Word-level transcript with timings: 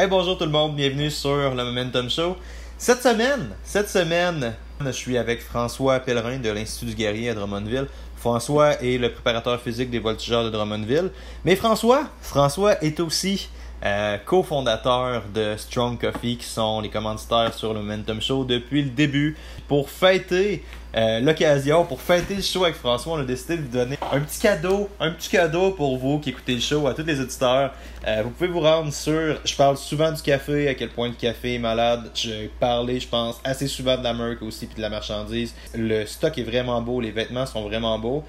Hey, 0.00 0.06
bonjour 0.06 0.38
tout 0.38 0.44
le 0.44 0.52
monde, 0.52 0.76
bienvenue 0.76 1.10
sur 1.10 1.56
le 1.56 1.64
Momentum 1.64 2.08
Show. 2.08 2.36
Cette 2.78 3.02
semaine, 3.02 3.56
cette 3.64 3.88
semaine, 3.88 4.54
je 4.80 4.90
suis 4.92 5.18
avec 5.18 5.42
François 5.42 5.98
Pellerin 5.98 6.38
de 6.38 6.50
l'Institut 6.50 6.90
du 6.90 6.94
Guerrier 6.94 7.30
à 7.30 7.34
Drummondville. 7.34 7.88
François 8.14 8.80
est 8.80 8.96
le 8.96 9.10
préparateur 9.10 9.60
physique 9.60 9.90
des 9.90 9.98
voltigeurs 9.98 10.44
de 10.44 10.50
Drummondville. 10.50 11.10
Mais 11.44 11.56
François, 11.56 12.04
François 12.20 12.80
est 12.80 13.00
aussi 13.00 13.48
euh, 13.84 14.18
cofondateur 14.24 15.22
de 15.32 15.54
Strong 15.56 16.00
Coffee, 16.00 16.36
qui 16.36 16.46
sont 16.46 16.80
les 16.80 16.88
commanditaires 16.88 17.54
sur 17.54 17.72
le 17.74 17.80
Momentum 17.80 18.20
Show 18.20 18.44
depuis 18.44 18.82
le 18.82 18.90
début. 18.90 19.36
Pour 19.68 19.90
fêter 19.90 20.64
euh, 20.96 21.20
l'occasion, 21.20 21.84
pour 21.84 22.00
fêter 22.00 22.34
le 22.34 22.42
show 22.42 22.64
avec 22.64 22.76
François, 22.76 23.12
on 23.12 23.20
a 23.20 23.24
décidé 23.24 23.56
de 23.56 23.62
vous 23.62 23.68
donner 23.68 23.98
un 24.10 24.20
petit 24.20 24.40
cadeau, 24.40 24.88
un 24.98 25.10
petit 25.12 25.28
cadeau 25.28 25.70
pour 25.72 25.96
vous 25.98 26.18
qui 26.18 26.30
écoutez 26.30 26.54
le 26.54 26.60
show, 26.60 26.86
à 26.86 26.94
tous 26.94 27.04
les 27.04 27.20
auditeurs. 27.20 27.72
Euh, 28.06 28.22
vous 28.24 28.30
pouvez 28.30 28.48
vous 28.48 28.60
rendre 28.60 28.92
sur, 28.92 29.38
je 29.44 29.54
parle 29.54 29.76
souvent 29.76 30.10
du 30.10 30.22
café, 30.22 30.68
à 30.68 30.74
quel 30.74 30.88
point 30.88 31.08
le 31.08 31.14
café 31.14 31.54
est 31.54 31.58
malade. 31.58 32.10
J'ai 32.14 32.50
parlé, 32.58 32.98
je 32.98 33.06
pense, 33.06 33.40
assez 33.44 33.68
souvent 33.68 33.96
de 33.96 34.02
la 34.02 34.14
marque 34.14 34.42
aussi, 34.42 34.66
puis 34.66 34.76
de 34.76 34.82
la 34.82 34.90
marchandise. 34.90 35.54
Le 35.74 36.04
stock 36.06 36.36
est 36.36 36.42
vraiment 36.42 36.80
beau, 36.80 37.00
les 37.00 37.12
vêtements 37.12 37.46
sont 37.46 37.62
vraiment 37.62 37.98
beaux. 37.98 38.24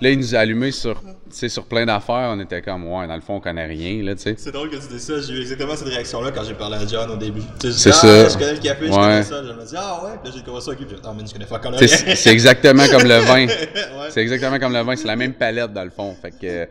Là, 0.00 0.10
il 0.10 0.18
nous 0.18 0.34
a 0.34 0.38
allumé 0.38 0.70
sur, 0.70 1.02
sur 1.30 1.64
plein 1.66 1.86
d'affaires. 1.86 2.30
On 2.32 2.40
était 2.40 2.62
comme, 2.62 2.86
ouais, 2.86 3.06
dans 3.06 3.14
le 3.14 3.20
fond, 3.20 3.36
on 3.36 3.40
connaît 3.40 3.66
rien, 3.66 4.02
là, 4.02 4.14
tu 4.14 4.22
sais. 4.22 4.34
C'est 4.36 4.52
drôle 4.52 4.70
que 4.70 4.76
tu 4.76 4.88
dis 4.88 5.00
ça. 5.00 5.20
J'ai 5.20 5.34
eu 5.34 5.40
exactement 5.40 5.76
cette 5.76 5.88
réaction-là 5.88 6.30
quand 6.32 6.44
j'ai 6.44 6.54
parlé 6.54 6.76
à 6.76 6.86
John 6.86 7.10
au 7.10 7.16
début. 7.16 7.42
C'est 7.60 7.90
ah, 7.90 7.92
ça. 7.92 8.28
Je 8.28 8.34
connais 8.34 8.54
le 8.54 8.58
café, 8.58 8.86
je 8.86 8.92
connais 8.92 9.22
ça. 9.22 9.42
Je 9.44 9.52
me 9.52 9.66
dis, 9.66 9.74
ah 9.76 10.04
ouais. 10.04 10.10
Puis 10.22 10.30
là, 10.30 10.36
j'ai 10.36 10.44
commencé 10.44 10.70
à. 10.70 10.74
Ah, 11.04 11.14
mais 11.16 11.26
je 11.26 11.32
connais 11.32 11.46
pas 11.46 11.58
quand 11.58 11.76
C'est- 11.78 12.16
C'est 12.16 12.30
exactement 12.30 12.86
comme 12.88 13.04
le 13.08 13.18
vin. 13.18 13.46
Ouais. 13.94 14.10
C'est 14.10 14.20
exactement 14.20 14.58
comme 14.58 14.72
le 14.72 14.80
vin. 14.80 14.96
C'est 14.96 15.06
la 15.06 15.16
même 15.16 15.34
palette, 15.34 15.72
dans 15.72 15.84
le 15.84 15.90
fond. 15.90 16.14
Fait 16.20 16.30
que, 16.30 16.68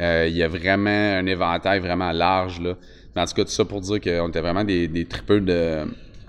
euh, 0.00 0.26
il 0.28 0.36
y 0.36 0.42
a 0.42 0.48
vraiment 0.48 0.90
un 0.90 1.26
éventail 1.26 1.80
vraiment 1.80 2.12
large, 2.12 2.60
là. 2.60 2.74
Mais 3.14 3.22
en 3.22 3.26
tout 3.26 3.34
cas, 3.34 3.44
tout 3.44 3.50
ça 3.50 3.64
pour 3.64 3.80
dire 3.80 4.00
qu'on 4.00 4.28
était 4.28 4.40
vraiment 4.40 4.64
des, 4.64 4.88
des 4.88 5.04
tripeux 5.04 5.40
de, 5.40 5.84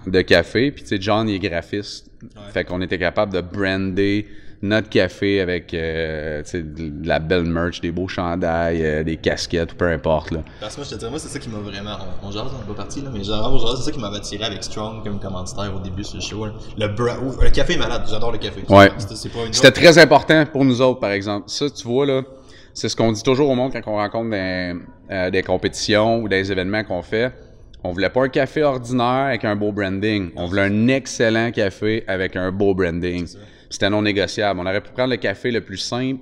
de 0.07 0.21
café. 0.21 0.71
Puis, 0.71 0.83
tu 0.83 0.89
sais, 0.89 0.97
John, 1.01 1.27
il 1.27 1.35
est 1.35 1.49
graphiste. 1.49 2.09
Fait 2.53 2.63
qu'on 2.63 2.81
était 2.81 2.97
capable 2.97 3.33
de 3.33 3.41
brander 3.41 4.27
notre 4.61 4.89
café 4.89 5.39
avec, 5.41 5.73
euh, 5.73 6.43
de 6.53 7.07
la 7.07 7.19
belle 7.19 7.45
merch, 7.45 7.79
des 7.81 7.91
beaux 7.91 8.07
chandails, 8.09 8.83
euh, 8.85 9.03
des 9.03 9.15
casquettes, 9.17 9.73
peu 9.73 9.87
importe, 9.91 10.31
là. 10.31 10.39
Parce 10.59 10.75
que 10.75 10.81
moi, 10.81 10.87
je 10.89 10.95
te 10.95 10.99
dirais, 10.99 11.09
moi, 11.11 11.19
c'est 11.19 11.29
ça 11.29 11.39
qui 11.39 11.49
m'a 11.49 11.59
vraiment. 11.59 11.95
On, 12.23 12.29
jase, 12.31 12.43
on 12.53 12.59
n'est 12.59 12.67
pas 12.75 12.83
parti, 12.83 13.01
là, 13.01 13.09
mais 13.13 13.23
genre, 13.23 13.75
c'est 13.77 13.83
ça 13.83 13.91
qui 13.91 13.99
m'avait 13.99 14.17
attiré 14.17 14.43
avec 14.43 14.63
Strong 14.63 15.03
comme 15.03 15.19
commanditaire 15.19 15.73
au 15.75 15.79
début 15.79 16.03
sur 16.03 16.15
le 16.17 16.21
show. 16.21 16.45
là. 16.45 16.51
Le, 16.77 16.87
bra- 16.93 17.17
le 17.41 17.49
café 17.51 17.73
est 17.73 17.77
malade, 17.77 18.03
j'adore 18.09 18.31
le 18.33 18.37
café. 18.37 18.61
Ouais. 18.69 18.89
C'était 19.51 19.71
très 19.71 19.97
important 19.97 20.45
pour 20.45 20.65
nous 20.65 20.81
autres, 20.81 20.99
par 20.99 21.11
exemple. 21.11 21.45
Ça, 21.49 21.69
tu 21.69 21.87
vois, 21.87 22.05
là, 22.05 22.21
c'est 22.73 22.89
ce 22.89 22.95
qu'on 22.95 23.11
dit 23.11 23.23
toujours 23.23 23.49
au 23.49 23.55
monde 23.55 23.71
quand 23.71 23.81
on 23.87 23.95
rencontre 23.95 24.29
des, 24.31 24.73
euh, 25.11 25.29
des 25.29 25.41
compétitions 25.43 26.19
ou 26.21 26.27
des 26.29 26.51
événements 26.51 26.83
qu'on 26.83 27.01
fait. 27.01 27.31
On 27.81 27.93
voulait 27.93 28.09
pas 28.09 28.23
un 28.25 28.29
café 28.29 28.61
ordinaire 28.63 29.27
avec 29.27 29.45
un 29.45 29.55
beau 29.55 29.71
branding. 29.71 30.31
On 30.35 30.47
voulait 30.47 30.63
un 30.63 30.87
excellent 30.89 31.49
café 31.51 32.03
avec 32.07 32.35
un 32.35 32.51
beau 32.51 32.73
branding. 32.73 33.25
C'était 33.69 33.89
non 33.89 34.01
négociable. 34.01 34.59
On 34.59 34.65
aurait 34.65 34.81
pu 34.81 34.91
prendre 34.91 35.11
le 35.11 35.17
café 35.17 35.51
le 35.51 35.61
plus 35.61 35.77
simple 35.77 36.21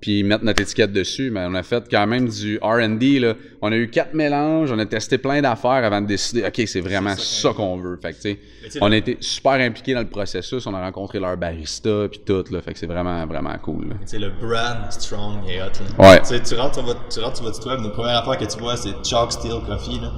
puis 0.00 0.22
mettre 0.22 0.44
notre 0.44 0.62
étiquette 0.62 0.92
dessus, 0.92 1.30
mais 1.30 1.44
on 1.46 1.54
a 1.54 1.62
fait 1.62 1.84
quand 1.90 2.06
même 2.06 2.28
du 2.28 2.58
R&D. 2.62 3.34
On 3.60 3.70
a 3.70 3.76
eu 3.76 3.90
quatre 3.90 4.14
mélanges, 4.14 4.72
on 4.72 4.78
a 4.78 4.86
testé 4.86 5.18
plein 5.18 5.42
d'affaires 5.42 5.84
avant 5.84 6.00
de 6.00 6.06
décider, 6.06 6.44
OK, 6.44 6.62
c'est 6.66 6.80
vraiment 6.80 7.14
ça 7.16 7.52
qu'on 7.52 7.76
veut. 7.76 7.98
Fait 8.00 8.12
que, 8.12 8.38
on 8.80 8.90
a 8.90 8.96
été 8.96 9.18
super 9.20 9.52
impliqués 9.52 9.94
dans 9.94 10.00
le 10.00 10.08
processus, 10.08 10.66
on 10.66 10.74
a 10.74 10.80
rencontré 10.80 11.20
leur 11.20 11.36
barista 11.36 12.08
puis 12.10 12.20
tout, 12.24 12.44
là. 12.50 12.60
Fait 12.62 12.72
que 12.72 12.78
c'est 12.78 12.86
vraiment, 12.86 13.26
vraiment 13.26 13.56
cool, 13.58 13.88
sais, 14.06 14.18
le 14.18 14.30
brand 14.30 14.90
Strong 14.90 15.46
est 15.48 15.60
hot. 15.60 15.66
Là. 15.98 16.12
Ouais. 16.12 16.40
Tu 16.40 16.54
rentres 16.54 16.74
sur 16.74 16.84
votre, 16.84 17.08
tu 17.08 17.20
rentres 17.20 17.36
sur 17.36 17.44
votre 17.44 17.56
site 17.56 17.66
web, 17.66 17.80
la 17.82 17.90
première 17.90 18.16
affaire 18.16 18.38
que 18.38 18.52
tu 18.52 18.58
vois, 18.58 18.76
c'est 18.76 18.92
Chalk 19.04 19.32
Steel 19.32 19.60
Coffee, 19.66 20.00
là. 20.00 20.12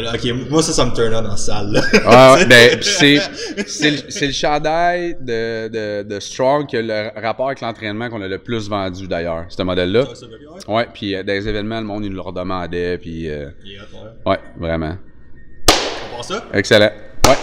Là, 0.00 0.12
ok, 0.14 0.50
moi, 0.50 0.62
ça, 0.62 0.72
ça 0.72 0.84
me 0.84 0.94
turn 0.94 1.14
on 1.14 1.24
en 1.30 1.36
salle, 1.36 1.72
là. 1.72 1.80
Ah, 2.06 2.36
ben, 2.48 2.78
c'est, 2.82 3.18
c'est, 3.66 3.90
le- 3.90 4.10
c'est 4.10 4.26
le 4.26 4.32
chandail 4.32 5.16
de, 5.20 5.68
de, 5.68 6.02
de 6.08 6.20
Strong 6.20 6.66
qui 6.66 6.76
a 6.76 6.82
le 6.82 7.20
rapport 7.20 7.46
avec 7.46 7.60
l'entraînement 7.60 8.08
qu'on 8.10 8.20
a 8.22 8.28
le 8.28 8.38
plus 8.38 8.68
vendu 8.68 9.06
d'ailleurs, 9.08 9.44
ce 9.48 9.62
modèle-là. 9.62 10.04
Ouais. 10.68 10.86
Puis 10.92 11.14
euh, 11.14 11.22
dans 11.22 11.32
les 11.32 11.48
événements, 11.48 11.80
le 11.80 11.86
monde, 11.86 12.04
il 12.04 12.10
nous 12.10 12.16
le 12.16 12.20
redemandait, 12.22 12.98
puis 12.98 13.28
euh, 13.30 13.48
Il 13.64 13.72
est 13.72 13.78
hot, 13.80 14.30
ouais. 14.30 14.38
vraiment. 14.58 14.96
On 16.18 16.22
ça? 16.22 16.44
Excellent. 16.52 16.90
Ouais. 17.26 17.36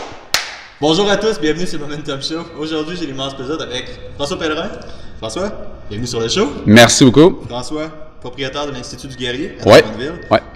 Bonjour 0.82 1.10
à 1.10 1.18
tous, 1.18 1.40
bienvenue 1.40 1.66
sur 1.68 1.80
Momentum 1.80 2.22
Show. 2.22 2.42
Aujourd'hui, 2.60 2.98
j'ai 3.00 3.06
l'immense 3.06 3.36
plaisir 3.36 3.60
avec 3.62 3.86
François 4.16 4.38
Pellerin. 4.38 4.70
François, 5.18 5.52
bienvenue 5.90 6.08
sur 6.08 6.20
le 6.20 6.28
show. 6.28 6.48
Merci 6.66 7.06
beaucoup. 7.06 7.44
François, 7.48 7.90
propriétaire 8.24 8.66
de 8.66 8.72
l'Institut 8.72 9.08
du 9.08 9.18
Guerrier 9.18 9.58
à 9.62 9.68
Ouais. 9.68 9.84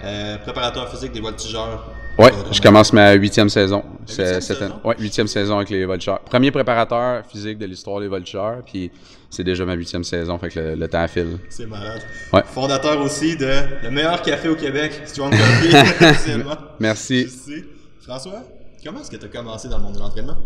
Euh, 0.02 0.38
préparateur 0.38 0.90
physique 0.90 1.12
des 1.12 1.20
voltigeurs. 1.20 1.92
Euh, 2.18 2.30
je 2.50 2.60
commence 2.60 2.92
ma 2.94 3.12
huitième 3.12 3.48
saison. 3.50 3.84
Huitième 4.08 4.40
cette 4.40 4.56
année. 4.62 4.70
saison? 4.70 4.80
Ouais, 4.84 4.94
huitième 4.98 5.28
saison 5.28 5.56
avec 5.58 5.70
les 5.70 5.84
Voltigeurs. 5.84 6.18
Premier 6.20 6.50
préparateur 6.50 7.24
physique 7.26 7.58
de 7.58 7.66
l'histoire 7.66 8.00
des 8.00 8.08
Voltigeurs, 8.08 8.62
puis 8.66 8.90
c'est 9.30 9.44
déjà 9.44 9.64
ma 9.66 9.74
huitième 9.74 10.02
saison, 10.02 10.36
fait 10.38 10.48
que 10.48 10.58
le, 10.58 10.74
le 10.74 10.88
temps 10.88 11.06
file. 11.06 11.38
C'est 11.50 11.66
malade. 11.66 12.00
Ouais. 12.32 12.42
Fondateur 12.46 13.00
aussi 13.02 13.36
de 13.36 13.50
le 13.84 13.90
meilleur 13.90 14.20
café 14.22 14.48
au 14.48 14.56
Québec, 14.56 15.00
Strong 15.04 15.30
Coffee. 16.00 16.32
Merci. 16.80 17.20
Ici. 17.24 17.64
François, 18.00 18.42
comment 18.84 19.00
est-ce 19.00 19.10
que 19.10 19.16
tu 19.16 19.24
as 19.24 19.28
commencé 19.28 19.68
dans 19.68 19.78
le 19.78 19.84
monde 19.84 19.94
de 19.94 19.98
l'entraînement? 20.00 20.36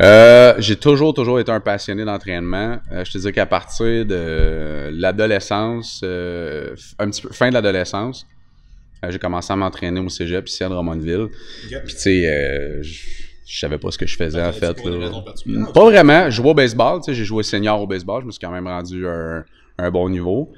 Euh, 0.00 0.54
j'ai 0.58 0.76
toujours, 0.76 1.14
toujours 1.14 1.38
été 1.38 1.52
un 1.52 1.60
passionné 1.60 2.04
d'entraînement. 2.04 2.78
Euh, 2.90 3.04
je 3.04 3.12
te 3.12 3.18
dis 3.18 3.32
qu'à 3.32 3.46
partir 3.46 4.06
de 4.06 4.90
l'adolescence, 4.92 6.00
euh, 6.02 6.74
un 6.98 7.10
petit 7.10 7.22
peu 7.22 7.32
fin 7.32 7.48
de 7.48 7.54
l'adolescence, 7.54 8.26
j'ai 9.08 9.18
commencé 9.18 9.52
à 9.52 9.56
m'entraîner 9.56 10.00
au 10.00 10.08
cégep 10.08 10.48
ici 10.48 10.62
à 10.64 10.68
Drummondville. 10.68 11.28
Puis 11.84 11.94
tu 11.94 12.00
sais, 12.00 12.82
je 12.82 13.58
savais 13.58 13.78
pas 13.78 13.90
ce 13.90 13.98
que 13.98 14.06
je 14.06 14.16
faisais 14.16 14.42
en 14.42 14.52
fait. 14.52 14.84
là. 14.84 15.10
Pas? 15.74 15.84
vraiment. 15.84 16.30
Je 16.30 16.36
jouais 16.36 16.50
au 16.50 16.54
baseball. 16.54 17.00
Tu 17.00 17.06
sais, 17.06 17.14
j'ai 17.14 17.24
joué 17.24 17.42
senior 17.42 17.80
au 17.80 17.86
baseball. 17.86 18.22
Je 18.22 18.26
me 18.26 18.30
suis 18.30 18.40
quand 18.40 18.52
même 18.52 18.68
rendu 18.68 19.06
un, 19.06 19.44
un 19.78 19.90
bon 19.90 20.08
niveau. 20.08 20.52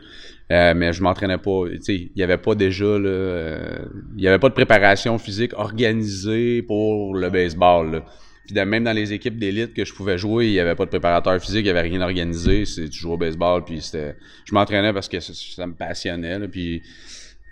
Euh, 0.52 0.74
mais 0.76 0.92
je 0.92 1.02
m'entraînais 1.02 1.38
pas. 1.38 1.62
Tu 1.70 1.82
sais, 1.82 1.94
il 1.96 2.12
y 2.16 2.22
avait 2.22 2.36
pas 2.36 2.54
déjà 2.54 2.84
là, 2.84 3.08
euh, 3.08 3.78
il 4.16 4.22
y 4.22 4.28
avait 4.28 4.38
pas 4.38 4.50
de 4.50 4.54
préparation 4.54 5.16
physique 5.18 5.52
organisée 5.56 6.60
pour 6.62 7.14
le 7.14 7.30
baseball. 7.30 7.90
Là. 7.92 8.04
Puis 8.44 8.54
de- 8.54 8.60
même 8.60 8.84
dans 8.84 8.92
les 8.92 9.14
équipes 9.14 9.38
d'élite 9.38 9.72
que 9.72 9.86
je 9.86 9.94
pouvais 9.94 10.18
jouer, 10.18 10.48
il 10.48 10.52
y 10.52 10.60
avait 10.60 10.74
pas 10.74 10.84
de 10.84 10.90
préparateur 10.90 11.40
physique, 11.40 11.60
il 11.64 11.68
y 11.68 11.70
avait 11.70 11.80
rien 11.80 12.02
organisé. 12.02 12.66
C'est 12.66 12.90
tu 12.90 12.98
jouais 12.98 13.14
au 13.14 13.16
baseball, 13.16 13.64
puis 13.64 13.80
c'était. 13.80 14.16
Je 14.44 14.54
m'entraînais 14.54 14.92
parce 14.92 15.08
que 15.08 15.18
ça, 15.18 15.32
ça 15.34 15.66
me 15.66 15.72
passionnait. 15.72 16.38
Là, 16.38 16.46
puis 16.46 16.82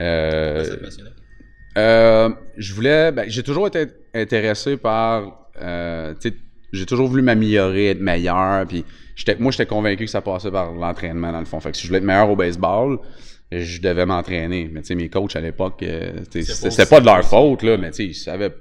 euh, 0.03 0.63
euh, 1.79 2.29
je 2.59 2.75
voulais. 2.75 3.11
Ben, 3.13 3.25
j'ai 3.29 3.43
toujours 3.43 3.67
été 3.69 3.87
intéressé 4.15 4.77
par. 4.77 5.49
Euh, 5.61 6.13
tu 6.21 6.29
sais, 6.29 6.35
j'ai 6.73 6.87
toujours 6.87 7.09
voulu 7.09 7.23
m'améliorer, 7.23 7.89
être 7.91 8.01
meilleur. 8.01 8.67
Puis 8.67 8.85
moi, 9.39 9.51
j'étais 9.51 9.67
convaincu 9.67 10.05
que 10.05 10.11
ça 10.11 10.21
passait 10.23 10.51
par 10.51 10.73
l'entraînement, 10.73 11.33
dans 11.33 11.41
le 11.41 11.45
fond. 11.47 11.61
Fait 11.61 11.71
que 11.71 11.77
si 11.77 11.83
je 11.85 11.89
voulais 11.89 11.99
être 11.99 12.05
meilleur 12.05 12.31
au 12.31 12.37
baseball, 12.37 12.99
je 13.51 13.81
devais 13.81 14.07
m'entraîner. 14.07 14.69
Mais 14.73 14.81
tu 14.81 14.89
sais, 14.89 14.95
mes 14.95 15.09
coachs 15.09 15.37
à 15.37 15.41
l'époque, 15.41 15.83
euh, 15.83 16.13
c'était, 16.31 16.45
pas 16.61 16.67
aussi 16.69 16.87
pas 16.87 17.01
de 17.01 17.07
leur 17.07 17.25
faute, 17.25 17.63
là, 17.63 17.77
mais 17.77 17.91
tu 17.91 17.97
sais, 17.97 18.05
ils 18.07 18.15
savaient. 18.15 18.53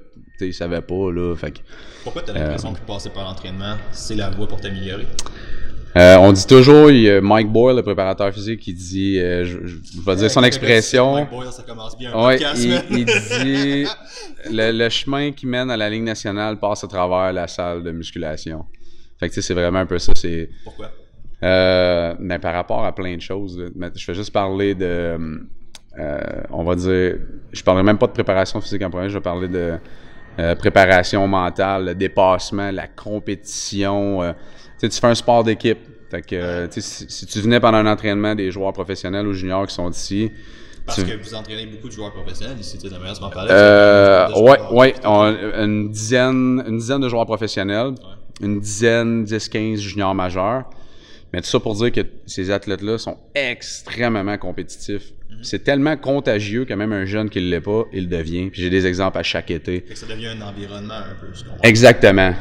Ils 0.44 0.54
savaient 0.56 0.82
pas, 0.82 1.12
là. 1.12 1.36
Fait 1.36 1.52
que, 1.52 1.60
Pourquoi 2.04 2.24
tu 2.24 2.32
as 2.32 2.34
l'impression 2.34 2.74
que 2.74 2.80
passer 2.80 3.12
par 3.12 3.26
l'entraînement, 3.26 3.76
c'est 3.92 4.16
la 4.16 4.32
voie 4.32 4.48
pour 4.48 4.60
t'améliorer? 4.60 5.06
euh, 5.98 6.16
on 6.18 6.32
dit 6.32 6.48
toujours, 6.48 6.90
il 6.90 7.02
y 7.02 7.10
a 7.12 7.22
Mike 7.22 7.50
Boyle, 7.52 7.76
le 7.76 7.84
préparateur 7.84 8.34
physique, 8.34 8.62
qui 8.62 8.74
dit, 8.74 9.20
euh, 9.20 9.46
je, 9.46 9.60
je 9.68 10.02
vais 10.04 10.16
dire 10.16 10.32
son 10.32 10.44
expression. 10.44 11.14
Mike 11.14 11.30
Boyle, 11.30 11.52
ça 11.52 11.62
commence 11.62 11.96
bien 11.96 12.12
un 12.14 12.26
Ouais, 12.26 12.38
podcast, 12.40 12.64
il, 12.64 12.70
man. 12.72 12.84
il 12.90 13.06
dit 13.06 13.86
le, 14.52 14.72
le 14.72 14.90
chemin 14.90 15.32
qui 15.32 15.46
mène 15.46 15.70
à 15.70 15.78
la 15.78 15.90
Ligue 15.92 16.04
nationale 16.04 16.58
passe 16.58 16.84
à 16.84 16.88
travers 16.88 17.32
la 17.32 17.48
salle 17.48 17.84
de 17.84 17.92
musculation. 17.92 18.66
Fait 19.22 19.30
que 19.30 19.34
tu 19.36 19.42
sais, 19.42 19.48
c'est 19.48 19.54
vraiment 19.54 19.80
un 19.80 19.86
peu 19.86 20.00
ça. 20.00 20.14
C'est 20.16 20.50
Pourquoi? 20.64 20.90
euh, 21.44 22.16
mais 22.20 22.40
par 22.40 22.54
rapport 22.54 22.84
à 22.84 22.94
plein 22.94 23.16
de 23.16 23.22
choses. 23.22 23.64
Je 23.96 24.08
vais 24.08 24.14
juste 24.16 24.34
parler 24.34 24.74
de, 24.76 25.16
euh, 26.00 26.20
on 26.50 26.64
va 26.64 26.76
dire, 26.76 27.20
je 27.52 27.64
parlerai 27.64 27.84
même 27.84 28.00
pas 28.00 28.08
de 28.08 28.14
préparation 28.14 28.60
physique 28.60 28.82
en 28.82 28.90
premier. 28.90 29.10
Je 29.10 29.14
vais 29.18 29.22
parler 29.22 29.48
de 29.48 29.78
euh, 30.40 30.56
préparation 30.56 31.28
mentale, 31.28 31.86
le 31.86 31.96
dépassement, 31.96 32.72
la 32.72 32.88
compétition. 32.88 34.24
euh, 34.24 34.34
tu 34.34 34.88
sais, 34.88 34.90
tu 34.90 35.00
fais 35.00 35.08
un 35.08 35.16
sport 35.16 35.44
d'équipe. 35.44 35.80
Fait 36.10 36.22
que, 36.24 36.68
si, 36.72 37.06
si 37.08 37.26
tu 37.28 37.40
venais 37.42 37.60
pendant 37.60 37.78
un 37.78 37.86
entraînement 37.86 38.36
des 38.36 38.52
joueurs 38.52 38.74
professionnels 38.74 39.28
ou 39.28 39.34
juniors 39.34 39.68
qui 39.68 39.76
sont 39.76 39.90
ici, 39.90 40.32
Parce 40.86 41.04
que 41.04 41.16
vous 41.22 41.36
entraînez 41.36 41.68
beaucoup 41.68 41.88
de 41.88 41.94
joueurs 41.94 42.12
professionnels 42.12 42.60
ici, 42.60 42.78
tu 42.78 42.90
sais, 42.90 42.96
m'en 43.22 43.30
parler. 43.30 43.50
Euh, 43.52 44.28
ouais, 44.42 44.60
ouais, 44.72 44.96
on, 45.06 45.24
une 45.64 45.90
dizaine, 45.90 46.64
une 46.68 46.78
dizaine 46.78 47.00
de 47.02 47.08
joueurs 47.08 47.26
professionnels, 47.26 47.94
une 48.42 48.60
dizaine, 48.60 49.24
10, 49.24 49.50
15 49.50 49.80
juniors 49.80 50.16
majeurs. 50.16 50.70
Mais 51.34 51.42
tout 51.42 51.48
ça 51.48 51.60
pour 51.60 51.76
dire 51.76 51.92
que 51.92 52.02
ces 52.26 52.52
athlètes-là 52.52 52.98
sont 52.98 53.18
extrêmement 53.36 54.38
compétitifs. 54.38 55.14
Mhm. 55.30 55.38
C'est 55.44 55.64
tellement 55.64 55.96
contagieux 55.96 56.66
que 56.66 56.74
même 56.74 56.92
un 56.92 57.06
jeune 57.06 57.30
qui 57.30 57.40
ne 57.40 57.50
l'est 57.50 57.62
pas, 57.62 57.86
il 57.94 58.10
le 58.10 58.18
devient. 58.18 58.50
Puis 58.50 58.62
j'ai 58.62 58.70
des 58.70 58.86
exemples 58.86 59.18
à 59.18 59.24
chaque 59.24 59.50
été. 59.50 59.86
ça 59.94 60.06
devient 60.06 60.28
un 60.28 60.42
environnement 60.42 60.94
un 60.94 61.16
peu. 61.20 61.28
Exactement. 61.64 62.34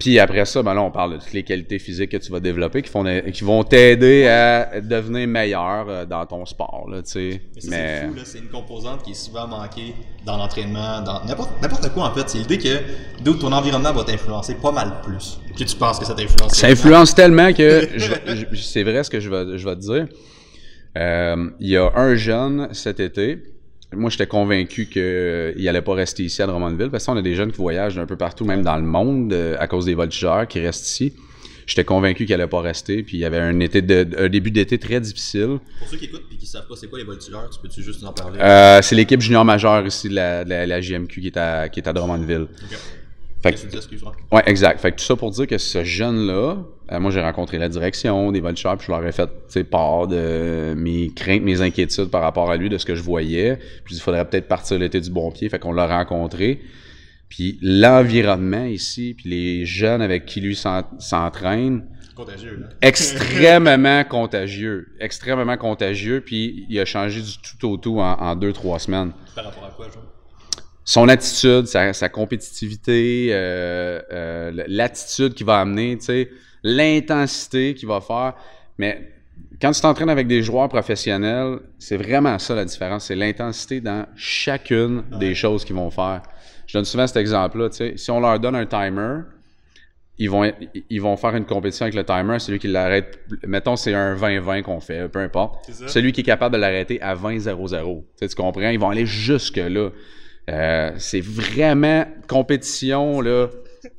Puis 0.00 0.18
après 0.18 0.46
ça, 0.46 0.62
ben 0.62 0.72
là, 0.72 0.82
on 0.82 0.90
parle 0.90 1.12
de 1.12 1.16
toutes 1.18 1.34
les 1.34 1.42
qualités 1.42 1.78
physiques 1.78 2.10
que 2.10 2.16
tu 2.16 2.32
vas 2.32 2.40
développer 2.40 2.80
qui, 2.80 2.88
font, 2.88 3.04
qui 3.30 3.44
vont 3.44 3.62
t'aider 3.62 4.26
à 4.26 4.80
devenir 4.80 5.28
meilleur 5.28 5.86
euh, 5.88 6.06
dans 6.06 6.24
ton 6.24 6.46
sport. 6.46 6.86
Là, 6.88 7.02
Mais, 7.14 7.40
c'est 7.60 8.06
fou, 8.06 8.14
c'est 8.24 8.38
une 8.38 8.48
composante 8.48 9.02
qui 9.02 9.10
est 9.10 9.14
souvent 9.14 9.46
manquée 9.46 9.94
dans 10.24 10.38
l'entraînement, 10.38 11.02
dans 11.02 11.22
n'importe 11.26 11.92
quoi 11.92 12.06
en 12.06 12.14
fait. 12.14 12.30
C'est 12.30 12.38
l'idée 12.38 12.56
que 12.56 13.30
ton 13.30 13.52
environnement 13.52 13.92
va 13.92 14.04
t'influencer 14.04 14.54
pas 14.54 14.72
mal 14.72 15.02
plus 15.04 15.38
que 15.54 15.64
tu 15.64 15.76
penses 15.76 15.98
que 15.98 16.06
ça 16.06 16.14
t'influence. 16.14 16.54
Ça 16.54 16.68
influence 16.68 17.14
tellement 17.14 17.52
que 17.52 17.86
c'est 18.54 18.82
vrai 18.82 19.04
ce 19.04 19.10
que 19.10 19.20
je 19.20 19.28
vais, 19.28 19.58
je 19.58 19.68
vais 19.68 19.76
te 19.76 19.80
dire. 19.80 20.08
Euh, 20.96 21.50
il 21.60 21.68
y 21.68 21.76
a 21.76 21.92
un 21.94 22.14
jeune 22.14 22.68
cet 22.72 23.00
été 23.00 23.38
moi, 23.96 24.10
j'étais 24.10 24.26
convaincu 24.26 24.86
qu'il 24.86 25.02
euh, 25.02 25.52
n'allait 25.56 25.82
pas 25.82 25.94
rester 25.94 26.22
ici 26.22 26.40
à 26.42 26.46
Drummondville, 26.46 26.90
parce 26.90 27.06
qu'on 27.06 27.16
a 27.16 27.22
des 27.22 27.34
jeunes 27.34 27.50
qui 27.50 27.58
voyagent 27.58 27.98
un 27.98 28.06
peu 28.06 28.16
partout, 28.16 28.44
même 28.44 28.62
dans 28.62 28.76
le 28.76 28.82
monde, 28.82 29.32
euh, 29.32 29.56
à 29.58 29.66
cause 29.66 29.86
des 29.86 29.94
voltigeurs 29.94 30.46
qui 30.46 30.60
restent 30.60 30.86
ici. 30.86 31.12
J'étais 31.66 31.84
convaincu 31.84 32.24
qu'il 32.24 32.36
n'allait 32.36 32.48
pas 32.48 32.60
rester, 32.60 33.02
puis 33.02 33.18
il 33.18 33.20
y 33.20 33.24
avait 33.24 33.38
un, 33.38 33.58
été 33.60 33.82
de, 33.82 34.06
un 34.18 34.28
début 34.28 34.50
d'été 34.50 34.78
très 34.78 35.00
difficile. 35.00 35.58
Pour 35.78 35.88
ceux 35.88 35.96
qui 35.96 36.06
écoutent 36.06 36.24
et 36.32 36.36
qui 36.36 36.44
ne 36.44 36.48
savent 36.48 36.66
pas 36.66 36.74
c'est 36.74 36.88
quoi 36.88 36.98
les 36.98 37.04
voltigeurs, 37.04 37.48
tu 37.50 37.60
peux-tu 37.60 37.82
juste 37.82 38.02
en 38.04 38.12
parler? 38.12 38.40
Euh, 38.40 38.80
c'est 38.82 38.96
l'équipe 38.96 39.20
junior 39.20 39.44
majeure 39.44 39.86
ici 39.86 40.08
de 40.08 40.14
la, 40.14 40.44
la, 40.44 40.80
JMQ 40.80 41.20
qui 41.20 41.26
est 41.28 41.36
à, 41.36 41.68
qui 41.68 41.78
est 41.78 41.88
à 41.88 41.92
Drummondville. 41.92 42.48
Fait 43.42 43.56
ouais, 44.32 44.42
exact. 44.46 44.80
Fait 44.80 44.92
que 44.92 44.98
tout 44.98 45.04
ça 45.04 45.16
pour 45.16 45.30
dire 45.30 45.46
que 45.46 45.56
ce 45.56 45.82
jeune-là, 45.82 46.58
euh, 46.92 47.00
moi 47.00 47.10
j'ai 47.10 47.22
rencontré 47.22 47.56
la 47.56 47.70
direction 47.70 48.32
des 48.32 48.40
Vultures, 48.40 48.76
puis 48.76 48.86
je 48.88 48.92
leur 48.92 49.06
ai 49.06 49.12
fait 49.12 49.64
part 49.64 50.08
de 50.08 50.74
mes 50.76 51.10
craintes, 51.14 51.42
mes 51.42 51.62
inquiétudes 51.62 52.10
par 52.10 52.20
rapport 52.20 52.50
à 52.50 52.56
lui, 52.58 52.68
de 52.68 52.76
ce 52.76 52.84
que 52.84 52.94
je 52.94 53.02
voyais. 53.02 53.58
Puis 53.84 53.94
il 53.94 54.00
faudrait 54.00 54.28
peut-être 54.28 54.46
partir 54.46 54.78
l'été 54.78 55.00
du 55.00 55.10
bon 55.10 55.30
pied. 55.30 55.48
Fait 55.48 55.58
qu'on 55.58 55.72
l'a 55.72 55.86
rencontré. 55.86 56.60
Puis 57.30 57.58
l'environnement 57.62 58.64
ici, 58.64 59.14
puis 59.16 59.30
les 59.30 59.64
jeunes 59.64 60.02
avec 60.02 60.26
qui 60.26 60.42
lui 60.42 60.56
s'entraîne. 60.56 61.86
Contagieux, 62.14 62.58
là. 62.60 62.66
Extrêmement 62.82 64.04
contagieux. 64.04 64.88
Extrêmement 65.00 65.56
contagieux. 65.56 66.20
Puis 66.20 66.66
il 66.68 66.78
a 66.78 66.84
changé 66.84 67.22
du 67.22 67.38
tout 67.58 67.68
au 67.68 67.76
tout 67.78 68.00
en, 68.00 68.20
en 68.20 68.36
deux, 68.36 68.52
trois 68.52 68.78
semaines. 68.78 69.12
Par 69.34 69.44
rapport 69.44 69.64
à 69.64 69.70
quoi, 69.70 69.86
Jean? 69.86 70.00
Son 70.84 71.08
attitude, 71.08 71.66
sa, 71.66 72.08
compétitivité, 72.08 73.28
euh, 73.30 74.00
euh, 74.12 74.64
l'attitude 74.66 75.34
qu'il 75.34 75.46
va 75.46 75.60
amener, 75.60 75.98
l'intensité 76.62 77.74
qu'il 77.74 77.88
va 77.88 78.00
faire. 78.00 78.34
Mais 78.78 79.12
quand 79.60 79.72
tu 79.72 79.80
t'entraînes 79.80 80.10
avec 80.10 80.26
des 80.26 80.42
joueurs 80.42 80.68
professionnels, 80.68 81.58
c'est 81.78 81.96
vraiment 81.96 82.38
ça 82.38 82.54
la 82.54 82.64
différence. 82.64 83.06
C'est 83.06 83.16
l'intensité 83.16 83.80
dans 83.80 84.06
chacune 84.16 85.02
des 85.18 85.34
choses 85.34 85.64
qu'ils 85.64 85.76
vont 85.76 85.90
faire. 85.90 86.22
Je 86.66 86.78
donne 86.78 86.84
souvent 86.84 87.06
cet 87.06 87.16
exemple-là. 87.16 87.68
Si 87.96 88.10
on 88.10 88.20
leur 88.20 88.38
donne 88.38 88.54
un 88.54 88.66
timer, 88.66 89.20
ils 90.18 90.30
vont, 90.30 90.50
ils 90.90 91.00
vont 91.00 91.16
faire 91.16 91.34
une 91.34 91.46
compétition 91.46 91.84
avec 91.84 91.94
le 91.94 92.04
timer. 92.04 92.38
Celui 92.38 92.58
qui 92.58 92.68
l'arrête, 92.68 93.18
mettons, 93.46 93.76
c'est 93.76 93.94
un 93.94 94.14
20-20 94.14 94.62
qu'on 94.62 94.80
fait, 94.80 95.08
peu 95.08 95.18
importe. 95.18 95.70
Celui 95.88 96.12
qui 96.12 96.20
est 96.20 96.24
capable 96.24 96.54
de 96.54 96.60
l'arrêter 96.60 97.00
à 97.00 97.14
20-0-0. 97.14 98.04
Tu 98.20 98.28
comprends? 98.36 98.68
Ils 98.68 98.78
vont 98.78 98.90
aller 98.90 99.06
jusque-là. 99.06 99.90
Euh, 100.48 100.92
c'est 100.98 101.20
vraiment 101.20 102.04
compétition 102.26 103.20
là, 103.20 103.48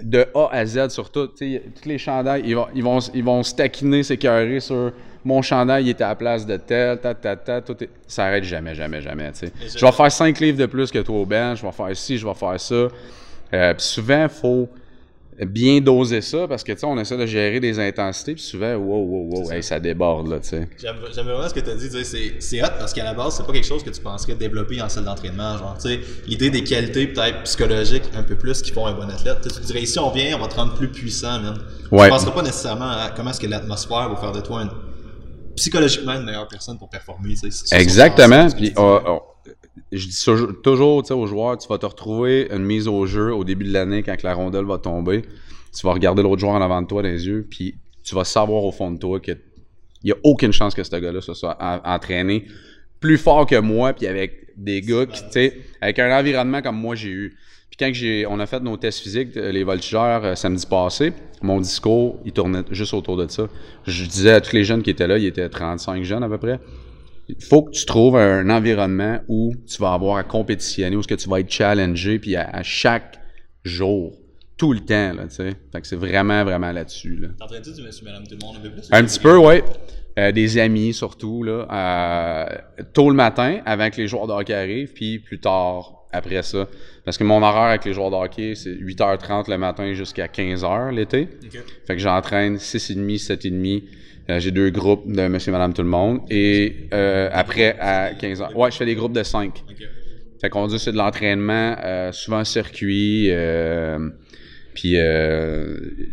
de 0.02 0.26
A 0.34 0.50
à 0.52 0.66
Z 0.66 0.90
sur 0.90 1.10
tout. 1.10 1.28
Tous 1.28 1.46
les 1.86 1.98
chandails, 1.98 2.44
ils 2.46 2.56
vont, 2.56 2.68
ils 2.74 2.84
vont, 2.84 3.00
ils 3.14 3.24
vont 3.24 3.44
se 3.44 3.56
taquiner, 3.56 4.04
s'écœurer 4.04 4.60
sur 4.60 4.92
mon 5.24 5.42
chandail, 5.42 5.86
il 5.86 5.90
était 5.90 6.04
à 6.04 6.10
la 6.10 6.16
place 6.16 6.46
de 6.46 6.58
tel, 6.58 7.00
ta, 7.00 7.14
ta, 7.14 7.36
ta, 7.36 7.62
tout 7.62 7.78
ça 8.08 8.26
arrête 8.26 8.44
jamais, 8.44 8.74
jamais, 8.74 9.02
jamais. 9.02 9.32
Je 9.60 9.86
vais 9.86 9.92
faire 9.92 10.12
cinq 10.12 10.40
livres 10.40 10.58
de 10.58 10.66
plus 10.66 10.92
que 10.92 11.00
toi 11.00 11.16
au 11.16 11.26
bench, 11.26 11.60
je 11.60 11.66
vais 11.66 11.72
faire 11.72 11.96
ci, 11.96 12.18
je 12.18 12.28
vais 12.28 12.34
faire 12.34 12.60
ça. 12.60 12.88
Euh, 13.54 13.74
souvent, 13.78 14.24
il 14.24 14.30
faut 14.30 14.70
bien 15.46 15.82
doser 15.82 16.22
ça 16.22 16.48
parce 16.48 16.64
que 16.64 16.72
tu 16.72 16.80
sais 16.80 16.86
on 16.86 16.98
essaie 17.00 17.18
de 17.18 17.26
gérer 17.26 17.60
des 17.60 17.80
intensités 17.80 18.36
puis 18.36 18.44
souvent 18.44 18.76
wow 18.76 19.04
wow 19.04 19.30
wow 19.32 19.46
ça. 19.46 19.62
ça. 19.62 19.80
déborde 19.80 20.28
là 20.28 20.40
tu 20.40 20.50
sais 20.50 20.68
j'aime 20.80 20.98
vraiment 21.26 21.50
ce 21.50 21.54
que 21.54 21.60
tu 21.60 21.70
as 21.70 21.76
dit 21.76 21.90
c'est 22.40 22.62
hot 22.62 22.68
parce 22.78 22.94
qu'à 22.94 23.04
la 23.04 23.14
base 23.14 23.38
c'est 23.38 23.46
pas 23.46 23.54
quelque 23.54 23.66
chose 23.66 23.84
que 23.84 23.90
tu 23.90 24.02
penserais 24.02 24.36
développer 24.36 24.80
en 24.82 24.88
salle 24.88 25.06
d'entraînement 25.06 25.58
genre 25.58 25.76
tu 25.82 25.90
sais 25.90 26.00
l'idée 26.28 26.52
des 26.52 26.64
qualités 26.64 27.08
peut-être 27.08 27.44
psychologiques 27.44 28.04
un 28.16 28.24
peu 28.24 28.36
plus 28.36 28.62
qui 28.62 28.72
font 28.72 28.86
un 28.86 28.94
bon 28.94 29.10
athlète 29.10 29.40
tu 29.42 29.62
dirais 29.62 29.82
ici 29.82 29.98
on 29.98 30.12
vient 30.12 30.38
on 30.38 30.42
va 30.42 30.48
te 30.48 30.56
rendre 30.56 30.76
plus 30.76 30.90
puissant 30.90 31.40
même 31.40 31.58
ouais. 31.92 32.06
tu 32.06 32.10
penserais 32.12 32.34
pas 32.34 32.44
nécessairement 32.44 32.92
à 32.92 33.10
comment 33.16 33.32
est-ce 33.32 33.40
que 33.40 33.48
l'atmosphère 33.48 34.10
va 34.10 34.16
faire 34.18 34.32
de 34.32 34.42
toi 34.42 34.64
psychologiquement 35.56 36.14
une 36.14 36.26
meilleure 36.26 36.48
personne 36.48 36.78
pour 36.78 36.90
performer 36.90 37.34
exactement 37.72 38.48
puis 38.52 38.74
oh, 38.78 39.00
oh, 39.08 39.22
je 39.92 40.08
dis 40.08 40.26
toujours 40.64 41.04
aux 41.12 41.28
joueurs, 41.28 41.58
tu 41.58 41.68
vas 41.68 41.78
te 41.78 41.86
retrouver 41.86 42.48
une 42.52 42.64
mise 42.64 42.88
au 42.88 43.06
jeu 43.06 43.34
au 43.34 43.44
début 43.44 43.66
de 43.66 43.74
l'année 43.74 44.04
quand 44.04 44.22
la 44.24 44.34
rondelle 44.34 44.66
va 44.66 44.78
tomber. 44.78 45.24
Tu 45.74 45.86
vas 45.86 45.94
regarder 45.94 46.22
l'autre 46.24 46.42
joueur 46.42 46.54
en 46.54 46.62
avant 46.62 46.82
de 46.82 46.88
toi 46.88 47.02
dans 47.02 47.08
les 47.08 47.28
yeux, 47.28 47.48
puis 47.50 47.76
tu 48.04 48.16
vas 48.16 48.26
savoir 48.26 48.64
au 48.64 48.72
fond 48.72 48.92
de 48.92 48.98
toi 48.98 49.20
qu'il 49.20 49.38
n'y 50.04 50.12
a 50.12 50.18
aucune 50.24 50.52
chance 50.52 50.74
que 50.74 50.84
ce 50.84 50.96
gars-là 50.96 51.22
se 51.22 51.34
soit 51.34 51.58
entraîné 51.86 52.46
plus 53.00 53.18
fort 53.18 53.46
que 53.46 53.60
moi, 53.60 53.94
puis 53.94 54.08
avec 54.08 54.56
des 54.58 54.82
gars 54.82 55.06
qui, 55.06 55.24
tu 55.24 55.32
sais, 55.32 55.62
avec 55.82 56.00
un 56.00 56.18
environnement 56.18 56.62
comme 56.62 56.78
moi 56.78 56.96
j'ai 56.96 57.10
eu. 57.10 57.38
Puis 57.70 57.78
quand 57.80 58.32
on 58.34 58.40
a 58.40 58.46
fait 58.46 58.60
nos 58.60 58.78
tests 58.78 59.00
physiques, 59.00 59.36
les 59.36 59.64
voltigeurs, 59.64 60.24
euh, 60.26 60.36
samedi 60.36 60.66
passé, 60.66 61.14
mon 61.42 61.60
discours, 61.60 62.20
il 62.26 62.34
tournait 62.34 62.64
juste 62.72 62.94
autour 62.94 63.18
de 63.18 63.28
ça. 63.30 63.48
Je 63.88 64.06
disais 64.06 64.32
à 64.32 64.42
tous 64.42 64.54
les 64.54 64.64
jeunes 64.64 64.84
qui 64.84 64.90
étaient 64.90 65.08
là, 65.08 65.18
il 65.18 65.26
était 65.26 65.48
35 65.50 66.04
jeunes 66.04 66.24
à 66.24 66.30
peu 66.30 66.38
près, 66.38 66.60
faut 67.40 67.64
que 67.64 67.72
tu 67.72 67.86
trouves 67.86 68.18
un 68.18 68.50
environnement 68.50 69.20
où 69.28 69.54
tu 69.68 69.82
vas 69.82 69.94
avoir 69.94 70.18
à 70.18 70.24
compétitionner, 70.24 70.96
où 70.96 71.04
ce 71.04 71.08
que 71.08 71.16
tu 71.16 71.30
vas 71.30 71.40
être 71.40 71.52
challengé, 71.52 72.20
puis 72.20 72.36
à, 72.36 72.64
chaque 72.64 73.20
jour, 73.64 74.18
tout 74.58 74.74
le 74.74 74.80
temps, 74.80 75.14
là, 75.14 75.24
tu 75.28 75.36
sais. 75.36 75.54
Fait 75.72 75.82
que 75.82 75.88
c'est 75.88 75.96
vraiment, 75.96 76.44
vraiment 76.44 76.72
là-dessus, 76.72 77.16
là. 77.16 77.30
T'entraînes-tu 77.40 77.74
du 77.74 77.82
monsieur, 77.82 78.06
madame, 78.06 78.24
tout 78.28 78.36
le 78.40 78.46
monde 78.46 78.58
un 78.58 78.62
peu 78.62 78.72
plus? 78.72 78.88
Un 78.92 79.04
petit 79.04 79.20
peu, 79.20 79.38
oui. 79.38 79.62
Euh, 80.20 80.32
des 80.32 80.58
amis, 80.58 80.94
surtout, 80.94 81.44
là. 81.44 81.68
Euh, 81.72 82.84
tôt 82.94 83.10
le 83.10 83.16
matin, 83.16 83.62
avant 83.66 83.90
que 83.90 83.98
les 83.98 84.08
joueurs 84.08 84.28
de 84.28 84.34
hockey 84.34 84.54
arrivent, 84.54 84.94
puis 84.94 85.20
plus 85.20 85.40
tard, 85.40 86.02
après 86.12 86.44
ça. 86.44 86.68
Parce 87.06 87.18
que 87.18 87.24
mon 87.24 87.42
horaire 87.42 87.70
avec 87.70 87.86
les 87.86 87.94
joueurs 87.94 88.12
de 88.12 88.16
hockey, 88.16 88.56
c'est 88.56 88.74
8h30 88.74 89.50
le 89.50 89.58
matin 89.58 89.94
jusqu'à 89.94 90.28
15h 90.28 90.94
l'été. 90.94 91.28
Fait 91.88 91.96
que 91.96 92.02
j'entraîne 92.02 92.58
6h30, 92.58 93.26
7h30 93.26 93.84
euh, 94.30 94.40
j'ai 94.40 94.52
deux 94.52 94.70
groupes 94.70 95.12
de 95.12 95.28
monsieur, 95.28 95.52
madame, 95.52 95.74
tout 95.74 95.82
le 95.82 95.88
monde. 95.88 96.22
Et 96.30 96.88
euh, 96.94 97.30
après, 97.34 97.78
à 97.80 98.14
15 98.14 98.42
ans. 98.42 98.50
Ouais, 98.56 98.72
je 98.72 98.78
fais 98.78 98.86
des 98.86 98.96
groupes 98.96 99.14
de 99.14 99.24
5. 99.24 99.64
Fait 100.40 100.50
qu'on 100.50 100.66
dit 100.68 100.80
c'est 100.80 100.92
de 100.92 100.98
l'entraînement, 100.98 101.76
euh, 101.84 102.12
souvent 102.12 102.44
circuit. 102.44 103.32
puis 104.74 104.96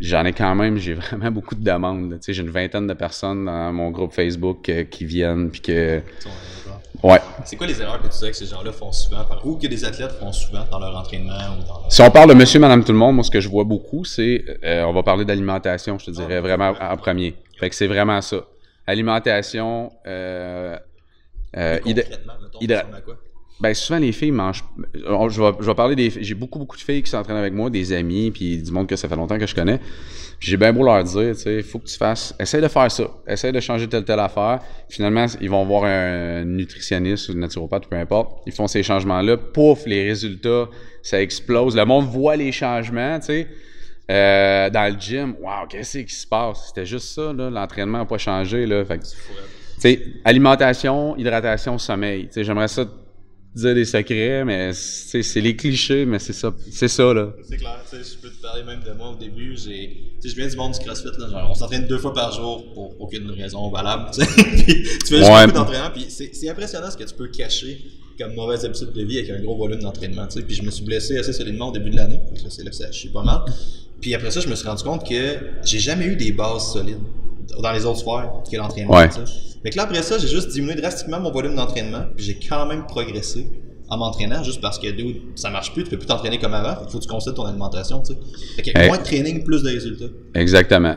j'en 0.01 0.25
ai 0.25 0.33
quand 0.33 0.55
même, 0.55 0.77
j'ai 0.77 0.93
vraiment 1.11 1.31
beaucoup 1.31 1.55
de 1.55 1.63
demandes. 1.63 2.11
Tu 2.13 2.17
sais, 2.21 2.33
j'ai 2.33 2.43
une 2.43 2.51
vingtaine 2.51 2.87
de 2.87 2.93
personnes 2.93 3.45
dans 3.45 3.71
mon 3.73 3.89
groupe 3.89 4.13
Facebook 4.13 4.71
qui 4.89 5.05
viennent, 5.05 5.49
puis 5.49 5.61
que. 5.61 6.01
Ouais. 7.01 7.19
C'est 7.45 7.55
quoi 7.55 7.65
les 7.65 7.81
erreurs 7.81 8.01
que 8.01 8.07
tu 8.07 8.13
sais 8.13 8.29
que 8.29 8.35
ces 8.35 8.47
gens-là 8.47 8.73
font 8.73 8.91
souvent, 8.91 9.25
ou 9.45 9.55
que 9.55 9.67
des 9.67 9.85
athlètes 9.85 10.11
font 10.19 10.33
souvent 10.33 10.65
dans 10.69 10.79
leur 10.79 10.97
entraînement 10.97 11.55
ou 11.57 11.65
dans 11.65 11.89
Si 11.89 12.01
on 12.01 12.11
parle 12.11 12.27
de 12.27 12.33
monsieur, 12.33 12.59
madame, 12.59 12.83
tout 12.83 12.91
le 12.91 12.97
monde, 12.97 13.15
moi, 13.15 13.23
ce 13.23 13.31
que 13.31 13.39
je 13.39 13.47
vois 13.47 13.63
beaucoup, 13.63 14.03
c'est, 14.03 14.43
on 14.63 14.91
va 14.91 15.01
parler 15.01 15.23
d'alimentation, 15.23 15.97
je 15.97 16.07
te 16.07 16.11
dirais, 16.11 16.35
ah, 16.37 16.41
vraiment 16.41 16.73
en 16.79 16.97
premier. 16.97 17.35
Fait 17.59 17.69
que 17.69 17.75
c'est 17.75 17.87
vraiment 17.87 18.21
ça. 18.21 18.45
Alimentation, 18.87 19.91
euh, 20.07 20.77
euh, 21.57 21.79
Ben, 23.59 23.73
souvent, 23.73 23.99
les 23.99 24.13
filles 24.13 24.31
mangent. 24.31 24.63
Je 24.93 25.41
vais, 25.41 25.51
je 25.59 25.65
vais 25.65 25.75
parler 25.75 25.95
des. 25.95 26.09
J'ai 26.09 26.33
beaucoup, 26.33 26.59
beaucoup 26.59 26.77
de 26.77 26.81
filles 26.81 27.03
qui 27.03 27.09
s'entraînent 27.09 27.37
avec 27.37 27.53
moi, 27.53 27.69
des 27.69 27.91
amis, 27.91 28.31
puis 28.31 28.57
du 28.61 28.71
monde 28.71 28.87
que 28.87 28.95
ça 28.95 29.09
fait 29.09 29.15
longtemps 29.17 29.37
que 29.37 29.45
je 29.45 29.53
connais. 29.53 29.79
J'ai 30.39 30.55
bien 30.55 30.71
beau 30.71 30.83
leur 30.83 31.03
dire, 31.03 31.35
tu 31.35 31.41
sais, 31.41 31.57
il 31.57 31.63
faut 31.63 31.79
que 31.79 31.87
tu 31.87 31.97
fasses. 31.97 32.33
Essaye 32.39 32.61
de 32.61 32.69
faire 32.69 32.89
ça. 32.89 33.03
Essaye 33.27 33.51
de 33.51 33.59
changer 33.59 33.89
telle, 33.89 34.05
telle 34.05 34.21
affaire. 34.21 34.61
Finalement, 34.87 35.25
ils 35.41 35.49
vont 35.49 35.65
voir 35.65 35.83
un 35.83 36.45
nutritionniste 36.45 37.27
ou 37.27 37.33
un 37.33 37.39
naturopathe, 37.39 37.87
peu 37.87 37.97
importe. 37.97 38.41
Ils 38.45 38.53
font 38.53 38.67
ces 38.67 38.81
changements-là. 38.81 39.35
Pouf, 39.35 39.85
les 39.85 40.07
résultats, 40.07 40.69
ça 41.03 41.21
explose. 41.21 41.75
Le 41.75 41.83
monde 41.83 42.05
voit 42.05 42.37
les 42.37 42.53
changements, 42.53 43.19
tu 43.19 43.25
sais. 43.25 43.47
Euh, 44.09 44.69
dans 44.71 44.91
le 44.93 44.99
gym, 44.99 45.35
waouh, 45.39 45.67
qu'est-ce 45.67 45.99
qui 45.99 46.13
se 46.13 46.25
passe? 46.25 46.67
C'était 46.69 46.85
juste 46.85 47.09
ça, 47.09 47.31
là. 47.31 47.49
L'entraînement 47.49 47.99
n'a 47.99 48.05
pas 48.05 48.17
changé, 48.17 48.65
là. 48.65 48.83
Fait 48.85 48.99
alimentation, 50.25 51.15
hydratation, 51.15 51.77
sommeil. 51.77 52.27
j'aimerais 52.35 52.67
ça 52.67 52.85
dire 53.55 53.73
des 53.75 53.85
secrets, 53.85 54.43
mais 54.45 54.73
c'est 54.73 55.41
les 55.41 55.55
clichés, 55.55 56.05
mais 56.05 56.19
c'est 56.19 56.33
ça, 56.33 56.53
c'est 56.71 56.87
ça 56.87 57.13
là. 57.13 57.33
C'est 57.47 57.57
clair, 57.57 57.79
je 57.91 58.17
peux 58.21 58.29
te 58.29 58.41
parler 58.41 58.63
même 58.63 58.81
de 58.83 58.91
moi 58.93 59.09
au 59.11 59.15
début. 59.15 59.55
J'ai, 59.57 60.13
je 60.23 60.35
viens 60.35 60.47
du 60.47 60.55
monde 60.55 60.73
du 60.73 60.79
CrossFit, 60.79 61.09
là, 61.17 61.29
genre, 61.29 61.47
on 61.49 61.55
s'entraîne 61.55 61.87
deux 61.87 61.97
fois 61.97 62.13
par 62.13 62.31
jour 62.31 62.73
pour 62.73 62.99
aucune 63.01 63.29
raison 63.31 63.69
valable, 63.69 64.11
tu 64.13 64.23
sais. 64.23 64.43
Puis 64.63 64.65
tu 64.65 65.07
fais 65.07 65.17
juste 65.17 65.29
Ouais. 65.31 65.45
beaucoup 65.45 65.57
d'entraînement, 65.57 65.89
puis 65.93 66.05
c'est, 66.09 66.49
impressionnant 66.49 66.91
ce 66.91 66.97
que 66.97 67.03
tu 67.03 67.15
peux 67.15 67.27
cacher 67.27 67.79
comme 68.19 68.33
mauvaise 68.35 68.65
habitude 68.65 68.91
de 68.91 69.03
vie 69.03 69.17
avec 69.19 69.31
un 69.31 69.41
gros 69.41 69.55
volume 69.55 69.79
d'entraînement. 69.79 70.27
Puis 70.27 70.55
je 70.55 70.61
me 70.61 70.71
suis 70.71 70.83
blessé 70.83 71.17
assez 71.17 71.31
solidement 71.33 71.69
au 71.69 71.71
début 71.71 71.89
de 71.89 71.95
l'année, 71.95 72.19
là, 72.43 72.49
c'est 72.49 72.63
là 72.63 72.69
que 72.69 72.75
ça 72.75 72.91
chie 72.91 73.09
pas 73.09 73.23
mal. 73.23 73.39
Puis 74.01 74.13
après 74.15 74.31
ça, 74.31 74.39
je 74.39 74.47
me 74.47 74.55
suis 74.55 74.67
rendu 74.67 74.83
compte 74.83 75.07
que 75.07 75.37
j'ai 75.63 75.79
jamais 75.79 76.05
eu 76.05 76.15
des 76.15 76.31
bases 76.31 76.71
solides 76.73 76.99
dans 77.61 77.71
les 77.71 77.85
autres 77.85 77.99
sphères 77.99 78.31
que 78.49 78.55
l'entraînement, 78.57 78.95
Ouais. 78.95 79.09
Fait 79.61 79.71
que 79.71 79.75
là, 79.77 79.83
après 79.83 80.01
ça, 80.03 80.17
j'ai 80.17 80.27
juste 80.27 80.49
diminué 80.51 80.75
drastiquement 80.75 81.19
mon 81.19 81.31
volume 81.31 81.55
d'entraînement, 81.55 82.05
puis 82.15 82.23
j'ai 82.25 82.39
quand 82.39 82.65
même 82.65 82.85
progressé 82.87 83.49
en 83.89 83.97
m'entraînant, 83.97 84.41
juste 84.43 84.61
parce 84.61 84.79
que 84.79 84.87
dude, 84.91 85.17
ça 85.35 85.49
marche 85.49 85.73
plus, 85.73 85.83
tu 85.83 85.89
peux 85.89 85.97
plus 85.97 86.05
t'entraîner 86.07 86.37
comme 86.37 86.53
avant, 86.53 86.77
il 86.85 86.91
faut 86.91 86.99
que 86.99 87.03
tu 87.03 87.09
considères 87.09 87.33
ton 87.35 87.45
alimentation, 87.45 88.01
tu 88.01 88.13
sais. 88.13 88.19
Fait 88.55 88.61
que 88.71 88.79
Hey. 88.79 88.87
moins 88.87 88.97
de 88.99 89.03
training, 89.03 89.43
plus 89.43 89.63
de 89.63 89.69
résultats. 89.69 90.05
Exactement. 90.35 90.95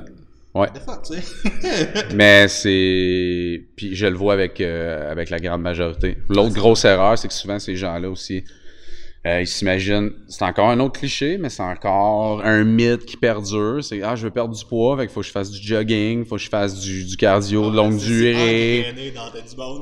Ouais. 0.54 0.68
Fuck, 0.86 1.02
tu 1.04 1.14
sais. 1.14 1.88
Mais 2.14 2.46
c'est. 2.46 3.62
Puis 3.74 3.94
je 3.96 4.06
le 4.06 4.14
vois 4.16 4.34
avec, 4.34 4.60
euh, 4.60 5.10
avec 5.10 5.30
la 5.30 5.38
grande 5.40 5.62
majorité. 5.62 6.18
L'autre 6.28 6.54
grosse 6.54 6.84
erreur, 6.84 7.16
c'est 7.18 7.28
que 7.28 7.34
souvent 7.34 7.58
ces 7.58 7.74
gens-là 7.74 8.10
aussi, 8.10 8.44
euh, 9.24 9.40
ils 9.42 9.46
s'imaginent. 9.46 10.10
C'est 10.28 10.44
encore 10.44 10.70
un 10.70 10.80
autre 10.80 10.98
cliché, 10.98 11.38
mais 11.38 11.48
c'est 11.48 11.62
encore 11.62 12.44
un 12.44 12.64
mythe 12.64 13.04
qui 13.06 13.16
perdure. 13.16 13.82
C'est 13.84 14.02
Ah, 14.02 14.16
je 14.16 14.24
veux 14.24 14.30
perdre 14.32 14.54
du 14.54 14.64
poids, 14.64 14.96
fait 14.96 15.06
qu'il 15.06 15.12
faut 15.14 15.20
que 15.20 15.26
je 15.26 15.32
fasse 15.32 15.50
du 15.50 15.64
jogging, 15.64 16.24
faut 16.24 16.36
que 16.36 16.42
je 16.42 16.48
fasse 16.48 16.80
du, 16.80 17.04
du 17.04 17.16
cardio 17.16 17.70
de 17.70 17.76
longue 17.76 17.98
C'est 17.98 18.06
durée. 18.06 19.12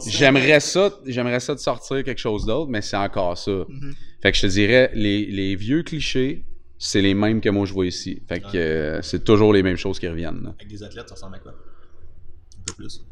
J'aimerais 0.06 0.61
ça, 0.61 0.90
j'aimerais 1.06 1.40
ça 1.40 1.54
de 1.54 1.61
sortir 1.61 2.04
quelque 2.04 2.18
chose 2.18 2.44
d'autre, 2.44 2.70
mais 2.70 2.82
c'est 2.82 2.97
encore 2.97 3.38
ça. 3.38 3.50
Mm-hmm. 3.50 3.94
Fait 4.23 4.32
que 4.32 4.37
je 4.37 4.42
te 4.42 4.47
dirais, 4.49 4.90
les, 4.94 5.25
les 5.26 5.56
vieux 5.56 5.82
clichés, 5.82 6.44
c'est 6.78 7.00
les 7.00 7.14
mêmes 7.14 7.40
que 7.40 7.49
moi 7.49 7.64
je 7.66 7.73
vois 7.73 7.87
ici. 7.87 8.23
Fait 8.28 8.40
que 8.40 8.56
euh, 8.56 9.02
c'est 9.02 9.25
toujours 9.25 9.52
les 9.52 9.62
mêmes 9.62 9.76
choses 9.76 9.99
qui 9.99 10.09
reviennent. 10.09 10.42
là. 10.42 10.54
Avec 10.59 10.68
des 10.68 10.82
athlètes, 10.82 11.09
ça 11.09 11.14
ressemble 11.14 11.37
à 11.37 11.38
quoi? 11.38 11.52
Un 11.52 12.62
peu 12.66 12.75
plus. 12.75 13.04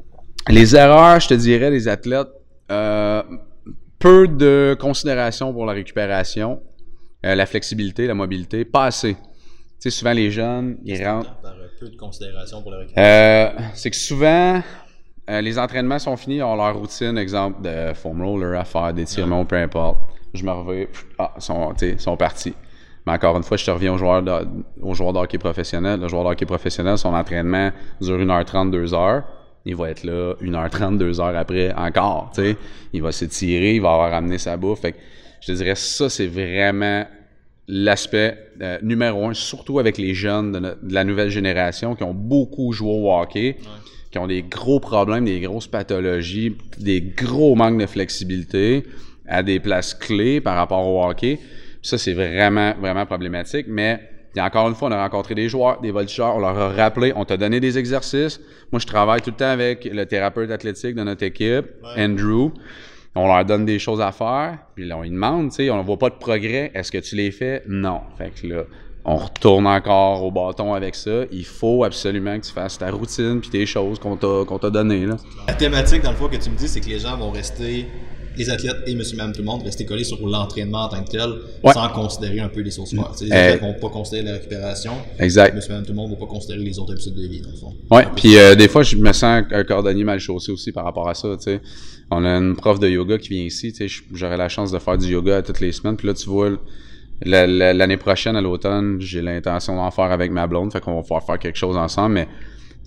Les 0.50 0.76
erreurs, 0.76 1.20
je 1.20 1.28
te 1.28 1.34
dirais, 1.34 1.70
les 1.70 1.88
athlètes, 1.88 2.28
euh, 2.70 3.22
peu 3.98 4.28
de 4.28 4.76
considération 4.78 5.52
pour 5.52 5.66
la 5.66 5.72
récupération, 5.72 6.60
euh, 7.26 7.34
la 7.34 7.46
flexibilité, 7.46 8.06
la 8.06 8.14
mobilité, 8.14 8.64
pas 8.64 8.86
assez. 8.86 9.14
Tu 9.14 9.20
sais, 9.78 9.90
souvent 9.90 10.12
les 10.12 10.30
jeunes, 10.30 10.78
ils 10.84 11.04
rentrent. 11.06 11.36
Par 11.40 11.52
euh, 11.52 11.68
peu 11.78 11.88
de 11.88 11.96
considération 11.96 12.62
pour 12.62 12.72
le 12.72 12.78
récupération? 12.78 13.60
Euh, 13.60 13.68
c'est 13.74 13.90
que 13.90 13.96
souvent, 13.96 14.60
euh, 15.30 15.40
les 15.40 15.58
entraînements 15.58 15.98
sont 15.98 16.16
finis, 16.16 16.36
ils 16.36 16.42
ont 16.42 16.56
leur 16.56 16.76
routine, 16.76 17.16
exemple 17.18 17.62
de 17.62 17.92
foam 17.94 18.22
roller 18.22 18.58
à 18.58 18.64
faire, 18.64 18.92
d'étirements, 18.92 19.44
peu 19.44 19.56
importe. 19.56 19.98
Je 20.34 20.44
me 20.44 20.50
reviens, 20.50 20.86
ah, 21.18 21.32
ils 21.36 22.00
sont, 22.00 22.16
partis. 22.16 22.54
Mais 23.06 23.12
encore 23.12 23.36
une 23.36 23.42
fois, 23.42 23.56
je 23.56 23.64
te 23.64 23.70
reviens 23.70 23.92
aux 23.92 23.98
joueurs 23.98 24.22
de, 24.22 24.32
aux 24.80 24.94
joueurs 24.94 25.12
de 25.12 25.18
hockey 25.18 25.38
professionnel. 25.38 26.00
Le 26.00 26.08
joueur 26.08 26.24
de 26.24 26.30
hockey 26.30 26.46
professionnel, 26.46 26.98
son 26.98 27.14
entraînement 27.14 27.70
dure 28.00 28.18
1h30, 28.18 28.70
2h. 28.70 29.22
Il 29.68 29.76
va 29.76 29.90
être 29.90 30.02
là 30.02 30.34
1h30, 30.40 30.96
2h 30.96 31.36
après 31.36 31.74
encore, 31.74 32.32
tu 32.34 32.40
sais. 32.40 32.56
Il 32.94 33.02
va 33.02 33.12
s'étirer, 33.12 33.74
il 33.74 33.82
va 33.82 33.92
avoir 33.92 34.10
ramené 34.10 34.38
sa 34.38 34.56
bouffe. 34.56 34.80
Fait 34.80 34.92
que 34.92 34.98
je 35.42 35.48
te 35.48 35.52
dirais, 35.52 35.74
ça, 35.74 36.08
c'est 36.08 36.26
vraiment 36.26 37.04
l'aspect 37.68 38.38
euh, 38.62 38.78
numéro 38.80 39.26
un, 39.26 39.34
surtout 39.34 39.78
avec 39.78 39.98
les 39.98 40.14
jeunes 40.14 40.52
de 40.52 40.94
la 40.94 41.04
nouvelle 41.04 41.28
génération 41.28 41.94
qui 41.94 42.02
ont 42.02 42.14
beaucoup 42.14 42.72
joué 42.72 42.88
au 42.88 43.12
hockey, 43.12 43.58
qui 44.10 44.18
ont 44.18 44.26
des 44.26 44.42
gros 44.42 44.80
problèmes, 44.80 45.26
des 45.26 45.40
grosses 45.40 45.66
pathologies, 45.66 46.56
des 46.78 47.02
gros 47.02 47.54
manques 47.54 47.78
de 47.78 47.84
flexibilité 47.84 48.84
à 49.26 49.42
des 49.42 49.60
places 49.60 49.92
clés 49.92 50.40
par 50.40 50.56
rapport 50.56 50.86
au 50.86 51.04
hockey. 51.04 51.40
Ça, 51.82 51.98
c'est 51.98 52.14
vraiment, 52.14 52.72
vraiment 52.80 53.04
problématique. 53.04 53.66
Mais 53.68 54.00
a 54.38 54.46
encore 54.46 54.68
une 54.68 54.74
fois, 54.74 54.88
on 54.88 54.92
a 54.92 55.02
rencontré 55.02 55.34
des 55.34 55.48
joueurs, 55.48 55.80
des 55.80 55.90
voltigeurs, 55.90 56.36
on 56.36 56.40
leur 56.40 56.58
a 56.58 56.68
rappelé, 56.70 57.12
on 57.16 57.24
t'a 57.24 57.36
donné 57.36 57.60
des 57.60 57.78
exercices. 57.78 58.40
Moi, 58.72 58.80
je 58.80 58.86
travaille 58.86 59.20
tout 59.20 59.30
le 59.30 59.36
temps 59.36 59.50
avec 59.50 59.84
le 59.84 60.04
thérapeute 60.06 60.50
athlétique 60.50 60.94
de 60.94 61.02
notre 61.02 61.24
équipe, 61.24 61.66
Andrew. 61.96 62.50
On 63.14 63.26
leur 63.26 63.44
donne 63.44 63.64
des 63.64 63.78
choses 63.78 64.00
à 64.00 64.12
faire, 64.12 64.58
puis 64.74 64.86
là, 64.86 64.96
on 64.98 65.02
lui 65.02 65.10
demande, 65.10 65.48
tu 65.50 65.56
sais, 65.56 65.70
on 65.70 65.78
ne 65.78 65.82
voit 65.82 65.98
pas 65.98 66.10
de 66.10 66.16
progrès. 66.16 66.70
Est-ce 66.74 66.92
que 66.92 66.98
tu 66.98 67.16
les 67.16 67.30
fais? 67.30 67.64
Non. 67.66 68.02
Fait 68.16 68.30
que 68.30 68.46
là, 68.46 68.62
on 69.04 69.16
retourne 69.16 69.66
encore 69.66 70.22
au 70.22 70.30
bâton 70.30 70.74
avec 70.74 70.94
ça. 70.94 71.22
Il 71.32 71.46
faut 71.46 71.82
absolument 71.82 72.38
que 72.38 72.44
tu 72.44 72.52
fasses 72.52 72.78
ta 72.78 72.90
routine 72.90 73.40
puis 73.40 73.50
tes 73.50 73.64
choses 73.64 73.98
qu'on 73.98 74.16
t'a 74.16 74.70
données. 74.70 75.06
La 75.46 75.54
thématique, 75.54 76.02
dans 76.02 76.10
le 76.10 76.16
fond, 76.16 76.28
que 76.28 76.36
tu 76.36 76.50
me 76.50 76.56
dis, 76.56 76.68
c'est 76.68 76.80
que 76.80 76.88
les 76.88 76.98
gens 76.98 77.16
vont 77.16 77.30
rester, 77.30 77.86
les 78.38 78.48
athlètes 78.50 78.76
et 78.86 78.94
monsieur, 78.94 79.16
madame, 79.16 79.32
tout 79.32 79.40
le 79.40 79.46
monde, 79.46 79.62
rester 79.62 79.84
collés 79.84 80.04
sur 80.04 80.26
l'entraînement 80.26 80.84
en 80.84 80.88
tant 80.88 81.02
que 81.02 81.10
tel, 81.10 81.30
Ouais. 81.64 81.72
sans 81.72 81.88
considérer 81.88 82.40
un 82.40 82.48
peu 82.48 82.60
les 82.60 82.70
sources 82.70 82.94
fortes. 82.94 83.20
Les 83.20 83.30
Euh, 83.32 83.34
athlètes 83.34 83.60
vont 83.60 83.74
pas 83.74 83.88
considérer 83.88 84.22
la 84.24 84.32
récupération. 84.34 84.92
Exact. 85.18 85.54
Monsieur, 85.54 85.70
madame, 85.70 85.84
tout 85.84 85.92
le 85.92 85.96
monde 85.96 86.10
va 86.10 86.16
pas 86.16 86.26
considérer 86.26 86.60
les 86.62 86.78
autres 86.78 86.92
habitudes 86.92 87.14
de 87.14 87.26
vie, 87.26 87.40
dans 87.40 87.50
le 87.50 87.56
fond. 87.56 87.74
Ouais, 87.90 88.06
puis 88.16 88.38
euh, 88.38 88.54
des 88.54 88.68
fois, 88.68 88.82
je 88.82 88.96
me 88.96 89.12
sens 89.12 89.44
un 89.50 89.64
cordonnier 89.64 90.04
mal 90.04 90.18
chaussé 90.20 90.52
aussi 90.52 90.72
par 90.72 90.84
rapport 90.84 91.08
à 91.08 91.14
ça. 91.14 91.28
On 92.10 92.24
a 92.24 92.28
une 92.38 92.56
prof 92.56 92.78
de 92.80 92.88
yoga 92.88 93.18
qui 93.18 93.28
vient 93.30 93.44
ici, 93.44 93.74
j'aurais 94.14 94.36
la 94.38 94.48
chance 94.48 94.70
de 94.72 94.78
faire 94.78 94.96
du 94.96 95.08
yoga 95.08 95.42
toutes 95.42 95.60
les 95.60 95.72
semaines, 95.72 95.96
puis 95.96 96.06
là, 96.08 96.14
tu 96.14 96.28
vois, 96.30 96.50
la- 97.22 97.46
la- 97.46 97.74
l'année 97.74 97.96
prochaine, 97.96 98.36
à 98.36 98.40
l'automne, 98.40 98.96
j'ai 99.00 99.20
l'intention 99.20 99.76
d'en 99.76 99.90
faire 99.90 100.10
avec 100.12 100.30
ma 100.30 100.46
blonde, 100.46 100.72
fait 100.72 100.80
qu'on 100.80 100.94
va 100.94 101.02
pouvoir 101.02 101.24
faire 101.26 101.38
quelque 101.38 101.56
chose 101.58 101.76
ensemble, 101.76 102.14
mais 102.14 102.28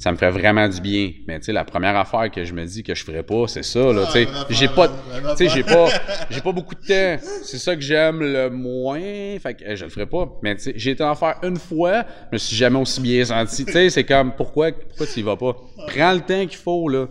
ça 0.01 0.11
me 0.11 0.17
ferait 0.17 0.31
vraiment 0.31 0.67
du 0.67 0.81
bien. 0.81 1.11
Mais 1.27 1.39
tu 1.39 1.45
sais, 1.45 1.51
la 1.53 1.63
première 1.63 1.95
affaire 1.95 2.31
que 2.31 2.43
je 2.43 2.53
me 2.53 2.65
dis 2.65 2.81
que 2.81 2.95
je 2.95 3.03
ferais 3.03 3.21
pas, 3.21 3.47
c'est 3.47 3.61
ça, 3.63 3.93
là, 3.93 4.05
tu 4.07 4.11
sais. 4.13 4.23
affaire, 4.27 4.45
J'ai 4.49 4.67
pas, 4.67 4.87
tu 4.87 4.93
sais, 5.35 5.47
j'ai 5.49 5.63
pas, 5.63 5.87
j'ai 6.29 6.41
pas 6.41 6.51
beaucoup 6.51 6.73
de 6.73 6.79
temps. 6.79 7.23
C'est 7.43 7.59
ça 7.59 7.75
que 7.75 7.81
j'aime 7.83 8.19
le 8.21 8.49
moins, 8.49 8.99
fait 9.39 9.53
que 9.53 9.63
euh, 9.63 9.75
je 9.75 9.83
le 9.85 9.91
ferais 9.91 10.07
pas. 10.07 10.27
Mais 10.41 10.55
tu 10.55 10.63
sais, 10.63 10.73
j'ai 10.75 10.91
été 10.91 11.03
en 11.03 11.13
faire 11.13 11.35
une 11.43 11.57
fois, 11.57 12.03
je 12.31 12.35
me 12.35 12.37
suis 12.39 12.55
jamais 12.55 12.79
aussi 12.79 12.99
bien 12.99 13.23
senti. 13.25 13.63
Tu 13.63 13.71
sais, 13.71 13.89
c'est 13.91 14.03
comme, 14.03 14.33
pourquoi, 14.35 14.71
pourquoi 14.71 15.05
tu 15.05 15.19
y 15.19 15.21
vas 15.23 15.37
pas? 15.37 15.55
Prends 15.85 16.13
le 16.13 16.21
temps 16.21 16.47
qu'il 16.47 16.57
faut, 16.57 16.89
là. 16.89 17.07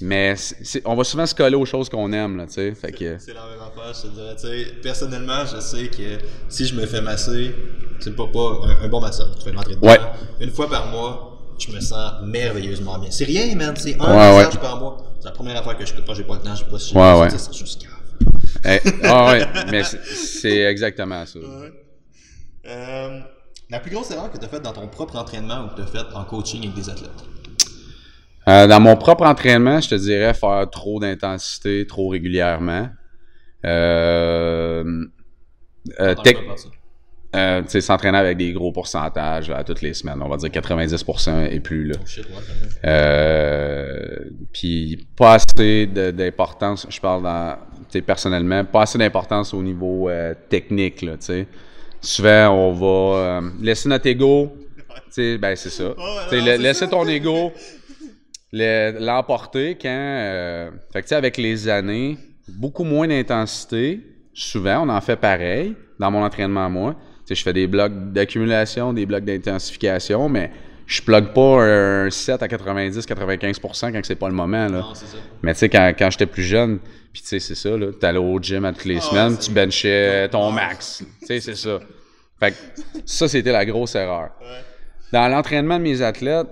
Mais 0.00 0.34
c'est- 0.36 0.56
c'est- 0.64 0.82
on 0.86 0.94
va 0.94 1.04
souvent 1.04 1.26
se 1.26 1.34
coller 1.34 1.54
aux 1.54 1.66
choses 1.66 1.90
qu'on 1.90 2.12
aime, 2.14 2.38
là, 2.38 2.46
tu 2.46 2.54
sais. 2.54 2.72
Fait 2.74 2.92
que, 2.92 3.18
C'est 3.18 3.34
la 3.34 3.42
même 3.42 3.60
affaire, 3.60 3.92
je 3.94 4.08
te 4.08 4.14
dirais. 4.14 4.34
Tu 4.36 4.46
sais, 4.70 4.72
personnellement, 4.82 5.44
je 5.44 5.60
sais 5.60 5.88
que 5.88 6.18
si 6.48 6.64
je 6.64 6.74
me 6.74 6.86
fais 6.86 7.02
masser, 7.02 7.54
c'est 8.00 8.16
pas, 8.16 8.26
pas 8.26 8.58
un, 8.64 8.84
un 8.86 8.88
bon 8.88 9.00
masseur. 9.02 9.36
Tu 9.36 9.44
fais 9.44 9.54
rentrer 9.54 9.74
dedans. 9.76 9.86
Ouais. 9.88 9.98
Une 10.40 10.50
fois 10.50 10.68
par 10.70 10.86
mois, 10.86 11.28
je 11.58 11.70
me 11.72 11.80
sens 11.80 12.12
merveilleusement 12.24 12.98
bien. 12.98 13.10
C'est 13.10 13.24
rien, 13.24 13.54
man. 13.54 13.74
C'est 13.76 13.96
un 14.00 14.04
Ouais, 14.04 14.38
massage 14.38 14.54
ouais. 14.54 14.60
par 14.60 14.78
mois. 14.78 14.96
C'est 15.20 15.26
la 15.26 15.32
première 15.32 15.56
affaire 15.58 15.76
que 15.76 15.86
je 15.86 15.92
fais 15.94 16.02
pas. 16.02 16.14
J'ai 16.14 16.24
pas 16.24 16.34
le 16.34 16.40
temps, 16.40 16.54
j'ai 16.54 16.64
pas 16.64 16.78
si 16.78 16.94
Ouais, 16.96 17.20
ouais. 17.20 17.30
C'est 17.30 17.52
juste 17.54 17.82
grave. 17.84 18.80
ah 19.04 19.32
ouais, 19.32 19.46
mais 19.70 19.82
c'est- 19.84 20.62
exactement 20.64 21.24
ça. 21.26 21.38
Euh, 22.66 23.20
la 23.70 23.80
plus 23.80 23.90
grosse 23.90 24.10
erreur 24.12 24.30
que 24.30 24.38
tu 24.38 24.44
as 24.44 24.48
faite 24.48 24.62
dans 24.62 24.72
ton 24.72 24.86
propre 24.88 25.16
entraînement 25.16 25.64
ou 25.64 25.68
que 25.68 25.76
tu 25.76 25.82
as 25.82 25.86
faite 25.86 26.06
en 26.14 26.24
coaching 26.24 26.62
avec 26.62 26.74
des 26.74 26.88
athlètes? 26.88 27.10
Euh, 28.48 28.66
dans 28.66 28.80
mon 28.80 28.96
propre 28.96 29.24
entraînement, 29.24 29.80
je 29.80 29.90
te 29.90 29.94
dirais 29.94 30.34
faire 30.34 30.68
trop 30.70 30.98
d'intensité 31.00 31.86
trop 31.86 32.08
régulièrement. 32.08 32.88
Euh, 33.64 35.04
euh, 36.00 36.14
tec- 36.24 36.38
euh, 37.34 37.62
s'entraîner 37.66 38.18
avec 38.18 38.36
des 38.36 38.52
gros 38.52 38.72
pourcentages 38.72 39.48
là, 39.48 39.64
toutes 39.64 39.82
les 39.82 39.94
semaines. 39.94 40.20
On 40.22 40.28
va 40.28 40.36
dire 40.36 40.50
90% 40.50 41.50
et 41.50 41.60
plus. 41.60 41.86
Là. 41.86 41.94
Euh, 42.84 44.18
puis 44.52 45.06
pas 45.16 45.34
assez 45.34 45.86
d'importance, 45.86 46.86
je 46.90 47.00
parle 47.00 47.22
dans, 47.22 47.56
personnellement, 48.06 48.64
pas 48.64 48.82
assez 48.82 48.98
d'importance 48.98 49.54
au 49.54 49.62
niveau 49.62 50.08
euh, 50.08 50.34
technique, 50.48 51.02
là. 51.02 51.14
Souvent, 52.00 52.48
on 52.50 52.72
va 52.72 53.40
laisser 53.60 53.88
notre 53.88 54.06
ego, 54.08 54.52
ben 55.16 55.54
c'est 55.56 55.70
ça. 55.70 55.94
Laisser 56.32 56.88
ton 56.88 57.06
ego 57.06 57.52
le- 58.52 58.98
l'emporter 58.98 59.78
quand, 59.80 60.70
fait 60.92 61.02
que 61.02 61.14
avec 61.14 61.36
les 61.36 61.68
années, 61.68 62.18
beaucoup 62.48 62.84
moins 62.84 63.06
d'intensité, 63.06 64.00
souvent, 64.34 64.84
on 64.86 64.88
en 64.88 65.00
fait 65.00 65.16
pareil 65.16 65.74
dans 65.98 66.10
mon 66.10 66.24
entraînement 66.24 66.66
à 66.66 66.68
moi. 66.68 66.96
Tu 67.32 67.36
sais, 67.36 67.40
je 67.40 67.44
fais 67.44 67.52
des 67.52 67.66
blocs 67.66 67.92
d'accumulation, 68.12 68.92
des 68.92 69.06
blocs 69.06 69.24
d'intensification, 69.24 70.28
mais 70.28 70.50
je 70.86 71.00
plug 71.00 71.32
pas 71.32 71.62
un 71.64 72.10
7 72.10 72.42
à 72.42 72.46
90-95% 72.46 73.92
quand 73.92 74.00
c'est 74.04 74.14
pas 74.16 74.28
le 74.28 74.34
moment. 74.34 74.64
Là. 74.68 74.80
Non, 74.80 74.94
ça. 74.94 75.04
Mais 75.42 75.52
tu 75.54 75.60
sais, 75.60 75.68
quand, 75.68 75.92
quand 75.98 76.10
j'étais 76.10 76.26
plus 76.26 76.42
jeune, 76.42 76.78
puis 77.12 77.22
tu 77.22 77.28
sais, 77.28 77.40
c'est 77.40 77.54
ça, 77.54 77.76
là, 77.76 77.86
t'allais 77.98 78.18
au 78.18 78.38
gym 78.40 78.64
à 78.64 78.72
toutes 78.72 78.84
les 78.84 78.98
Ah, 78.98 79.00
semaines, 79.00 79.38
tu 79.38 79.50
benchais 79.50 80.28
ton 80.28 80.48
Ah. 80.50 80.52
max. 80.54 81.04
Tu 81.20 81.26
sais, 81.26 81.40
c'est 81.40 81.54
ça. 81.56 81.78
Fait 82.40 82.50
que 82.50 82.56
ça, 83.06 83.28
c'était 83.28 83.52
la 83.52 83.64
grosse 83.64 83.94
erreur. 83.94 84.30
Ouais. 84.40 84.46
Dans 85.12 85.28
l'entraînement 85.28 85.78
de 85.78 85.84
mes 85.84 86.02
athlètes, 86.02 86.48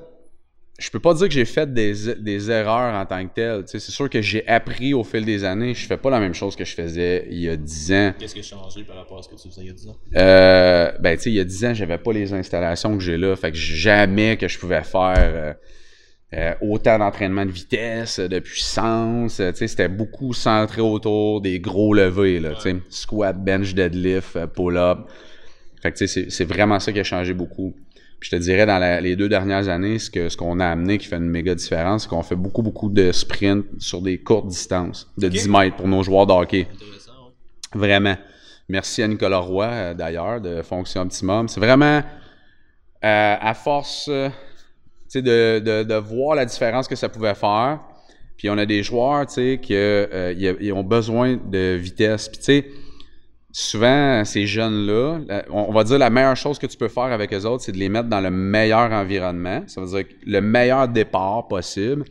je 0.80 0.90
peux 0.90 0.98
pas 0.98 1.12
dire 1.12 1.28
que 1.28 1.34
j'ai 1.34 1.44
fait 1.44 1.72
des, 1.72 2.14
des 2.14 2.50
erreurs 2.50 2.94
en 2.94 3.04
tant 3.04 3.26
que 3.26 3.34
telles. 3.34 3.64
C'est 3.66 3.78
sûr 3.80 4.08
que 4.08 4.22
j'ai 4.22 4.46
appris 4.48 4.94
au 4.94 5.04
fil 5.04 5.24
des 5.26 5.44
années. 5.44 5.74
Je 5.74 5.86
fais 5.86 5.98
pas 5.98 6.08
la 6.08 6.18
même 6.18 6.32
chose 6.32 6.56
que 6.56 6.64
je 6.64 6.74
faisais 6.74 7.28
il 7.30 7.38
y 7.38 7.48
a 7.50 7.56
10 7.56 7.92
ans. 7.92 8.14
Qu'est-ce 8.18 8.34
qui 8.34 8.40
a 8.40 8.42
changé 8.42 8.82
par 8.84 8.96
rapport 8.96 9.18
à 9.18 9.22
ce 9.22 9.28
que 9.28 9.36
tu 9.36 9.48
faisais 9.48 9.60
il 9.60 9.66
y 9.66 9.70
a 9.70 9.74
10 9.74 9.88
ans? 9.88 9.96
Euh, 10.16 10.92
ben, 10.98 11.16
tu 11.16 11.24
sais, 11.24 11.30
il 11.30 11.34
y 11.34 11.40
a 11.40 11.44
10 11.44 11.64
ans, 11.66 11.74
j'avais 11.74 11.98
pas 11.98 12.12
les 12.12 12.32
installations 12.32 12.96
que 12.96 13.04
j'ai 13.04 13.18
là. 13.18 13.36
Fait 13.36 13.50
que 13.50 13.58
jamais 13.58 14.38
que 14.38 14.48
je 14.48 14.58
pouvais 14.58 14.82
faire, 14.82 15.14
euh, 15.18 15.52
euh, 16.32 16.54
autant 16.62 16.98
d'entraînement 16.98 17.44
de 17.44 17.50
vitesse, 17.50 18.18
de 18.18 18.38
puissance. 18.38 19.36
tu 19.36 19.42
sais, 19.54 19.68
c'était 19.68 19.88
beaucoup 19.88 20.32
centré 20.32 20.80
autour 20.80 21.42
des 21.42 21.60
gros 21.60 21.92
levés, 21.92 22.40
là, 22.40 22.54
squat, 22.88 23.36
bench, 23.36 23.74
deadlift, 23.74 24.46
pull-up. 24.46 25.00
Fait 25.82 25.92
que 25.92 25.98
tu 25.98 26.06
sais, 26.06 26.26
c'est 26.30 26.44
vraiment 26.44 26.80
ça 26.80 26.92
qui 26.92 27.00
a 27.00 27.04
changé 27.04 27.34
beaucoup. 27.34 27.74
Puis 28.20 28.28
je 28.30 28.36
te 28.36 28.42
dirais, 28.42 28.66
dans 28.66 29.02
les 29.02 29.16
deux 29.16 29.30
dernières 29.30 29.68
années, 29.70 29.98
ce 29.98 30.10
que 30.10 30.28
ce 30.28 30.36
qu'on 30.36 30.60
a 30.60 30.66
amené 30.66 30.98
qui 30.98 31.06
fait 31.06 31.16
une 31.16 31.30
méga 31.30 31.54
différence, 31.54 32.02
c'est 32.02 32.08
qu'on 32.08 32.22
fait 32.22 32.36
beaucoup, 32.36 32.60
beaucoup 32.60 32.90
de 32.90 33.12
sprints 33.12 33.64
sur 33.78 34.02
des 34.02 34.18
courtes 34.18 34.46
distances, 34.46 35.10
de 35.16 35.28
10 35.28 35.48
mètres 35.48 35.76
pour 35.76 35.88
nos 35.88 36.02
joueurs 36.02 36.26
de 36.26 36.32
hockey. 36.32 36.66
Vraiment. 37.74 38.16
Merci 38.68 39.02
à 39.02 39.08
Nicolas 39.08 39.38
Roy, 39.38 39.66
euh, 39.66 39.94
d'ailleurs, 39.94 40.40
de 40.40 40.62
Fonction 40.62 41.00
Optimum. 41.00 41.48
C'est 41.48 41.60
vraiment 41.60 42.02
euh, 43.04 43.36
à 43.40 43.54
force 43.54 44.08
euh, 44.08 44.28
de, 45.14 45.58
de, 45.58 45.82
de, 45.82 45.94
voir 45.94 46.36
la 46.36 46.44
différence 46.44 46.86
que 46.86 46.96
ça 46.96 47.08
pouvait 47.08 47.34
faire. 47.34 47.80
Puis 48.36 48.50
on 48.50 48.58
a 48.58 48.66
des 48.66 48.82
joueurs 48.82 49.26
qui 49.26 49.58
ils 49.72 50.72
ont 50.72 50.84
besoin 50.84 51.36
de 51.36 51.74
vitesse. 51.74 52.28
Puis 52.28 52.38
tu 52.38 52.44
sais, 52.44 52.66
souvent, 53.52 54.24
ces 54.24 54.46
jeunes-là, 54.46 55.20
on 55.50 55.72
va 55.72 55.84
dire 55.84 55.98
la 55.98 56.10
meilleure 56.10 56.36
chose 56.36 56.58
que 56.58 56.66
tu 56.66 56.76
peux 56.76 56.88
faire 56.88 57.04
avec 57.04 57.32
eux 57.32 57.44
autres, 57.44 57.64
c'est 57.64 57.72
de 57.72 57.78
les 57.78 57.88
mettre 57.88 58.08
dans 58.08 58.20
le 58.20 58.30
meilleur 58.30 58.92
environnement. 58.92 59.62
Ça 59.66 59.80
veut 59.80 59.86
dire 59.86 60.04
le 60.26 60.40
meilleur 60.40 60.88
départ 60.88 61.48
possible, 61.48 62.04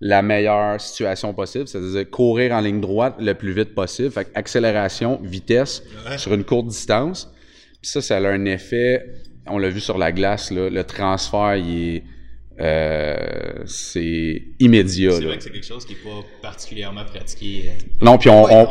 la 0.00 0.22
meilleure 0.22 0.80
situation 0.80 1.32
possible, 1.34 1.68
c'est-à-dire 1.68 2.10
courir 2.10 2.52
en 2.52 2.60
ligne 2.60 2.80
droite 2.80 3.16
le 3.18 3.34
plus 3.34 3.52
vite 3.52 3.74
possible. 3.74 4.10
Fait 4.10 4.28
accélération, 4.34 5.20
vitesse 5.22 5.82
sur 6.16 6.34
une 6.34 6.44
courte 6.44 6.66
distance. 6.66 7.32
Puis 7.82 7.90
ça, 7.90 8.00
ça 8.00 8.16
a 8.16 8.28
un 8.28 8.44
effet, 8.44 9.06
on 9.46 9.58
l'a 9.58 9.68
vu 9.68 9.80
sur 9.80 9.98
la 9.98 10.12
glace, 10.12 10.50
là, 10.50 10.68
le 10.68 10.84
transfert, 10.84 11.56
il 11.56 11.96
est 11.96 12.02
euh, 12.60 13.62
c'est 13.64 14.42
immédiat. 14.58 15.12
C'est 15.12 15.24
vrai 15.24 15.38
que 15.38 15.44
c'est 15.44 15.50
quelque 15.50 15.66
chose 15.66 15.86
qui 15.86 15.94
n'est 15.94 16.00
pas 16.00 16.26
particulièrement 16.42 17.04
pratiqué. 17.06 17.70
Euh, 17.70 18.04
non, 18.04 18.18
puis 18.18 18.28
on, 18.28 18.44
on, 18.44 18.66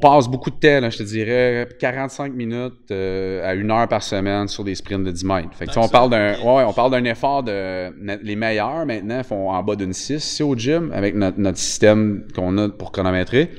passe 0.00 0.28
beaucoup 0.28 0.50
de 0.50 0.56
temps, 0.56 0.90
je 0.90 0.98
te 0.98 1.02
dirais 1.02 1.68
45 1.78 2.32
minutes 2.34 2.90
euh, 2.90 3.48
à 3.48 3.54
une 3.54 3.70
heure 3.70 3.88
par 3.88 4.02
semaine 4.02 4.48
sur 4.48 4.64
des 4.64 4.74
sprints 4.74 5.04
de 5.04 5.10
10 5.10 5.24
mètres. 5.24 5.48
Fait 5.54 5.66
que, 5.66 5.78
on, 5.78 5.88
parle 5.88 6.10
d'un, 6.10 6.32
ouais, 6.32 6.64
on 6.66 6.72
parle 6.72 6.90
d'un 6.90 7.04
effort 7.04 7.42
de. 7.42 7.92
Les 8.22 8.36
meilleurs 8.36 8.86
maintenant 8.86 9.22
font 9.22 9.50
en 9.50 9.62
bas 9.62 9.76
d'une 9.76 9.92
6 9.92 10.14
ici 10.14 10.42
au 10.42 10.54
gym 10.56 10.92
avec 10.92 11.14
notre, 11.14 11.38
notre 11.38 11.58
système 11.58 12.26
qu'on 12.34 12.56
a 12.58 12.68
pour 12.68 12.92
chronométrer. 12.92 13.50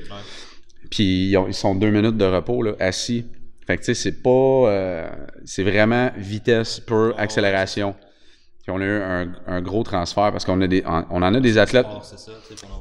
Puis 0.90 1.32
ils, 1.32 1.54
sont 1.54 1.74
deux 1.74 1.90
minutes 1.90 2.16
de 2.16 2.24
repos 2.24 2.62
là, 2.62 2.72
assis. 2.80 3.26
Fait 3.66 3.76
que 3.76 3.82
tu 3.82 3.94
sais, 3.94 3.94
c'est 3.94 4.22
pas. 4.22 5.10
c'est 5.44 5.62
vraiment 5.62 6.10
vitesse 6.16 6.80
pour 6.80 7.18
accélération. 7.18 7.94
Puis 8.62 8.70
on 8.70 8.80
a 8.80 8.84
eu 8.84 9.00
un, 9.46 9.62
gros 9.62 9.82
transfert 9.82 10.32
parce 10.32 10.44
qu'on 10.44 10.60
a 10.60 10.66
des, 10.66 10.82
on 10.86 11.22
en 11.22 11.34
a 11.34 11.40
des 11.40 11.56
athlètes. 11.56 11.86
c'est 12.02 12.18
ça. 12.18 12.32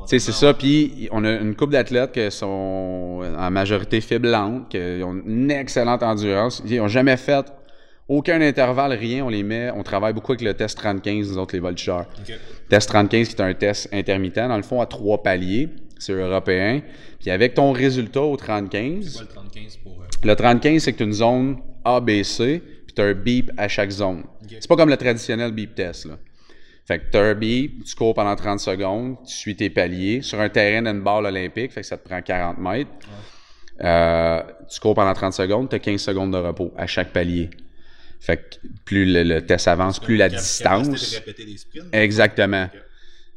C'est 0.05 0.19
ça. 0.19 0.53
Puis 0.53 1.07
on 1.12 1.24
a 1.24 1.31
une 1.31 1.55
couple 1.55 1.74
d'athlètes 1.74 2.12
qui 2.12 2.29
sont 2.31 3.21
en 3.38 3.51
majorité 3.51 4.01
fiblantes, 4.01 4.69
qui 4.69 4.77
ont 5.03 5.21
une 5.25 5.51
excellente 5.51 6.03
endurance. 6.03 6.62
Ils 6.65 6.77
n'ont 6.77 6.88
jamais 6.88 7.17
fait 7.17 7.45
aucun 8.09 8.41
intervalle, 8.41 8.93
rien. 8.93 9.24
On 9.24 9.29
les 9.29 9.43
met. 9.43 9.71
On 9.71 9.83
travaille 9.83 10.13
beaucoup 10.13 10.33
avec 10.33 10.41
le 10.41 10.53
test 10.53 10.77
35, 10.77 11.13
nous 11.13 11.38
autres, 11.38 11.53
les 11.53 11.62
voltigeurs. 11.62 12.07
Test 12.67 12.89
35, 12.89 13.27
qui 13.27 13.36
est 13.36 13.41
un 13.41 13.53
test 13.53 13.88
intermittent, 13.93 14.36
dans 14.36 14.57
le 14.57 14.63
fond, 14.63 14.81
à 14.81 14.86
trois 14.88 15.21
paliers. 15.24 15.69
C'est 16.00 16.13
européen. 16.13 16.81
Puis 17.19 17.29
avec 17.29 17.53
ton 17.53 17.71
résultat 17.71 18.21
au 18.21 18.36
35. 18.36 19.03
C'est 19.03 19.13
quoi 19.13 19.21
le 19.21 19.27
35 19.27 19.79
pour. 19.83 20.01
Euh, 20.01 20.05
le 20.24 20.36
35, 20.36 20.79
c'est 20.79 20.93
que 20.93 20.98
tu 20.98 21.03
une 21.03 21.13
zone 21.13 21.57
ABC 21.86 22.62
puis 22.89 22.96
tu 22.96 23.01
as 23.03 23.05
un 23.05 23.13
beep 23.13 23.51
à 23.55 23.67
chaque 23.67 23.91
zone. 23.91 24.24
C'est 24.50 24.67
pas 24.67 24.75
comme 24.75 24.89
le 24.89 24.98
traditionnel 24.98 25.51
beep 25.51 25.75
test. 25.75 26.05
Là. 26.05 26.17
Fait 26.88 26.98
que 26.98 27.12
tu 27.12 27.17
as 27.17 27.22
un 27.22 27.36
beep, 27.36 27.84
tu 27.84 27.93
cours 27.93 28.15
pendant 28.15 28.36
30 28.36 28.60
secondes, 28.60 29.17
tu 29.27 29.31
suis 29.36 29.55
tes 29.55 29.69
paliers 29.69 30.24
sur 30.24 30.39
un 30.41 30.50
terrain 30.50 30.81
d'une 30.81 31.03
balle 31.03 31.27
olympique, 31.27 31.72
fait 31.72 31.81
que 31.81 31.88
ça 31.88 31.98
te 31.98 32.08
prend 32.08 32.19
40 32.19 32.58
mètres. 32.58 32.89
Euh, 33.81 34.41
tu 34.67 34.79
cours 34.79 34.96
pendant 34.96 35.13
30 35.13 35.34
secondes, 35.34 35.69
tu 35.69 35.75
as 35.75 35.79
15 35.79 36.01
secondes 36.01 36.34
de 36.34 36.38
repos 36.39 36.74
à 36.75 36.88
chaque 36.88 37.13
palier. 37.13 37.51
Fait 38.19 38.38
que 38.38 38.67
plus 38.86 39.05
le, 39.05 39.39
test 39.41 39.67
avance, 39.67 40.00
plus 40.00 40.17
la 40.17 40.29
distance. 40.29 41.22
Exactement. 41.93 42.69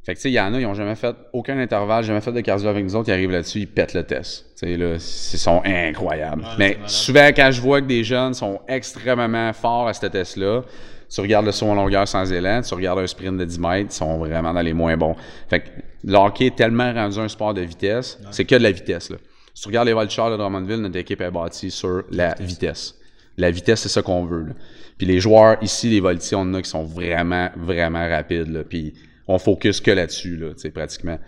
Fait 0.04 0.14
que, 0.14 0.18
tu 0.18 0.22
sais, 0.22 0.30
il 0.30 0.34
y 0.34 0.40
en 0.40 0.52
a, 0.52 0.58
ils 0.58 0.64
n'ont 0.64 0.74
jamais 0.74 0.96
fait 0.96 1.14
aucun 1.32 1.56
intervalle, 1.58 2.02
jamais 2.02 2.20
fait 2.20 2.32
de 2.32 2.40
cardio 2.40 2.68
avec 2.68 2.84
nous 2.84 2.96
autres, 2.96 3.08
ils 3.08 3.12
arrivent 3.12 3.30
là-dessus, 3.30 3.60
ils 3.60 3.68
pètent 3.68 3.94
le 3.94 4.02
test. 4.02 4.46
Tu 4.58 4.66
sais, 4.66 4.76
là, 4.76 4.94
ils 4.94 5.00
sont 5.00 5.62
incroyables. 5.64 6.44
Mais 6.58 6.78
souvent, 6.86 7.28
quand 7.28 7.50
je 7.52 7.60
vois 7.60 7.80
que 7.80 7.86
des 7.86 8.02
jeunes 8.02 8.34
sont 8.34 8.60
extrêmement 8.66 9.52
forts 9.52 9.86
à 9.86 9.94
ce 9.94 10.06
test-là, 10.06 10.62
tu 11.08 11.20
regardes 11.20 11.46
le 11.46 11.52
saut 11.52 11.66
en 11.66 11.74
longueur 11.74 12.08
sans 12.08 12.32
élan, 12.32 12.62
tu 12.62 12.74
regardes 12.74 12.98
un 12.98 13.06
sprint 13.06 13.38
de 13.38 13.44
10 13.44 13.60
mètres, 13.60 13.90
ils 13.90 13.94
sont 13.94 14.18
vraiment 14.18 14.52
dans 14.52 14.62
les 14.62 14.72
moins 14.72 14.96
bons. 14.96 15.14
Fait 15.48 15.60
que 15.60 15.68
le 16.04 16.16
hockey 16.16 16.46
est 16.46 16.56
tellement 16.56 16.92
rendu 16.92 17.18
un 17.18 17.28
sport 17.28 17.54
de 17.54 17.60
vitesse, 17.60 18.18
c'est 18.32 18.44
que 18.44 18.56
de 18.56 18.62
la 18.62 18.72
vitesse, 18.72 19.10
là. 19.10 19.18
Si 19.54 19.62
tu 19.62 19.68
regardes 19.68 19.88
les 19.88 19.94
Vultures 19.94 20.30
de 20.30 20.36
Drummondville, 20.36 20.80
notre 20.80 20.96
équipe 20.96 21.20
est 21.20 21.30
bâtie 21.30 21.70
sur 21.70 22.04
la 22.10 22.34
vitesse. 22.40 22.98
La 23.36 23.50
vitesse, 23.50 23.80
c'est 23.80 23.88
ça 23.88 24.02
qu'on 24.02 24.24
veut. 24.24 24.44
Là. 24.44 24.52
Puis 24.96 25.06
les 25.06 25.20
joueurs 25.20 25.56
ici, 25.62 25.90
les 25.90 26.00
Voltiers, 26.00 26.36
on 26.36 26.40
en 26.42 26.54
a 26.54 26.62
qui 26.62 26.70
sont 26.70 26.84
vraiment, 26.84 27.50
vraiment 27.56 28.08
rapides. 28.08 28.48
Là. 28.48 28.64
Puis 28.64 28.94
on 29.28 29.38
focus 29.38 29.80
que 29.80 29.90
là-dessus, 29.90 30.36
là, 30.36 30.48
tu 30.48 30.60
sais, 30.60 30.70
pratiquement. 30.70 31.18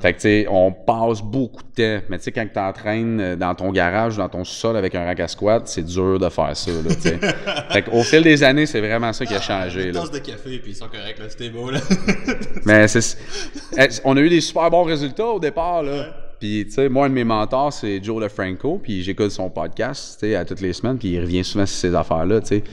Fait 0.00 0.12
que, 0.12 0.18
tu 0.18 0.22
sais, 0.22 0.46
on 0.48 0.72
passe 0.72 1.20
beaucoup 1.20 1.62
de 1.62 1.68
temps. 1.98 2.04
Mais 2.08 2.18
tu 2.18 2.24
sais, 2.24 2.32
quand 2.32 2.46
tu 2.52 2.58
entraînes 2.58 3.20
euh, 3.20 3.36
dans 3.36 3.54
ton 3.54 3.70
garage, 3.70 4.16
dans 4.16 4.28
ton 4.28 4.44
sol 4.44 4.76
avec 4.76 4.94
un 4.94 5.04
rack 5.04 5.20
à 5.20 5.28
squat, 5.28 5.66
c'est 5.66 5.84
dur 5.84 6.18
de 6.18 6.28
faire 6.28 6.56
ça, 6.56 6.70
là, 6.70 6.94
tu 6.94 7.00
sais. 7.00 7.18
fait 7.70 7.82
qu'au 7.82 8.02
fil 8.02 8.22
des 8.22 8.42
années, 8.42 8.66
c'est 8.66 8.80
vraiment 8.80 9.12
ça 9.12 9.26
qui 9.26 9.34
a 9.34 9.40
changé, 9.40 9.92
là. 9.92 10.02
de 10.06 10.18
café, 10.18 10.58
puis 10.58 10.72
ils 10.72 10.76
sont 10.76 10.88
corrects, 10.88 11.18
là, 11.18 11.26
c'était 11.28 11.50
beau, 11.50 11.70
là. 11.70 11.80
Mais 12.64 12.88
c'est... 12.88 13.18
Eh, 13.76 13.88
on 14.04 14.16
a 14.16 14.20
eu 14.20 14.28
des 14.28 14.40
super 14.40 14.70
bons 14.70 14.84
résultats 14.84 15.26
au 15.26 15.40
départ, 15.40 15.82
là. 15.82 16.23
Puis, 16.44 16.66
tu 16.66 16.72
sais, 16.72 16.90
moi, 16.90 17.06
un 17.06 17.08
de 17.08 17.14
mes 17.14 17.24
mentors, 17.24 17.72
c'est 17.72 18.04
Joe 18.04 18.22
LeFranco, 18.22 18.78
puis 18.82 19.02
j'écoute 19.02 19.30
son 19.30 19.48
podcast, 19.48 20.18
tu 20.20 20.26
sais, 20.26 20.34
à 20.34 20.44
toutes 20.44 20.60
les 20.60 20.74
semaines, 20.74 20.98
puis 20.98 21.08
il 21.08 21.20
revient 21.22 21.42
souvent 21.42 21.64
sur 21.64 21.74
ces 21.74 21.94
affaires-là, 21.94 22.42
tu 22.42 22.48
sais. 22.48 22.64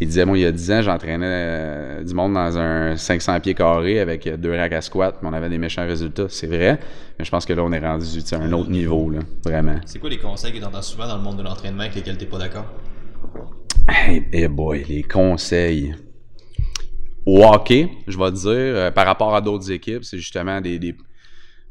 Il 0.00 0.08
disait, 0.08 0.24
moi, 0.24 0.36
il 0.36 0.40
y 0.40 0.46
a 0.46 0.50
10 0.50 0.72
ans, 0.72 0.82
j'entraînais 0.82 1.26
euh, 1.28 2.02
du 2.02 2.12
monde 2.12 2.34
dans 2.34 2.58
un 2.58 2.96
500 2.96 3.38
pieds 3.38 3.54
carrés 3.54 4.00
avec 4.00 4.28
deux 4.28 4.52
racks 4.56 4.72
à 4.72 4.80
squat, 4.80 5.16
mais 5.22 5.28
on 5.28 5.32
avait 5.32 5.48
des 5.48 5.58
méchants 5.58 5.86
résultats. 5.86 6.26
C'est 6.28 6.48
vrai, 6.48 6.80
mais 7.20 7.24
je 7.24 7.30
pense 7.30 7.46
que 7.46 7.52
là, 7.52 7.62
on 7.62 7.70
est 7.70 7.78
rendu 7.78 8.04
à 8.32 8.36
un 8.36 8.52
autre 8.52 8.70
niveau, 8.70 9.08
là, 9.08 9.20
vraiment. 9.44 9.76
C'est 9.86 10.00
quoi 10.00 10.10
les 10.10 10.18
conseils 10.18 10.52
que 10.52 10.58
tu 10.58 10.64
entends 10.64 10.82
souvent 10.82 11.06
dans 11.06 11.16
le 11.16 11.22
monde 11.22 11.36
de 11.36 11.44
l'entraînement 11.44 11.82
avec 11.82 11.94
lesquels 11.94 12.18
tu 12.18 12.24
n'es 12.24 12.30
pas 12.30 12.38
d'accord? 12.38 12.66
Hey, 13.88 14.26
hey, 14.32 14.48
boy, 14.48 14.84
les 14.88 15.04
conseils. 15.04 15.94
Au 17.24 17.44
hockey, 17.44 17.90
je 18.08 18.18
vais 18.18 18.30
te 18.32 18.36
dire, 18.36 18.50
euh, 18.50 18.90
par 18.90 19.06
rapport 19.06 19.36
à 19.36 19.40
d'autres 19.40 19.70
équipes, 19.70 20.02
c'est 20.02 20.18
justement 20.18 20.60
des, 20.60 20.80
des 20.80 20.96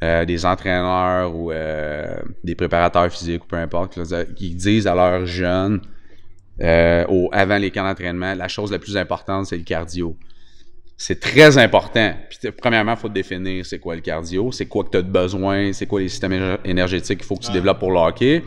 euh, 0.01 0.23
des 0.23 0.45
entraîneurs 0.45 1.35
ou 1.35 1.51
euh, 1.51 2.15
des 2.43 2.55
préparateurs 2.55 3.11
physiques 3.11 3.43
ou 3.43 3.47
peu 3.47 3.57
importe, 3.57 3.99
qui 4.33 4.55
disent 4.55 4.87
à 4.87 4.95
leurs 4.95 5.25
jeunes, 5.25 5.81
euh, 6.61 7.05
au, 7.09 7.29
avant 7.33 7.57
les 7.57 7.69
camps 7.69 7.83
d'entraînement, 7.83 8.33
la 8.33 8.47
chose 8.47 8.71
la 8.71 8.79
plus 8.79 8.95
importante, 8.95 9.47
c'est 9.47 9.57
le 9.57 9.63
cardio. 9.63 10.15
C'est 10.95 11.19
très 11.19 11.57
important. 11.57 12.13
Puis, 12.29 12.49
premièrement, 12.51 12.93
il 12.93 12.97
faut 12.97 13.09
définir 13.09 13.65
c'est 13.65 13.79
quoi 13.79 13.95
le 13.95 14.01
cardio, 14.01 14.53
c'est 14.53 14.67
quoi 14.67 14.85
que 14.85 14.91
tu 14.91 14.97
as 14.97 15.01
de 15.01 15.11
besoin, 15.11 15.73
c'est 15.73 15.85
quoi 15.85 15.99
les 15.99 16.07
systèmes 16.07 16.57
énergétiques 16.63 17.19
qu'il 17.19 17.27
faut 17.27 17.35
que 17.35 17.45
tu 17.45 17.51
développes 17.51 17.79
pour 17.79 17.91
le 17.91 17.99
hockey. 17.99 18.41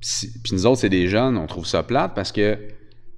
Puis, 0.00 0.30
puis, 0.42 0.54
nous 0.54 0.64
autres, 0.64 0.80
c'est 0.80 0.88
des 0.88 1.06
jeunes, 1.06 1.36
on 1.36 1.46
trouve 1.46 1.66
ça 1.66 1.82
plate 1.82 2.14
parce 2.14 2.32
que 2.32 2.56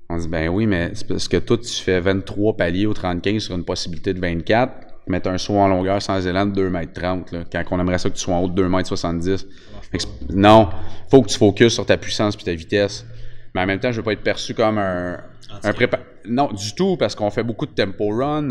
on 0.08 0.18
dit 0.18 0.26
ben 0.26 0.48
oui, 0.48 0.66
mais 0.66 0.90
c'est 0.94 1.06
parce 1.06 1.28
que 1.28 1.36
toi, 1.36 1.56
tu 1.56 1.72
fais 1.72 2.00
23 2.00 2.56
paliers 2.56 2.86
au 2.86 2.94
35 2.94 3.40
sur 3.40 3.54
une 3.54 3.64
possibilité 3.64 4.12
de 4.12 4.18
24 4.18 4.89
mettre 5.10 5.28
un 5.28 5.38
saut 5.38 5.56
en 5.56 5.68
longueur 5.68 6.00
sans 6.00 6.26
élan 6.26 6.46
de 6.46 6.52
2 6.52 6.70
mètres 6.70 6.92
30, 6.92 7.32
là, 7.32 7.40
quand 7.50 7.62
on 7.72 7.80
aimerait 7.80 7.98
ça 7.98 8.08
que 8.08 8.14
tu 8.14 8.20
sois 8.20 8.34
en 8.34 8.42
haut 8.42 8.48
de 8.48 8.54
2 8.54 8.68
mètres 8.68 8.88
70. 8.88 9.46
Non, 10.30 10.68
faut 11.10 11.22
que 11.22 11.28
tu 11.28 11.38
focuses 11.38 11.74
sur 11.74 11.84
ta 11.84 11.96
puissance 11.96 12.36
puis 12.36 12.44
ta 12.44 12.54
vitesse. 12.54 13.04
Mais 13.54 13.62
en 13.62 13.66
même 13.66 13.80
temps, 13.80 13.90
je 13.90 13.96
veux 13.96 14.04
pas 14.04 14.12
être 14.12 14.22
perçu 14.22 14.54
comme 14.54 14.78
un, 14.78 15.18
un 15.64 15.72
prépa... 15.72 15.98
Non, 16.24 16.52
du 16.52 16.74
tout, 16.74 16.96
parce 16.96 17.14
qu'on 17.14 17.30
fait 17.30 17.42
beaucoup 17.42 17.66
de 17.66 17.72
tempo 17.72 18.08
run. 18.08 18.48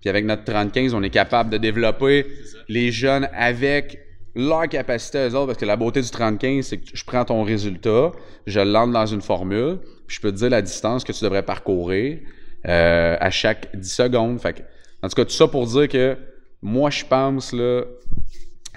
Puis 0.00 0.10
avec 0.10 0.24
notre 0.24 0.44
35, 0.44 0.90
on 0.94 1.02
est 1.02 1.10
capable 1.10 1.50
de 1.50 1.58
développer 1.58 2.26
les 2.68 2.90
jeunes 2.90 3.28
avec 3.34 4.00
leur 4.34 4.68
capacité 4.68 5.18
eux 5.28 5.34
autres, 5.34 5.46
parce 5.46 5.58
que 5.58 5.66
la 5.66 5.76
beauté 5.76 6.00
du 6.00 6.10
35, 6.10 6.62
c'est 6.62 6.78
que 6.78 6.84
je 6.92 7.04
prends 7.04 7.24
ton 7.24 7.42
résultat, 7.42 8.12
je 8.46 8.60
l'entre 8.60 8.92
dans 8.92 9.06
une 9.06 9.22
formule, 9.22 9.78
puis 10.06 10.16
je 10.16 10.20
peux 10.20 10.30
te 10.30 10.36
dire 10.36 10.50
la 10.50 10.62
distance 10.62 11.04
que 11.04 11.12
tu 11.12 11.24
devrais 11.24 11.42
parcourir 11.42 12.18
euh, 12.66 13.16
à 13.18 13.30
chaque 13.30 13.68
10 13.76 13.88
secondes. 13.88 14.40
Fait 14.40 14.52
que 14.52 14.62
en 15.02 15.08
tout 15.08 15.14
cas, 15.14 15.24
tout 15.24 15.32
ça 15.32 15.48
pour 15.48 15.66
dire 15.66 15.88
que 15.88 16.16
moi, 16.62 16.90
je 16.90 17.04
pense, 17.04 17.52
là, 17.52 17.84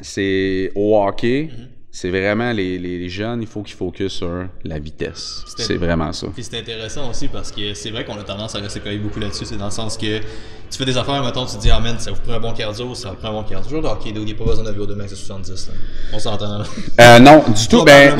c'est 0.01 0.71
au 0.75 0.97
hockey, 0.97 1.49
mhm. 1.51 1.67
c'est 1.91 2.09
vraiment 2.09 2.51
les, 2.51 2.79
les, 2.79 3.09
jeunes, 3.09 3.41
il 3.41 3.47
faut 3.47 3.61
qu'ils 3.61 3.75
focusent 3.75 4.13
sur 4.13 4.47
la 4.63 4.79
vitesse. 4.79 5.43
C'est 5.57 5.75
vraiment 5.75 6.11
ça. 6.13 6.27
Puis 6.33 6.43
c'est 6.43 6.57
intéressant 6.57 7.09
aussi 7.09 7.27
parce 7.27 7.51
que 7.51 7.73
c'est 7.73 7.91
vrai 7.91 8.05
qu'on 8.05 8.17
a 8.17 8.23
tendance 8.23 8.55
à 8.55 8.59
rester 8.59 8.79
collé 8.79 8.97
beaucoup 8.97 9.19
là-dessus. 9.19 9.45
C'est 9.45 9.57
dans 9.57 9.65
le 9.65 9.71
sens 9.71 9.97
que 9.97 10.19
tu 10.19 10.77
fais 10.77 10.85
des 10.85 10.97
affaires, 10.97 11.23
mettons, 11.23 11.45
tu 11.45 11.57
te 11.57 11.61
dis, 11.61 11.69
ah 11.69 11.79
man, 11.79 11.99
ça 11.99 12.11
vous 12.11 12.21
prend 12.21 12.33
un 12.33 12.39
bon 12.39 12.53
cardio, 12.53 12.95
ça 12.95 13.11
vous 13.11 13.17
prend 13.17 13.29
un 13.29 13.41
bon 13.41 13.43
cardio. 13.43 13.69
Toujours 13.69 13.91
hockey, 13.91 14.09
il 14.09 14.23
n'y 14.23 14.31
a 14.31 14.35
pas 14.35 14.45
besoin 14.45 14.63
de 14.63 14.71
VO2 14.71 14.95
max 14.95 15.13
à 15.13 15.15
70. 15.15 15.71
On 16.13 16.19
s'entend. 16.19 16.63
Euh, 16.99 17.19
non, 17.19 17.43
du 17.47 17.67
tout. 17.69 17.83
Ben, 17.83 18.17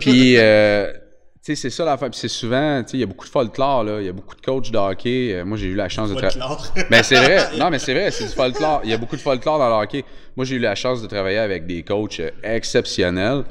puis, 0.00 0.36
euh, 0.38 0.90
sais, 1.46 1.54
c'est 1.54 1.70
ça 1.70 1.84
l'affaire. 1.84 2.10
Puis 2.10 2.18
c'est 2.18 2.28
souvent, 2.28 2.82
tu 2.82 2.90
sais, 2.90 2.96
il 2.96 3.00
y 3.00 3.02
a 3.02 3.06
beaucoup 3.06 3.24
de 3.24 3.30
folklore, 3.30 3.84
là. 3.84 4.00
Il 4.00 4.06
y 4.06 4.08
a 4.08 4.12
beaucoup 4.12 4.34
de 4.34 4.40
coachs 4.40 4.70
de 4.70 4.78
hockey. 4.78 5.34
Euh, 5.34 5.44
moi, 5.44 5.56
j'ai 5.56 5.66
eu 5.66 5.74
la 5.74 5.88
chance 5.88 6.10
de 6.10 6.14
travailler. 6.14 6.40
Ben, 6.90 7.02
c'est 7.02 7.16
vrai. 7.16 7.56
Non, 7.58 7.70
mais 7.70 7.78
c'est 7.78 7.94
vrai, 7.94 8.10
c'est 8.10 8.24
du 8.24 8.30
folklore. 8.30 8.80
Il 8.84 8.90
y 8.90 8.92
a 8.92 8.98
beaucoup 8.98 9.16
de 9.16 9.20
folklore 9.20 9.58
dans 9.58 9.68
le 9.68 9.84
hockey. 9.84 10.04
Moi, 10.36 10.44
j'ai 10.44 10.56
eu 10.56 10.60
la 10.60 10.74
chance 10.74 11.02
de 11.02 11.06
travailler 11.06 11.38
avec 11.38 11.66
des 11.66 11.82
coachs 11.82 12.20
euh, 12.20 12.30
exceptionnels. 12.42 13.44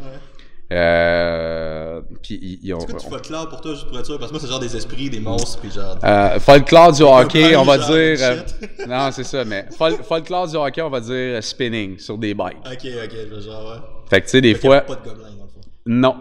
Euh, 0.73 2.01
puis 2.23 2.59
ils 2.63 2.73
ont. 2.73 2.79
Est-ce 2.79 2.87
que 2.87 2.99
tu 2.99 3.09
folklore 3.09 3.49
pour 3.49 3.61
toi, 3.61 3.73
juste 3.73 3.87
pour 3.87 3.99
être 3.99 4.05
sûr? 4.05 4.17
Parce 4.17 4.31
que 4.31 4.35
moi, 4.35 4.41
c'est 4.41 4.49
genre 4.49 4.59
des 4.59 4.75
esprits, 4.75 5.09
des 5.09 5.19
monstres, 5.19 5.59
puis 5.59 5.69
genre. 5.69 5.97
Euh, 6.03 6.39
folklore 6.39 6.91
du 6.91 7.03
hockey, 7.03 7.55
on 7.55 7.63
va 7.63 7.77
dire. 7.77 8.17
Euh, 8.19 8.41
non, 8.87 9.11
c'est 9.11 9.23
ça, 9.23 9.45
mais 9.45 9.67
fol 9.77 9.97
folklore 10.03 10.47
du 10.47 10.55
hockey, 10.55 10.81
on 10.81 10.89
va 10.89 11.01
dire 11.01 11.43
spinning 11.43 11.99
sur 11.99 12.17
des 12.17 12.33
bikes. 12.33 12.57
Ok, 12.65 12.87
ok, 13.03 13.41
genre, 13.41 13.71
ouais. 13.71 13.77
Fait 14.09 14.21
que 14.21 14.25
tu 14.25 14.31
sais, 14.31 14.41
des 14.41 14.55
fois. 14.55 14.81
pas 14.81 14.95
de 14.95 15.01
gobelins, 15.01 15.35
dans 15.37 15.43
le 15.43 15.49
fond. 15.49 15.61
Non. 15.85 16.15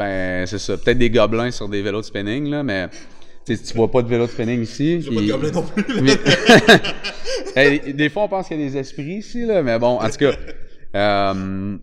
Ben, 0.00 0.46
c'est 0.46 0.58
ça. 0.58 0.78
Peut-être 0.78 0.96
des 0.96 1.10
gobelins 1.10 1.50
sur 1.50 1.68
des 1.68 1.82
vélos 1.82 2.00
de 2.00 2.06
spinning, 2.06 2.48
là, 2.48 2.62
mais. 2.62 2.88
Tu 3.44 3.54
vois 3.74 3.90
pas 3.90 4.00
de 4.00 4.08
vélo 4.08 4.26
de 4.26 4.30
spinning 4.30 4.62
ici. 4.62 5.02
J'ai 5.02 5.14
pas 5.14 5.20
de 5.20 5.30
gobelins 5.30 5.50
non 5.50 5.62
plus. 5.62 5.84
Mais... 7.54 7.78
des 7.92 8.08
fois, 8.08 8.22
on 8.22 8.28
pense 8.28 8.48
qu'il 8.48 8.58
y 8.58 8.64
a 8.64 8.66
des 8.66 8.78
esprits 8.78 9.16
ici, 9.16 9.44
là, 9.44 9.62
mais 9.62 9.78
bon, 9.78 10.00
en 10.00 10.08
tout 10.08 10.16
cas. 10.16 10.32
Euh, 10.94 11.76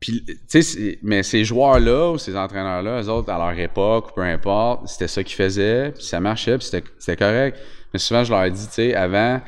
puis, 0.00 0.24
tu 0.50 0.62
sais, 0.62 0.98
mais 1.02 1.22
ces 1.22 1.44
joueurs-là 1.44 2.10
ou 2.10 2.18
ces 2.18 2.36
entraîneurs-là, 2.36 3.02
eux 3.02 3.08
autres, 3.08 3.30
à 3.30 3.38
leur 3.38 3.56
époque, 3.56 4.12
peu 4.12 4.22
importe, 4.22 4.88
c'était 4.88 5.08
ça 5.08 5.22
qu'ils 5.22 5.36
faisaient, 5.36 5.92
puis 5.92 6.02
ça 6.02 6.18
marchait, 6.18 6.58
puis 6.58 6.66
c'était 6.66 7.16
correct. 7.16 7.58
Mais 7.92 8.00
souvent, 8.00 8.24
je 8.24 8.32
leur 8.32 8.42
ai 8.42 8.50
dit, 8.50 8.66
tu 8.66 8.72
sais, 8.72 8.94
avant, 8.94 9.40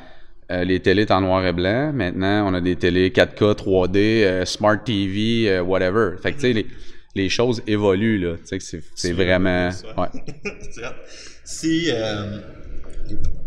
euh, 0.51 0.65
les 0.65 0.81
télés 0.81 1.11
en 1.11 1.21
noir 1.21 1.45
et 1.47 1.53
blanc. 1.53 1.93
Maintenant, 1.93 2.51
on 2.51 2.55
a 2.55 2.61
des 2.61 2.77
télés 2.77 3.11
4K, 3.11 3.57
3D, 3.57 3.97
euh, 3.97 4.45
Smart 4.45 4.83
TV, 4.83 5.49
euh, 5.49 5.63
whatever. 5.63 6.17
Fait 6.23 6.33
que, 6.33 6.37
tu 6.37 6.43
sais, 6.43 6.53
les, 6.53 6.67
les, 7.15 7.29
choses 7.29 7.63
évoluent, 7.67 8.19
là. 8.19 8.37
Tu 8.49 8.61
sais, 8.61 8.81
c'est 8.95 9.13
vraiment... 9.13 9.71
Ouais. 9.97 10.09
si... 11.45 11.87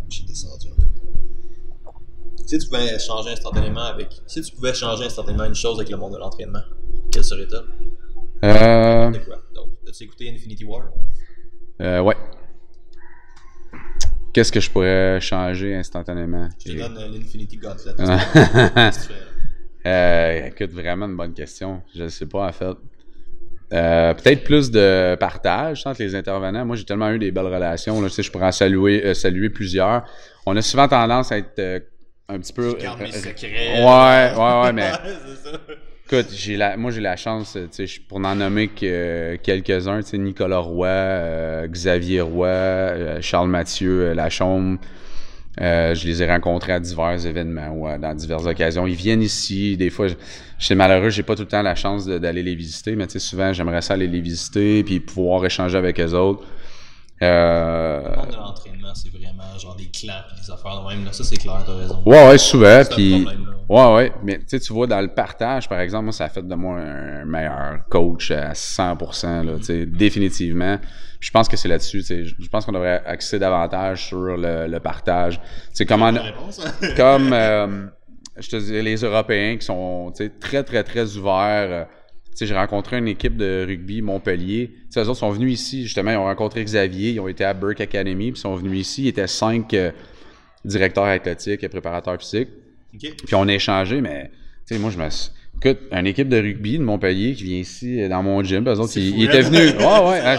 J'ai 0.09 0.23
descendu 0.23 0.69
si 2.49 2.57
tu 2.57 2.67
pouvais 2.67 2.97
changer 2.97 3.29
instantanément 3.29 3.81
avec. 3.81 4.07
Si 4.25 4.41
tu 4.41 4.55
pouvais 4.55 4.73
changer 4.73 5.05
instantanément 5.05 5.43
une 5.43 5.53
chose 5.53 5.77
avec 5.77 5.91
le 5.91 5.97
monde 5.97 6.13
de 6.13 6.17
l'entraînement, 6.17 6.63
quelle 7.11 7.23
serait-elle? 7.23 7.65
Euh. 8.43 9.11
as-tu 9.87 10.03
écouté 10.05 10.31
Infinity 10.33 10.65
War? 10.65 10.85
Euh, 11.81 12.01
ouais. 12.01 12.15
Qu'est-ce 14.33 14.51
que 14.51 14.59
je 14.59 14.69
pourrais 14.69 15.19
changer 15.21 15.75
instantanément? 15.75 16.49
Je 16.63 16.71
te 16.71 16.77
donne 16.77 16.97
euh, 16.97 17.07
l'Infinity 17.07 17.57
Gauntlet. 17.57 17.93
euh, 19.85 20.47
écoute, 20.47 20.71
vraiment 20.71 21.05
une 21.07 21.17
bonne 21.17 21.33
question. 21.33 21.81
Je 21.95 22.03
ne 22.03 22.09
sais 22.09 22.27
pas, 22.27 22.47
en 22.47 22.51
fait. 22.51 22.75
Euh, 23.71 24.13
peut-être 24.15 24.43
plus 24.43 24.71
de 24.71 25.15
partage 25.19 25.85
entre 25.85 26.01
les 26.01 26.15
intervenants. 26.15 26.65
Moi, 26.65 26.75
j'ai 26.75 26.85
tellement 26.85 27.11
eu 27.11 27.19
des 27.19 27.31
belles 27.31 27.45
relations. 27.45 28.01
Là, 28.01 28.07
tu 28.07 28.15
sais, 28.15 28.23
je 28.23 28.31
pourrais 28.31 28.47
en 28.47 28.51
saluer, 28.51 29.05
euh, 29.05 29.13
saluer 29.13 29.49
plusieurs. 29.49 30.05
On 30.45 30.55
a 30.57 30.61
souvent 30.61 30.87
tendance 30.87 31.31
à 31.31 31.37
être 31.37 31.59
euh, 31.59 31.79
un 32.27 32.39
petit 32.39 32.53
peu. 32.53 32.71
secrets. 32.71 33.83
Ouais, 33.83 34.33
ouais, 34.35 34.61
ouais, 34.63 34.73
mais. 34.73 34.91
Écoute, 36.11 36.31
j'ai 36.33 36.57
la, 36.57 36.75
moi 36.75 36.89
j'ai 36.89 37.01
la 37.01 37.15
chance, 37.15 37.55
pour 38.07 38.19
n'en 38.19 38.33
nommer 38.33 38.67
que 38.67 39.35
quelques-uns, 39.43 40.01
tu 40.01 40.07
sais, 40.07 40.17
Nicolas 40.17 40.57
Roy, 40.57 40.87
euh, 40.87 41.67
Xavier 41.67 42.21
Roy, 42.21 42.47
euh, 42.47 43.21
Charles 43.21 43.49
Mathieu 43.49 44.07
euh, 44.07 44.13
Lachombe. 44.15 44.79
je 45.59 46.07
les 46.07 46.23
ai 46.23 46.25
rencontrés 46.25 46.71
à 46.71 46.79
divers 46.79 47.27
événements 47.27 47.69
ou 47.75 47.97
dans 47.99 48.15
diverses 48.15 48.47
occasions. 48.47 48.87
Ils 48.87 48.95
viennent 48.95 49.21
ici. 49.21 49.77
Des 49.77 49.91
fois, 49.91 50.07
je 50.07 50.15
suis 50.57 50.73
malheureux, 50.73 51.11
j'ai 51.11 51.21
pas 51.21 51.35
tout 51.35 51.43
le 51.43 51.47
temps 51.47 51.61
la 51.61 51.75
chance 51.75 52.07
d'aller 52.07 52.41
les 52.41 52.55
visiter, 52.55 52.95
mais 52.95 53.07
souvent 53.07 53.53
j'aimerais 53.53 53.83
ça 53.83 53.93
aller 53.93 54.07
les 54.07 54.21
visiter 54.21 54.83
puis 54.83 54.99
pouvoir 54.99 55.45
échanger 55.45 55.77
avec 55.77 55.99
eux 55.99 56.13
autres. 56.13 56.43
Euh... 57.21 58.01
Le 58.01 58.15
monde 58.15 58.27
de 58.29 58.35
l'entraînement, 58.35 58.95
c'est 58.95 59.09
vraiment 59.09 59.57
genre 59.57 59.75
des 59.75 59.87
clans 59.87 60.23
et 60.31 60.41
des 60.41 60.51
affaires 60.51 60.81
de 60.81 60.89
même. 60.89 61.05
Là. 61.05 61.11
Ça, 61.11 61.23
c'est 61.23 61.37
clair, 61.37 61.63
t'as 61.65 61.75
raison. 61.75 62.01
Ouais, 62.05 62.27
ouais, 62.29 62.37
souvent. 62.37 62.81
Puis, 62.89 63.27
ouais, 63.67 63.93
ouais. 63.93 64.13
Mais 64.23 64.39
tu 64.47 64.59
tu 64.59 64.73
vois, 64.73 64.87
dans 64.87 65.01
le 65.01 65.09
partage, 65.09 65.67
par 65.67 65.79
exemple, 65.79 66.05
moi, 66.05 66.13
ça 66.13 66.25
a 66.25 66.29
fait 66.29 66.47
de 66.47 66.55
moi 66.55 66.77
un 66.77 67.25
meilleur 67.25 67.79
coach 67.89 68.31
à 68.31 68.53
100%, 68.53 69.45
là, 69.45 69.57
tu 69.57 69.63
sais, 69.63 69.85
définitivement. 69.85 70.77
Je 71.19 71.31
pense 71.31 71.49
que 71.49 71.57
c'est 71.57 71.67
là-dessus. 71.67 72.01
Je 72.01 72.47
pense 72.47 72.65
qu'on 72.65 72.71
devrait 72.71 73.03
axer 73.05 73.39
davantage 73.39 74.07
sur 74.07 74.37
le, 74.37 74.67
le 74.67 74.79
partage. 74.79 75.41
C'est 75.73 75.85
comment. 75.85 76.11
Réponse, 76.11 76.65
hein? 76.65 76.87
comme, 76.95 77.33
euh, 77.33 77.87
je 78.37 78.49
te 78.49 78.55
dis, 78.55 78.81
les 78.81 79.03
Européens 79.03 79.57
qui 79.57 79.65
sont, 79.65 80.13
tu 80.15 80.23
sais, 80.23 80.29
très, 80.29 80.63
très, 80.63 80.83
très 80.85 81.17
ouverts 81.17 81.87
j'ai 82.45 82.55
rencontré 82.55 82.97
une 82.97 83.07
équipe 83.07 83.37
de 83.37 83.65
rugby 83.67 84.01
Montpellier. 84.01 84.71
T'sais, 84.89 85.01
eux 85.01 85.09
autres 85.09 85.19
sont 85.19 85.31
venus 85.31 85.53
ici, 85.59 85.83
justement, 85.83 86.11
ils 86.11 86.17
ont 86.17 86.25
rencontré 86.25 86.63
Xavier, 86.63 87.11
ils 87.11 87.19
ont 87.19 87.27
été 87.27 87.43
à 87.43 87.53
Burke 87.53 87.81
Academy, 87.81 88.31
puis 88.31 88.39
ils 88.39 88.41
sont 88.41 88.55
venus 88.55 88.79
ici. 88.79 89.03
Ils 89.03 89.07
étaient 89.09 89.27
cinq 89.27 89.73
euh, 89.73 89.91
directeurs 90.65 91.05
athlétiques 91.05 91.63
et 91.63 91.69
préparateurs 91.69 92.19
physiques. 92.19 92.49
Puis 92.97 93.35
on 93.35 93.47
a 93.47 93.53
échangé, 93.53 94.01
mais 94.01 94.31
tu 94.67 94.75
sais, 94.75 94.79
moi, 94.79 94.91
je 94.91 94.97
me 94.97 95.09
suis... 95.09 95.31
Écoute, 95.61 95.79
une 95.91 96.07
équipe 96.07 96.29
de 96.29 96.37
rugby 96.37 96.77
de 96.77 96.83
Montpellier 96.83 97.33
qui 97.33 97.43
vient 97.43 97.57
ici 97.57 98.01
euh, 98.01 98.07
dans 98.07 98.23
mon 98.23 98.41
gym, 98.43 98.65
eux 98.65 98.79
autres, 98.79 98.95
ils, 98.95 99.25
étaient 99.25 99.41
venus. 99.41 99.73
Ouais, 99.77 100.09
ouais, 100.09 100.37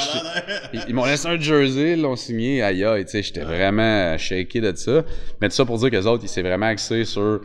ils, 0.89 0.95
m'ont 0.95 1.05
laissé 1.05 1.29
un 1.29 1.39
jersey, 1.39 1.93
ils 1.93 2.01
l'ont 2.01 2.17
signé. 2.17 2.63
Aïe, 2.63 2.83
aïe, 2.85 3.05
tu 3.05 3.11
sais, 3.11 3.23
j'étais 3.23 3.43
vraiment 3.43 4.17
shaké 4.17 4.63
de 4.63 4.75
ça. 4.75 5.05
Mais 5.41 5.51
tout 5.51 5.55
ça 5.55 5.67
pour 5.67 5.77
dire 5.77 5.91
que 5.91 5.97
les 5.97 6.07
autres, 6.07 6.25
ils 6.25 6.29
s'est 6.29 6.41
vraiment 6.41 6.67
axé 6.67 7.05
sur 7.05 7.43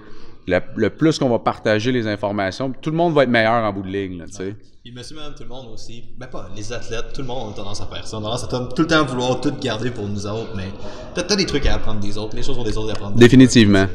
le, 0.47 0.89
plus 0.89 1.19
qu'on 1.19 1.29
va 1.29 1.39
partager 1.39 1.91
les 1.91 2.07
informations, 2.07 2.71
tout 2.81 2.91
le 2.91 2.97
monde 2.97 3.13
va 3.13 3.23
être 3.23 3.29
meilleur 3.29 3.63
en 3.63 3.73
bout 3.73 3.81
de 3.81 3.87
ligne. 3.87 4.19
Là, 4.19 4.25
sais. 4.29 4.55
Puis 4.83 4.93
monsieur, 4.93 5.15
madame, 5.15 5.33
tout 5.33 5.43
le 5.43 5.49
monde 5.49 5.67
aussi, 5.73 6.03
ben 6.17 6.27
pas 6.27 6.47
les 6.55 6.71
athlètes, 6.71 7.13
tout 7.13 7.21
le 7.21 7.27
monde 7.27 7.53
a 7.53 7.55
tendance 7.55 7.81
à 7.81 7.87
faire 7.87 8.05
ça. 8.05 8.17
On 8.17 8.19
a 8.19 8.23
tendance 8.23 8.43
à 8.43 8.47
tout 8.47 8.81
le 8.81 8.87
temps 8.87 9.03
vouloir 9.05 9.41
tout 9.41 9.53
garder 9.59 9.89
pour 9.89 10.07
nous 10.07 10.27
autres, 10.27 10.51
mais 10.55 10.67
t'as 11.15 11.35
des 11.35 11.45
trucs 11.47 11.65
à 11.65 11.75
apprendre 11.75 11.99
des 11.99 12.17
autres, 12.17 12.35
les 12.35 12.43
choses 12.43 12.55
sont 12.55 12.63
des 12.63 12.77
autres 12.77 12.89
à 12.89 12.93
apprendre. 12.93 13.17
Définitivement, 13.17 13.87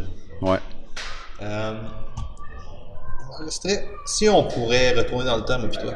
ouais. 0.42 0.58
Euh, 1.42 1.74
si 4.04 4.28
on 4.28 4.42
pourrait 4.44 4.94
retourner 4.94 5.26
dans 5.26 5.36
le 5.36 5.44
temps, 5.44 5.58
mais 5.60 5.68
puis 5.68 5.78
toi, 5.78 5.92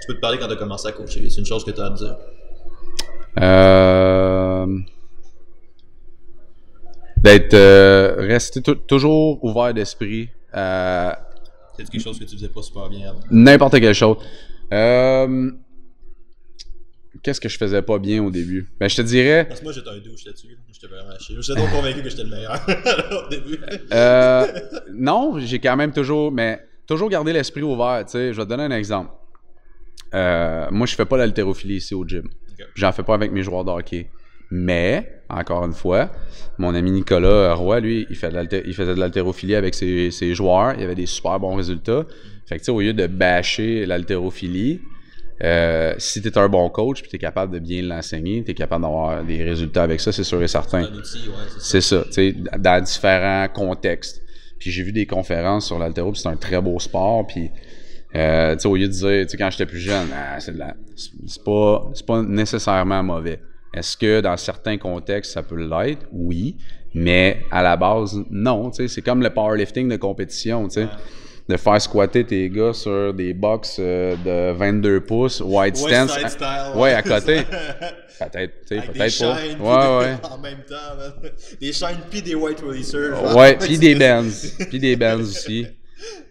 tu 0.00 0.06
peux 0.08 0.14
te 0.14 0.20
parler 0.20 0.38
quand 0.38 0.46
tu 0.46 0.54
as 0.54 0.56
commencé 0.56 0.88
à 0.88 0.92
coacher, 0.92 1.28
c'est 1.28 1.40
une 1.40 1.46
chose 1.46 1.64
que 1.64 1.70
tu 1.70 1.80
as 1.80 1.86
à 1.86 1.90
dire. 1.90 2.16
Euh 3.40 4.78
d'être 7.22 7.54
euh, 7.54 8.14
resté 8.18 8.62
toujours 8.62 9.42
ouvert 9.44 9.74
d'esprit. 9.74 10.28
Euh, 10.54 11.10
c'est 11.76 11.88
quelque 11.88 12.02
chose 12.02 12.18
que 12.18 12.24
tu 12.24 12.34
faisais 12.36 12.48
pas 12.48 12.62
super 12.62 12.88
bien 12.88 13.10
avant. 13.10 13.20
N'importe 13.30 13.78
quelle 13.80 13.94
chose. 13.94 14.16
Euh, 14.72 15.50
Qu'est-ce 17.22 17.40
que 17.40 17.48
je 17.48 17.58
faisais 17.58 17.82
pas 17.82 17.98
bien 17.98 18.22
au 18.22 18.30
début? 18.30 18.68
Ben, 18.78 18.88
je 18.88 18.96
te 18.96 19.02
dirais. 19.02 19.44
Parce 19.48 19.58
que 19.60 19.64
moi, 19.64 19.72
j'étais 19.72 19.88
un 19.88 19.98
douche 19.98 20.24
là-dessus. 20.24 20.56
J'étais 20.72 20.86
vraiment. 20.86 21.14
J'étais 21.18 21.60
donc 21.60 21.70
convaincu 21.70 22.02
que 22.02 22.10
j'étais 22.10 22.22
le 22.22 22.30
meilleur 22.30 22.60
au 23.26 23.28
début. 23.28 23.58
euh, 23.92 24.46
non, 24.94 25.38
j'ai 25.38 25.58
quand 25.58 25.76
même 25.76 25.92
toujours. 25.92 26.30
Mais 26.30 26.60
toujours 26.86 27.08
gardé 27.08 27.32
l'esprit 27.32 27.62
ouvert. 27.62 28.04
Tu 28.04 28.12
sais, 28.12 28.32
je 28.32 28.36
vais 28.38 28.44
te 28.44 28.48
donner 28.48 28.64
un 28.64 28.70
exemple. 28.70 29.10
Euh, 30.14 30.68
moi, 30.70 30.86
je 30.86 30.94
fais 30.94 31.06
pas 31.06 31.16
l'haltérophilie 31.16 31.76
ici 31.76 31.94
au 31.94 32.06
gym. 32.06 32.28
J'en 32.74 32.92
fais 32.92 33.02
pas 33.02 33.14
avec 33.14 33.32
mes 33.32 33.42
joueurs 33.42 33.64
de 33.64 33.70
hockey. 33.70 34.08
Mais, 34.50 35.20
encore 35.28 35.64
une 35.64 35.74
fois, 35.74 36.10
mon 36.58 36.74
ami 36.74 36.90
Nicolas 36.90 37.54
Roy, 37.54 37.80
lui, 37.80 38.06
il, 38.08 38.16
fait 38.16 38.32
il 38.66 38.74
faisait 38.74 38.94
de 38.94 39.00
l'haltérophilie 39.00 39.54
avec 39.54 39.74
ses, 39.74 40.10
ses, 40.10 40.34
joueurs. 40.34 40.74
Il 40.78 40.84
avait 40.84 40.94
des 40.94 41.06
super 41.06 41.38
bons 41.38 41.54
résultats. 41.54 42.06
Fait 42.46 42.56
que, 42.56 42.60
tu 42.60 42.66
sais, 42.66 42.70
au 42.70 42.80
lieu 42.80 42.94
de 42.94 43.06
bâcher 43.06 43.84
l'haltérophilie, 43.84 44.80
euh, 45.44 45.94
si 45.98 46.20
tu 46.20 46.28
es 46.28 46.36
un 46.36 46.48
bon 46.48 46.68
coach 46.68 47.00
puis 47.00 47.10
tu 47.10 47.16
es 47.16 47.18
capable 47.18 47.52
de 47.52 47.60
bien 47.60 47.82
l'enseigner, 47.82 48.42
tu 48.42 48.50
es 48.50 48.54
capable 48.54 48.82
d'avoir 48.82 49.22
des 49.22 49.44
résultats 49.44 49.84
avec 49.84 50.00
ça, 50.00 50.10
c'est 50.10 50.24
sûr 50.24 50.42
et 50.42 50.48
certain. 50.48 50.88
C'est 51.58 51.80
ça, 51.80 52.02
tu 52.06 52.12
sais, 52.12 52.34
dans 52.58 52.82
différents 52.82 53.46
contextes. 53.48 54.22
Puis 54.58 54.72
j'ai 54.72 54.82
vu 54.82 54.92
des 54.92 55.06
conférences 55.06 55.66
sur 55.66 55.78
l'haltéro, 55.78 56.14
c'est 56.14 56.28
un 56.28 56.36
très 56.36 56.60
beau 56.60 56.80
sport. 56.80 57.26
Puis, 57.26 57.50
euh, 58.16 58.54
tu 58.54 58.62
sais, 58.62 58.68
au 58.68 58.74
lieu 58.74 58.88
de 58.88 58.92
dire, 58.92 59.26
tu 59.26 59.28
sais, 59.28 59.36
quand 59.36 59.50
j'étais 59.50 59.66
plus 59.66 59.78
jeune, 59.78 60.08
ah, 60.12 60.38
c'est 60.40 61.44
pas, 61.44 61.92
pas 62.06 62.22
nécessairement 62.22 63.04
mauvais. 63.04 63.40
Est-ce 63.74 63.96
que 63.96 64.20
dans 64.20 64.36
certains 64.36 64.78
contextes, 64.78 65.32
ça 65.32 65.42
peut 65.42 65.56
l'être? 65.56 66.06
Oui. 66.12 66.56
Mais 66.94 67.42
à 67.50 67.62
la 67.62 67.76
base, 67.76 68.22
non. 68.30 68.70
C'est 68.72 69.02
comme 69.02 69.22
le 69.22 69.30
powerlifting 69.30 69.88
de 69.88 69.96
compétition. 69.96 70.68
sais 70.70 70.88
De 71.48 71.56
faire 71.56 71.80
squatter 71.80 72.24
tes 72.24 72.48
gars 72.48 72.72
sur 72.72 73.12
des 73.12 73.34
box 73.34 73.76
euh, 73.78 74.16
de 74.24 74.56
22 74.56 75.00
pouces, 75.00 75.40
wide 75.44 75.76
stance. 75.76 76.18
ouais, 76.74 76.94
à 76.94 77.02
côté. 77.02 77.42
peut-être, 78.18 78.66
peut-être 78.68 79.18
pas. 79.18 79.34
Ouais, 79.36 79.98
ouais. 80.06 80.16
En 80.30 80.38
même 80.38 80.62
temps, 80.68 81.20
des 81.60 81.72
chaînes 81.72 82.00
puis 82.10 82.22
des 82.22 82.34
white 82.34 82.60
releasers. 82.60 83.34
Ouais, 83.34 83.56
puis 83.60 83.78
des 83.78 83.94
bands. 83.94 84.28
puis 84.68 84.78
des 84.78 84.96
bands 84.96 85.20
aussi. 85.20 85.66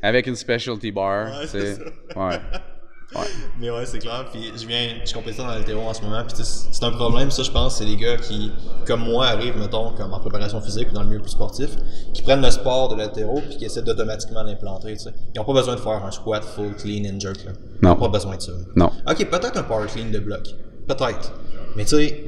Avec 0.01 0.27
une 0.27 0.35
specialty 0.35 0.91
bar. 0.91 1.29
Ouais. 1.53 1.75
ouais. 2.15 2.39
Mais 3.59 3.69
ouais, 3.69 3.85
c'est 3.85 3.99
clair. 3.99 4.25
Puis 4.31 4.51
je 4.59 4.67
viens, 4.67 4.89
je 5.05 5.13
compétitionne 5.13 5.47
dans 5.47 5.53
l'altéro 5.53 5.81
en 5.81 5.93
ce 5.93 6.01
moment. 6.01 6.21
Puis 6.25 6.37
tu 6.37 6.43
sais, 6.43 6.67
c'est 6.71 6.83
un 6.83 6.91
problème, 6.91 7.31
ça, 7.31 7.41
je 7.41 7.51
pense. 7.51 7.77
C'est 7.77 7.85
les 7.85 7.95
gars 7.95 8.17
qui, 8.17 8.51
comme 8.85 9.01
moi, 9.01 9.27
arrivent, 9.27 9.57
mettons, 9.57 9.91
comme 9.91 10.13
en 10.13 10.19
préparation 10.19 10.59
physique 10.61 10.89
ou 10.91 10.93
dans 10.93 11.03
le 11.03 11.07
milieu 11.09 11.21
plus 11.21 11.31
sportif, 11.31 11.69
qui 12.13 12.21
prennent 12.21 12.41
le 12.41 12.51
sport 12.51 12.89
de 12.89 12.95
l'altéro 12.95 13.41
puis 13.47 13.57
qui 13.57 13.65
essaient 13.65 13.81
d'automatiquement 13.81 14.43
l'implanter. 14.43 14.93
Tu 14.93 14.99
sais. 15.05 15.09
Ils 15.33 15.39
n'ont 15.39 15.45
pas 15.45 15.53
besoin 15.53 15.75
de 15.75 15.79
faire 15.79 16.03
un 16.05 16.11
squat 16.11 16.43
full 16.43 16.75
clean 16.75 17.05
and 17.05 17.19
jerk. 17.19 17.45
Là. 17.45 17.51
Ils 17.55 17.85
Non. 17.85 17.89
n'ont 17.91 17.95
pas 17.95 18.09
besoin 18.09 18.35
de 18.35 18.41
ça. 18.41 18.51
Non. 18.75 18.91
Ok, 19.09 19.25
peut-être 19.29 19.57
un 19.57 19.63
power 19.63 19.87
clean 19.87 20.09
de 20.11 20.19
bloc. 20.19 20.43
Peut-être. 20.87 21.33
Mais 21.75 21.85
tu 21.85 21.95
sais, 21.95 22.23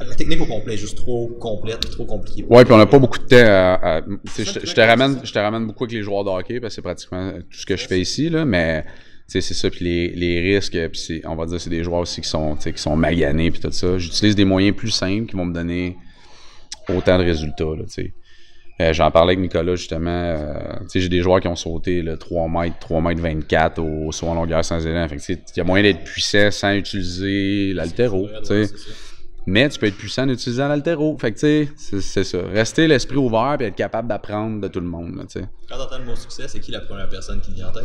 la 0.00 0.14
technique 0.14 0.40
au 0.42 0.46
complet 0.46 0.74
est 0.74 0.78
juste 0.78 0.98
trop 0.98 1.28
complète, 1.40 1.80
trop 1.90 2.04
compliquée. 2.04 2.44
Ouais, 2.48 2.64
puis 2.64 2.72
on 2.74 2.78
n'a 2.78 2.86
pas 2.86 2.98
beaucoup 2.98 3.18
de 3.18 3.24
temps 3.24 3.36
à. 3.36 3.96
à- 3.98 4.02
tu 4.02 4.18
sais, 4.26 4.44
je, 4.44 4.58
te- 4.60 4.66
je 4.66 4.74
te 4.74 4.80
ramène, 4.80 5.20
je 5.24 5.32
te 5.32 5.38
ramène 5.38 5.66
beaucoup 5.66 5.84
avec 5.84 5.94
les 5.94 6.02
joueurs 6.02 6.24
de 6.24 6.30
hockey 6.30 6.60
parce 6.60 6.72
que 6.72 6.74
c'est 6.76 6.82
pratiquement 6.82 7.32
tout 7.32 7.58
ce 7.58 7.66
que 7.66 7.76
je 7.76 7.86
fais 7.86 8.00
ici, 8.00 8.28
là, 8.30 8.44
mais 8.44 8.84
c'est 9.30 9.54
ça, 9.54 9.70
puis 9.70 9.84
les, 9.84 10.08
les 10.08 10.40
risques, 10.56 10.72
puis 10.88 10.98
c'est- 11.00 11.22
on 11.26 11.36
va 11.36 11.46
dire 11.46 11.60
c'est 11.60 11.70
des 11.70 11.84
joueurs 11.84 12.00
aussi 12.00 12.20
qui 12.20 12.28
sont, 12.28 12.56
qui 12.56 12.72
sont 12.76 12.96
maganés, 12.96 13.50
puis 13.50 13.60
tout 13.60 13.70
ça. 13.70 13.96
J'utilise 13.98 14.34
des 14.34 14.44
moyens 14.44 14.76
plus 14.76 14.90
simples 14.90 15.26
qui 15.26 15.36
vont 15.36 15.44
me 15.44 15.54
donner 15.54 15.96
autant 16.88 17.18
de 17.18 17.24
résultats, 17.24 17.64
là, 17.76 17.84
tu 17.84 17.90
sais. 17.90 18.14
Euh, 18.80 18.92
J'en 18.94 19.10
parlais 19.10 19.32
avec 19.34 19.40
Nicolas 19.40 19.74
justement. 19.76 20.08
euh, 20.10 20.54
tu 20.84 20.88
sais, 20.88 21.00
j'ai 21.02 21.08
des 21.10 21.20
joueurs 21.20 21.40
qui 21.40 21.48
ont 21.48 21.54
sauté 21.56 22.00
le 22.00 22.16
3 22.16 22.48
mètres, 22.48 22.78
3 22.80 23.02
mètres 23.02 23.20
24 23.20 23.78
au 23.78 24.10
saut 24.10 24.28
en 24.28 24.34
longueur 24.34 24.64
sans 24.64 24.84
élan. 24.86 25.06
Fait 25.06 25.16
il 25.28 25.38
y 25.58 25.60
a 25.60 25.64
moyen 25.64 25.82
d'être 25.82 26.02
puissant 26.02 26.50
sans 26.50 26.72
utiliser 26.72 27.74
l'altéro. 27.74 28.26
tu 28.38 28.44
sais. 28.66 28.74
Mais 29.46 29.68
tu 29.68 29.78
peux 29.78 29.86
être 29.86 29.96
puissant 29.98 30.22
en 30.24 30.28
utilisant 30.30 30.68
l'altéro. 30.68 31.16
Fait 31.18 31.32
que, 31.32 31.38
tu 31.38 31.72
sais, 31.76 32.00
c'est- 32.00 32.24
ça. 32.24 32.38
Rester 32.52 32.86
l'esprit 32.86 33.16
ouvert 33.18 33.56
et 33.60 33.64
être 33.64 33.74
capable 33.76 34.08
d'apprendre 34.08 34.60
de 34.62 34.68
tout 34.68 34.80
le 34.80 34.86
monde, 34.86 35.14
là, 35.16 35.22
tu 35.30 35.40
sais. 35.40 35.46
Quand 35.68 35.76
t'entends 35.76 35.98
le 35.98 36.04
mot 36.06 36.16
succès, 36.16 36.44
c'est 36.48 36.60
qui 36.60 36.70
la 36.72 36.80
première 36.80 37.08
personne 37.10 37.40
qui 37.42 37.52
vient 37.52 37.68
en 37.68 37.72
tête? 37.72 37.84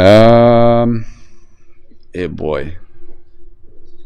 Euh... 0.00 0.98
Eh 2.14 2.28
boy. 2.28 2.72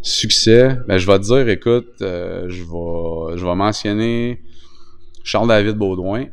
Succès. 0.02 0.76
Ben, 0.86 0.98
je 0.98 1.06
vais 1.06 1.18
te 1.18 1.24
dire, 1.24 1.48
écoute, 1.48 2.00
euh, 2.02 2.46
je 2.48 2.62
vais, 2.62 3.38
je 3.38 3.44
vais 3.44 3.54
mentionner 3.54 4.40
Charles-David 5.24 5.76
Baudouin. 5.76 6.26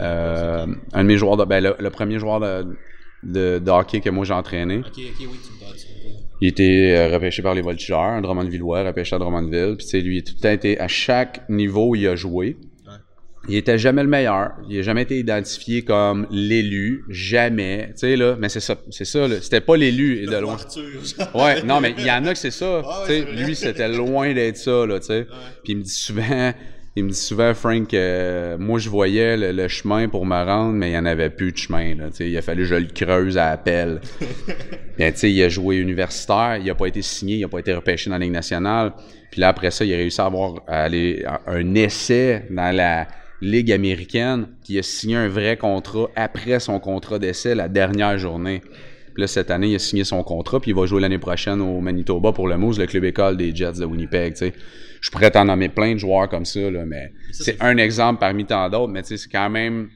Euh, 0.00 0.66
un 0.92 1.02
de 1.02 1.08
mes 1.08 1.16
joueurs 1.16 1.36
de, 1.36 1.44
ben, 1.44 1.62
le, 1.62 1.76
le 1.78 1.90
premier 1.90 2.18
joueur 2.18 2.40
de, 2.40 2.76
de, 3.22 3.58
de 3.58 3.70
hockey 3.70 4.00
que 4.00 4.10
moi 4.10 4.24
j'ai 4.24 4.34
entraîné. 4.34 4.82
Oui, 4.96 5.12
tu 5.16 5.26
me. 5.26 5.32
Il 6.40 6.48
était 6.48 6.96
euh, 6.96 7.14
repêché 7.14 7.40
par 7.40 7.54
les 7.54 7.62
Voltigeurs, 7.62 8.00
un 8.00 8.20
Drummondvillois, 8.20 8.82
repêché 8.82 9.14
à 9.14 9.20
Drummondville. 9.20 9.76
Puis, 9.76 10.00
lui, 10.00 10.16
il 10.16 10.18
a 10.18 10.22
tout 10.22 10.34
le 10.36 10.40
temps 10.40 10.50
été 10.50 10.80
à 10.80 10.88
chaque 10.88 11.48
niveau 11.48 11.90
où 11.90 11.94
il 11.94 12.08
a 12.08 12.16
joué. 12.16 12.56
Il 13.48 13.56
était 13.56 13.76
jamais 13.78 14.02
le 14.04 14.08
meilleur. 14.08 14.52
Il 14.68 14.78
a 14.78 14.82
jamais 14.82 15.02
été 15.02 15.18
identifié 15.18 15.82
comme 15.82 16.26
l'élu. 16.30 17.04
Jamais. 17.08 17.88
Tu 17.90 17.98
sais, 17.98 18.16
là. 18.16 18.36
Mais 18.38 18.48
c'est 18.48 18.60
ça. 18.60 18.76
C'est 18.90 19.04
ça, 19.04 19.26
là. 19.26 19.36
C'était 19.40 19.60
pas 19.60 19.76
l'élu, 19.76 20.26
de 20.26 20.36
loin. 20.36 20.56
Ouais, 21.34 21.62
non, 21.62 21.80
mais 21.80 21.94
il 21.98 22.06
y 22.06 22.10
en 22.10 22.24
a 22.26 22.32
que 22.32 22.38
c'est 22.38 22.52
ça. 22.52 22.82
Ah 22.84 23.00
ouais, 23.02 23.06
tu 23.06 23.12
sais, 23.12 23.26
c'est 23.36 23.44
lui, 23.44 23.54
c'était 23.56 23.88
loin 23.88 24.32
d'être 24.32 24.56
ça, 24.56 24.86
là, 24.86 25.00
tu 25.00 25.06
sais. 25.06 25.26
Puis 25.64 25.72
il 25.72 25.78
me 25.78 25.82
dit 25.82 25.90
souvent, 25.90 26.52
il 26.94 27.04
me 27.04 27.08
dit 27.10 27.16
souvent, 27.16 27.52
Frank, 27.54 27.92
euh, 27.94 28.56
moi, 28.58 28.78
je 28.78 28.88
voyais 28.88 29.36
le, 29.36 29.50
le 29.50 29.66
chemin 29.66 30.08
pour 30.08 30.24
me 30.24 30.36
rendre, 30.44 30.74
mais 30.74 30.88
il 30.88 30.92
n'y 30.92 30.98
en 30.98 31.06
avait 31.06 31.30
plus 31.30 31.50
de 31.50 31.56
chemin, 31.56 31.96
là, 31.96 32.10
tu 32.10 32.16
sais. 32.18 32.30
Il 32.30 32.36
a 32.36 32.42
fallu 32.42 32.62
que 32.62 32.68
je 32.68 32.74
le 32.76 32.86
creuse 32.94 33.38
à 33.38 33.48
appel. 33.50 34.00
Bien, 34.98 35.10
tu 35.10 35.18
sais, 35.18 35.32
il 35.32 35.42
a 35.42 35.48
joué 35.48 35.76
universitaire, 35.78 36.58
il 36.62 36.70
a 36.70 36.74
pas 36.76 36.86
été 36.86 37.02
signé, 37.02 37.36
il 37.36 37.44
a 37.44 37.48
pas 37.48 37.58
été 37.58 37.72
repêché 37.74 38.08
dans 38.08 38.16
la 38.18 38.24
Ligue 38.24 38.32
nationale. 38.34 38.92
Puis 39.32 39.40
là, 39.40 39.48
après 39.48 39.70
ça, 39.72 39.84
il 39.84 39.92
a 39.92 39.96
réussi 39.96 40.20
à 40.20 40.26
avoir 40.26 40.62
à 40.68 40.82
aller, 40.84 41.24
à- 41.26 41.40
un 41.46 41.74
essai 41.74 42.44
dans 42.50 42.74
la 42.76 43.08
Ligue 43.42 43.72
américaine, 43.72 44.46
qui 44.62 44.78
a 44.78 44.82
signé 44.82 45.16
un 45.16 45.28
vrai 45.28 45.56
contrat 45.56 46.08
après 46.14 46.60
son 46.60 46.78
contrat 46.78 47.18
d'essai 47.18 47.54
la 47.54 47.68
dernière 47.68 48.16
journée. 48.16 48.62
Puis 49.14 49.20
là, 49.20 49.26
cette 49.26 49.50
année, 49.50 49.70
il 49.70 49.74
a 49.74 49.78
signé 49.78 50.04
son 50.04 50.22
contrat, 50.22 50.60
puis 50.60 50.70
il 50.70 50.74
va 50.74 50.86
jouer 50.86 51.00
l'année 51.00 51.18
prochaine 51.18 51.60
au 51.60 51.80
Manitoba 51.80 52.32
pour 52.32 52.46
le 52.46 52.56
Moose, 52.56 52.78
le 52.78 52.86
club 52.86 53.04
école 53.04 53.36
des 53.36 53.54
Jets 53.54 53.72
de 53.80 53.84
Winnipeg. 53.84 54.34
Je 55.00 55.10
pourrais 55.10 55.30
t'en 55.30 55.44
nommer 55.44 55.68
plein 55.68 55.92
de 55.92 55.98
joueurs 55.98 56.28
comme 56.28 56.44
ça, 56.44 56.70
là, 56.70 56.84
mais 56.86 57.12
c'est 57.32 57.60
un 57.60 57.76
exemple 57.76 58.20
parmi 58.20 58.46
tant 58.46 58.70
d'autres, 58.70 58.92
mais 58.92 59.02
c'est 59.02 59.18
quand 59.30 59.50
même 59.50 59.88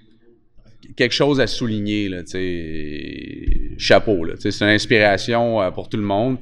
quelque 0.96 1.14
chose 1.14 1.40
à 1.40 1.46
souligner, 1.46 2.08
là. 2.08 2.22
Chapeau, 3.78 4.26
c'est 4.38 4.60
une 4.60 4.68
inspiration 4.68 5.62
euh, 5.62 5.70
pour 5.70 5.88
tout 5.88 5.96
le 5.96 6.02
monde. 6.02 6.38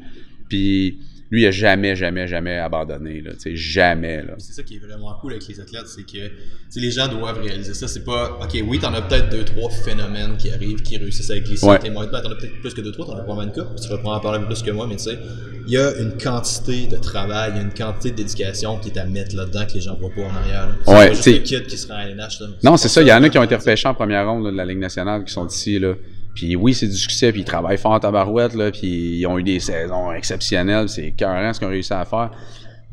Puis 0.48 0.98
lui, 1.34 1.42
il 1.42 1.46
a 1.46 1.50
jamais, 1.50 1.96
jamais, 1.96 2.26
jamais 2.26 2.58
abandonné, 2.58 3.20
là. 3.20 3.32
Jamais, 3.44 4.18
là. 4.22 4.34
C'est 4.38 4.52
ça 4.52 4.62
qui 4.62 4.76
est 4.76 4.78
vraiment 4.78 5.12
cool 5.20 5.32
avec 5.32 5.46
les 5.48 5.60
athlètes, 5.60 5.86
c'est 5.86 6.04
que 6.04 6.30
les 6.76 6.90
gens 6.90 7.08
doivent 7.08 7.40
réaliser 7.40 7.74
ça. 7.74 7.88
C'est 7.88 8.04
pas, 8.04 8.38
ok, 8.42 8.62
oui, 8.66 8.78
t'en 8.78 8.94
as 8.94 9.02
peut-être 9.02 9.30
deux, 9.30 9.44
trois 9.44 9.70
phénomènes 9.70 10.36
qui 10.36 10.50
arrivent, 10.50 10.82
qui 10.82 10.96
réussissent 10.96 11.30
avec 11.30 11.48
les 11.48 11.62
Ouais. 11.64 11.78
T'en 11.78 12.00
as 12.00 12.06
peut-être 12.06 12.60
plus 12.60 12.74
que 12.74 12.80
deux, 12.80 12.92
trois, 12.92 13.06
t'en 13.06 13.12
as 13.16 13.22
probablement 13.22 13.52
une 13.54 13.64
couple, 13.64 13.80
tu 13.80 13.88
vas 13.88 13.96
pouvoir 13.96 14.16
en 14.18 14.20
parler 14.20 14.44
plus 14.46 14.62
que 14.62 14.70
moi, 14.70 14.86
mais 14.88 14.96
tu 14.96 15.04
sais, 15.04 15.18
il 15.66 15.72
y 15.72 15.78
a 15.78 15.96
une 15.98 16.12
quantité 16.18 16.86
de 16.86 16.96
travail, 16.96 17.52
il 17.54 17.56
y 17.56 17.60
a 17.60 17.62
une 17.62 17.72
quantité 17.74 18.10
de 18.10 18.16
dédication 18.16 18.78
qui 18.78 18.90
est 18.90 18.98
à 18.98 19.06
mettre 19.06 19.34
là-dedans 19.34 19.64
que 19.66 19.72
les 19.74 19.80
gens 19.80 19.96
voient 19.98 20.10
pas 20.14 20.22
en 20.22 20.36
arrière. 20.36 20.68
là. 20.68 20.74
C'est 20.84 20.90
Ouais, 20.92 21.08
pas 21.08 21.14
juste 21.14 21.66
qui 21.66 21.76
se 21.78 21.88
rend 21.88 21.94
à 21.94 22.02
LNH. 22.04 22.40
là. 22.40 22.46
Non, 22.62 22.76
c'est 22.76 22.88
ça. 22.88 23.00
Il 23.02 23.08
y 23.08 23.12
en 23.12 23.22
a 23.22 23.28
qui 23.28 23.38
ont 23.38 23.42
été 23.42 23.56
repêchés 23.56 23.88
en 23.88 23.94
première 23.94 24.28
ronde 24.28 24.44
là, 24.44 24.50
de 24.52 24.56
la 24.56 24.64
Ligue 24.66 24.78
nationale 24.78 25.24
qui 25.24 25.32
sont 25.32 25.46
ici, 25.46 25.78
là. 25.78 25.94
Puis 26.34 26.56
oui, 26.56 26.74
c'est 26.74 26.88
du 26.88 26.96
succès, 26.96 27.30
puis 27.32 27.42
ils 27.42 27.44
travaillent 27.44 27.78
fort 27.78 27.92
en 27.92 28.00
tabarouette, 28.00 28.54
là, 28.54 28.70
puis 28.70 29.18
ils 29.18 29.26
ont 29.26 29.38
eu 29.38 29.42
des 29.42 29.60
saisons 29.60 30.12
exceptionnelles. 30.12 30.88
C'est 30.88 31.06
écœurant 31.06 31.52
ce 31.52 31.58
qu'ils 31.58 31.68
ont 31.68 31.70
réussi 31.70 31.92
à 31.92 32.04
faire. 32.04 32.30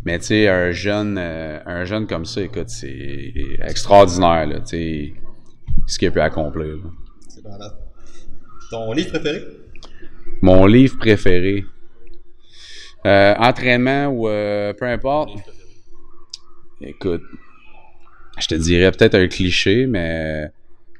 Mais 0.05 0.19
tu 0.19 0.25
sais, 0.25 0.47
un 0.47 0.71
jeune, 0.71 1.17
euh, 1.19 1.59
un 1.65 1.85
jeune 1.85 2.07
comme 2.07 2.25
ça, 2.25 2.41
écoute, 2.41 2.69
c'est 2.69 3.33
extraordinaire, 3.61 4.47
là, 4.47 4.59
tu 4.59 4.65
sais, 4.67 5.13
ce 5.87 5.99
qu'il 5.99 6.07
a 6.07 6.11
pu 6.11 6.19
accomplir. 6.19 6.77
C'est 7.27 7.43
malade. 7.43 7.73
Ton 8.69 8.91
livre 8.93 9.09
préféré? 9.09 9.43
Mon 10.41 10.65
livre 10.65 10.97
préféré. 10.97 11.65
Euh, 13.05 13.33
entraînement 13.39 14.07
ou 14.07 14.27
euh, 14.27 14.73
peu 14.73 14.85
importe. 14.85 15.31
Écoute, 16.81 17.23
je 18.39 18.47
te 18.47 18.55
dirais 18.55 18.91
peut-être 18.91 19.15
un 19.15 19.27
cliché, 19.27 19.87
mais 19.87 20.51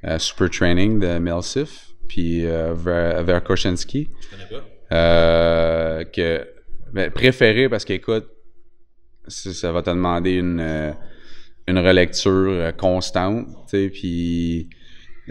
euh, 0.06 0.18
Super 0.18 0.50
Training 0.50 1.00
de 1.00 1.20
Melsif, 1.20 1.91
puis 2.12 2.46
euh, 2.46 2.74
Ver-. 2.74 3.24
Je 3.26 3.54
connais 3.54 4.46
pas? 4.50 4.66
Euh, 4.92 6.04
que 6.04 6.46
ben, 6.92 7.10
préféré 7.10 7.70
parce 7.70 7.86
qu'écoute, 7.86 8.28
ça 9.28 9.54
ça 9.54 9.72
va 9.72 9.82
te 9.82 9.90
demander 9.90 10.34
une 10.34 10.60
euh, 10.60 10.92
une 11.70 11.80
relecture 11.80 12.50
euh, 12.50 12.72
constante, 12.74 13.48
tu 13.70 13.78
sais, 13.78 13.90
puis 13.90 14.68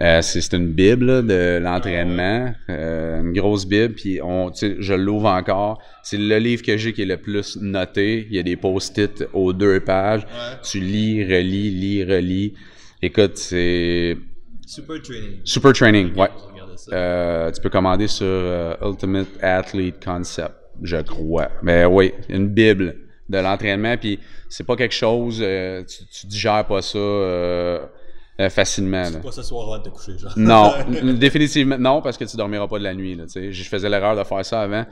euh, 0.01 0.23
c'est 0.23 0.55
une 0.55 0.73
bible 0.73 1.05
là, 1.05 1.21
de 1.21 1.59
l'entraînement, 1.63 2.55
euh, 2.71 3.21
une 3.21 3.35
grosse 3.35 3.67
bible, 3.67 3.93
puis 3.93 4.23
on, 4.23 4.51
je 4.55 4.95
l'ouvre 4.95 5.29
encore. 5.29 5.83
C'est 6.03 6.17
le 6.17 6.39
livre 6.39 6.63
que 6.63 6.79
j'ai 6.79 6.95
qui 6.95 7.03
est 7.03 7.13
le 7.17 7.19
plus 7.19 7.59
noté. 7.61 8.27
Il 8.31 8.37
y 8.37 8.39
a 8.39 8.43
des 8.43 8.57
post-it 8.57 9.29
aux 9.35 9.53
deux 9.53 9.81
pages. 9.81 10.23
Ouais. 10.23 10.59
Tu 10.63 10.81
lis, 10.81 11.25
relis, 11.25 11.71
lis, 11.73 12.05
relis. 12.05 12.55
Écoute, 13.03 13.37
c'est 13.37 14.17
Super 14.67 15.03
Training. 15.03 15.41
Super 15.45 15.73
Training, 15.73 16.15
ouais. 16.17 16.29
Ça. 16.81 16.93
Euh, 16.95 17.51
tu 17.51 17.61
peux 17.61 17.71
commander 17.71 18.09
sur 18.09 18.27
euh, 18.27 18.75
Ultimate 18.83 19.29
Athlete 19.43 20.05
Concept, 20.05 20.55
je 20.83 20.97
crois. 20.97 21.49
Mais 21.63 21.85
oui, 21.85 22.13
une 22.29 22.49
bible 22.49 22.97
de 23.29 23.39
l'entraînement, 23.39 23.97
puis 23.97 24.19
c'est 24.49 24.65
pas 24.65 24.77
quelque 24.77 24.95
chose, 24.95 25.39
euh, 25.41 25.85
tu, 25.85 26.05
tu 26.07 26.27
digères 26.27 26.67
pas 26.67 26.83
ça 26.83 26.99
facilement. 28.49 29.03
là. 29.03 29.19
Pas 29.23 29.33
ce 29.33 29.43
soir 29.43 29.65
avant 29.67 29.79
de 29.79 29.85
te 29.85 29.89
coucher, 29.91 30.17
genre. 30.17 30.33
Non, 30.37 30.73
définitivement 31.13 31.77
non, 31.79 32.01
parce 32.01 32.17
que 32.17 32.25
tu 32.25 32.37
dormiras 32.37 32.67
pas 32.69 32.79
de 32.79 32.85
la 32.85 32.95
nuit. 32.95 33.15
Là, 33.15 33.25
tu 33.27 33.53
je 33.53 33.69
faisais 33.69 33.89
l'erreur 33.89 34.17
de 34.17 34.25
faire 34.25 34.45
ça 34.45 34.63
avant. 34.63 34.87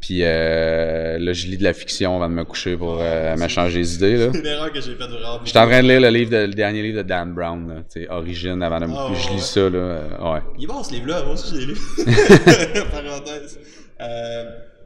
Puis 0.00 0.20
euh, 0.22 1.18
là, 1.18 1.32
je 1.34 1.46
lis 1.46 1.58
de 1.58 1.62
la 1.64 1.74
fiction 1.74 2.16
avant 2.16 2.28
de 2.28 2.34
me 2.34 2.44
coucher 2.44 2.74
pour 2.76 2.98
euh, 3.00 3.36
me 3.36 3.48
changer 3.48 3.78
les 3.80 3.94
idées. 3.96 4.16
Là. 4.16 4.30
C'est 4.32 4.40
une 4.40 4.46
erreur 4.46 4.72
que 4.72 4.80
j'ai 4.80 4.94
faite 4.94 5.10
vraiment. 5.10 5.40
J'étais 5.44 5.58
en 5.58 5.66
train 5.66 5.82
de 5.82 5.88
lire 5.88 6.00
le, 6.00 6.08
livre 6.08 6.30
de- 6.30 6.46
le 6.46 6.54
dernier 6.54 6.82
livre 6.82 6.98
de 6.98 7.02
Dan 7.02 7.34
Brown, 7.34 7.68
là, 7.68 8.06
Origine, 8.16 8.62
avant 8.62 8.80
de 8.80 8.86
me 8.86 8.94
Ah, 8.96 9.10
Je 9.14 9.28
ouais. 9.28 9.34
lis 9.34 9.40
ça, 9.42 9.60
là. 9.68 9.76
euh, 9.78 10.32
ouais. 10.34 10.40
Il 10.58 10.64
est 10.64 10.66
bon 10.66 10.82
ce 10.82 10.92
livre-là, 10.92 11.22
moi 11.24 11.34
aussi 11.34 11.54
je 11.54 11.60
l'ai 11.60 11.66
lu. 11.66 11.74
Parenthèse. 12.90 13.58
Euh, 14.00 14.44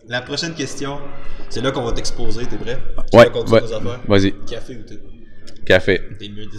la 0.09 0.20
prochaine 0.22 0.53
question, 0.55 0.98
c'est 1.48 1.62
là 1.62 1.70
qu'on 1.70 1.85
va 1.85 1.92
t'exposer, 1.92 2.46
t'es 2.46 2.57
prêt? 2.57 2.77
Tu 3.12 3.16
Ouais, 3.16 3.31
vas 3.31 3.40
ouais. 3.40 3.62
affaires? 3.62 4.00
Vas-y, 4.09 4.33
Café 4.50 4.77
ou 4.77 4.83
thé? 4.83 4.98
café. 5.64 6.00
T'es 6.18 6.29
mieux 6.29 6.44
dit. 6.46 6.59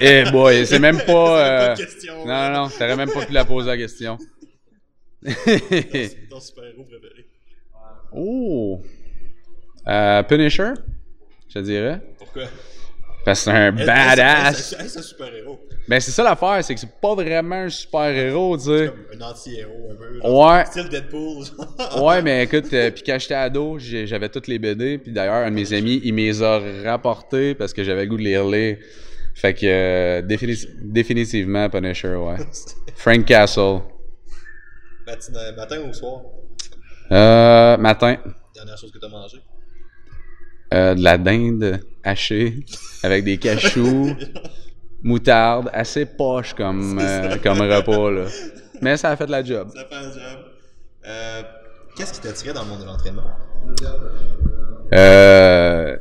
Eh 0.00 0.24
boy, 0.32 0.66
c'est 0.66 0.78
même 0.80 0.98
pas. 1.06 1.40
euh, 1.40 1.66
pas 1.68 1.74
de 1.74 1.78
question, 1.84 2.14
Non, 2.26 2.32
ouais. 2.34 2.48
non, 2.50 2.62
non, 2.64 2.68
t'aurais 2.68 2.96
même 2.96 3.10
pas 3.10 3.24
pu 3.24 3.32
la 3.32 3.44
poser 3.46 3.68
la 3.68 3.76
question. 3.78 4.18
C'est 5.24 6.28
ton 6.28 6.40
super-héros 6.40 6.84
préféré. 6.84 7.26
Oh! 8.12 8.80
Euh, 9.88 10.22
Punisher, 10.24 10.70
je 11.48 11.54
te 11.54 11.58
dirais. 11.60 12.00
Pourquoi? 12.18 12.44
Parce 13.24 13.40
que 13.40 13.50
c'est 13.50 13.56
un 13.56 13.72
badass. 13.72 14.72
est-ce 14.78 14.98
un 14.98 15.02
super-héros? 15.02 15.58
Ben, 15.88 15.98
c'est 16.00 16.12
ça 16.12 16.22
l'affaire, 16.22 16.62
c'est 16.62 16.74
que 16.74 16.80
c'est 16.80 17.00
pas 17.00 17.14
vraiment 17.14 17.56
un 17.56 17.68
super-héros, 17.68 18.56
tu 18.56 18.64
sais. 18.64 18.86
Comme 18.88 19.20
un 19.20 19.24
anti-héros 19.30 19.90
un 19.90 19.94
peu. 19.96 20.28
Ouais. 20.28 20.64
Style 20.66 20.88
Deadpool. 20.88 21.44
Ouais, 22.02 22.22
mais 22.22 22.44
écoute, 22.44 22.72
euh, 22.72 22.90
puis 22.92 23.02
quand 23.04 23.18
j'étais 23.18 23.34
ado, 23.34 23.78
j'avais 23.78 24.28
toutes 24.28 24.46
les 24.46 24.58
BD, 24.60 24.98
puis 24.98 25.10
d'ailleurs, 25.12 25.34
un 25.44 25.50
de 25.50 25.54
mes 25.56 25.72
amis, 25.72 26.00
il 26.04 26.14
me 26.14 26.20
les 26.20 26.40
a 26.42 26.60
rapportés 26.84 27.54
parce 27.56 27.72
que 27.72 27.82
j'avais 27.82 28.02
le 28.04 28.10
goût 28.10 28.16
de 28.16 28.22
les 28.22 28.38
relire. 28.38 28.78
Fait 29.34 29.54
que, 29.54 29.66
euh, 29.66 30.22
défini- 30.22 30.68
définitivement, 30.82 31.68
Punisher, 31.68 32.14
ouais. 32.14 32.36
Frank 32.96 33.24
Castle. 33.24 33.80
Matin, 35.06 35.52
matin 35.56 35.80
ou 35.88 35.92
soir? 35.92 36.22
Euh, 37.12 37.76
matin, 37.76 38.16
Dernière 38.54 38.76
chose 38.78 38.90
que 38.92 38.98
tu 38.98 39.04
as 39.04 39.08
mangé? 39.08 39.38
euh, 40.74 40.94
de 40.94 41.02
la 41.02 41.18
dinde 41.18 41.80
hachée 42.02 42.64
avec 43.02 43.22
des 43.24 43.38
cachous, 43.38 44.16
moutarde, 45.02 45.70
assez 45.72 46.06
poche 46.06 46.54
comme, 46.54 46.98
euh, 47.00 47.36
comme 47.42 47.60
repas, 47.60 48.10
là. 48.10 48.24
Mais 48.82 48.96
ça 48.96 49.10
a 49.10 49.16
fait 49.16 49.28
la 49.30 49.44
job. 49.44 49.70
Ça 49.74 49.84
fait 49.84 49.94
un 49.94 50.02
job. 50.10 50.44
Euh, 51.06 51.42
Qu'est-ce 51.96 52.12
qui 52.14 52.20
t'attirait 52.20 52.52
dans 52.52 52.62
le 52.64 52.68
monde 52.68 52.80
de 52.80 52.84
l'entraînement? 52.86 53.22
Euh, 54.92 55.96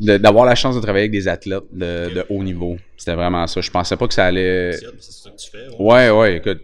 de- 0.00 0.16
D'avoir 0.18 0.44
la 0.44 0.54
chance 0.54 0.74
de 0.76 0.80
travailler 0.80 1.04
avec 1.04 1.12
des 1.12 1.26
athlètes 1.26 1.64
de, 1.72 2.10
de 2.14 2.24
haut 2.28 2.42
niveau. 2.42 2.76
C'était 2.96 3.14
vraiment 3.14 3.46
ça. 3.46 3.60
Je 3.60 3.70
pensais 3.70 3.96
pas 3.96 4.06
que 4.06 4.14
ça 4.14 4.26
allait. 4.26 4.72
C'est 4.72 4.86
ça 5.12 5.30
que 5.30 5.36
tu 5.36 5.50
fais. 5.50 5.66
Ouais, 5.78 6.10
ouais, 6.10 6.36
écoute. 6.36 6.60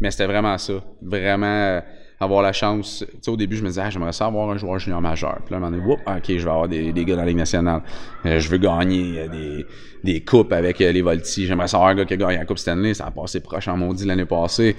Mais 0.00 0.10
c'était 0.10 0.26
vraiment 0.26 0.56
ça. 0.58 0.74
Vraiment 1.02 1.46
euh, 1.46 1.80
avoir 2.18 2.42
la 2.42 2.52
chance. 2.52 3.04
Tu 3.08 3.18
sais, 3.22 3.30
au 3.30 3.36
début, 3.36 3.56
je 3.56 3.62
me 3.62 3.68
disais, 3.68 3.82
ah, 3.84 3.90
j'aimerais 3.90 4.12
ça 4.12 4.26
avoir 4.26 4.50
un 4.50 4.56
joueur 4.58 4.78
junior 4.78 5.00
majeur. 5.00 5.38
Puis 5.44 5.52
là, 5.52 5.56
à 5.56 5.56
un 5.56 5.60
moment 5.60 5.76
donné, 5.76 5.88
whoop, 5.88 6.00
ok, 6.06 6.24
je 6.26 6.44
vais 6.44 6.50
avoir 6.50 6.68
des, 6.68 6.92
des 6.92 7.04
gars 7.04 7.16
dans 7.16 7.22
la 7.22 7.28
Ligue 7.28 7.36
nationale. 7.36 7.82
Euh, 8.26 8.38
je 8.38 8.48
veux 8.48 8.58
gagner 8.58 9.20
euh, 9.20 9.28
des, 9.28 9.66
des 10.04 10.20
coupes 10.24 10.52
avec 10.52 10.80
euh, 10.80 10.92
les 10.92 11.02
Volti. 11.02 11.46
J'aimerais 11.46 11.68
savoir 11.68 11.90
un 11.90 11.94
gars 11.94 12.04
qui 12.04 12.14
a 12.14 12.16
gagné 12.16 12.36
la 12.36 12.44
Coupe 12.44 12.58
Stanley. 12.58 12.94
Ça 12.94 13.06
a 13.06 13.10
passé 13.10 13.40
proche 13.40 13.68
en 13.68 13.76
maudit 13.76 14.06
l'année 14.06 14.26
passée. 14.26 14.76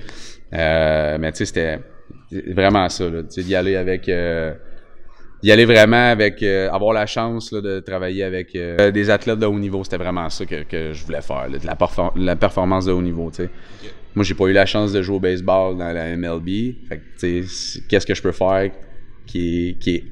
Mais 0.51 1.31
tu 1.31 1.37
sais, 1.37 1.45
c'était 1.45 1.79
vraiment 2.53 2.89
ça. 2.89 3.05
Tu 3.09 3.25
sais, 3.29 3.43
d'y 3.43 3.55
aller 3.55 3.75
avec. 3.75 4.09
d'y 5.41 5.51
aller 5.51 5.65
vraiment 5.65 6.11
avec 6.11 6.43
euh, 6.43 6.69
avoir 6.71 6.93
la 6.93 7.05
chance 7.05 7.51
là, 7.51 7.61
de 7.61 7.79
travailler 7.79 8.23
avec 8.23 8.55
euh, 8.55 8.91
des 8.91 9.09
athlètes 9.09 9.39
de 9.39 9.45
haut 9.45 9.57
niveau 9.57 9.83
c'était 9.83 9.97
vraiment 9.97 10.29
ça 10.29 10.45
que, 10.45 10.63
que 10.63 10.93
je 10.93 11.03
voulais 11.03 11.21
faire 11.21 11.47
là, 11.49 11.57
de 11.57 11.65
la, 11.65 11.77
la 12.15 12.35
performance 12.35 12.85
de 12.85 12.91
haut 12.91 13.01
niveau 13.01 13.29
tu 13.31 13.43
sais 13.43 13.49
moi 14.15 14.23
j'ai 14.25 14.33
pas 14.33 14.45
eu 14.45 14.53
la 14.53 14.65
chance 14.65 14.91
de 14.91 15.01
jouer 15.01 15.15
au 15.15 15.19
baseball 15.19 15.77
dans 15.77 15.91
la 15.91 16.15
MLB 16.17 16.75
fait 16.89 16.97
que 16.97 17.03
tu 17.19 17.43
sais 17.43 17.43
c'est- 17.47 17.87
qu'est-ce 17.87 18.05
que 18.05 18.15
je 18.15 18.21
peux 18.21 18.31
faire 18.31 18.71
qui 19.25 19.69
est, 19.69 19.73
qui 19.79 19.95
est 19.95 20.03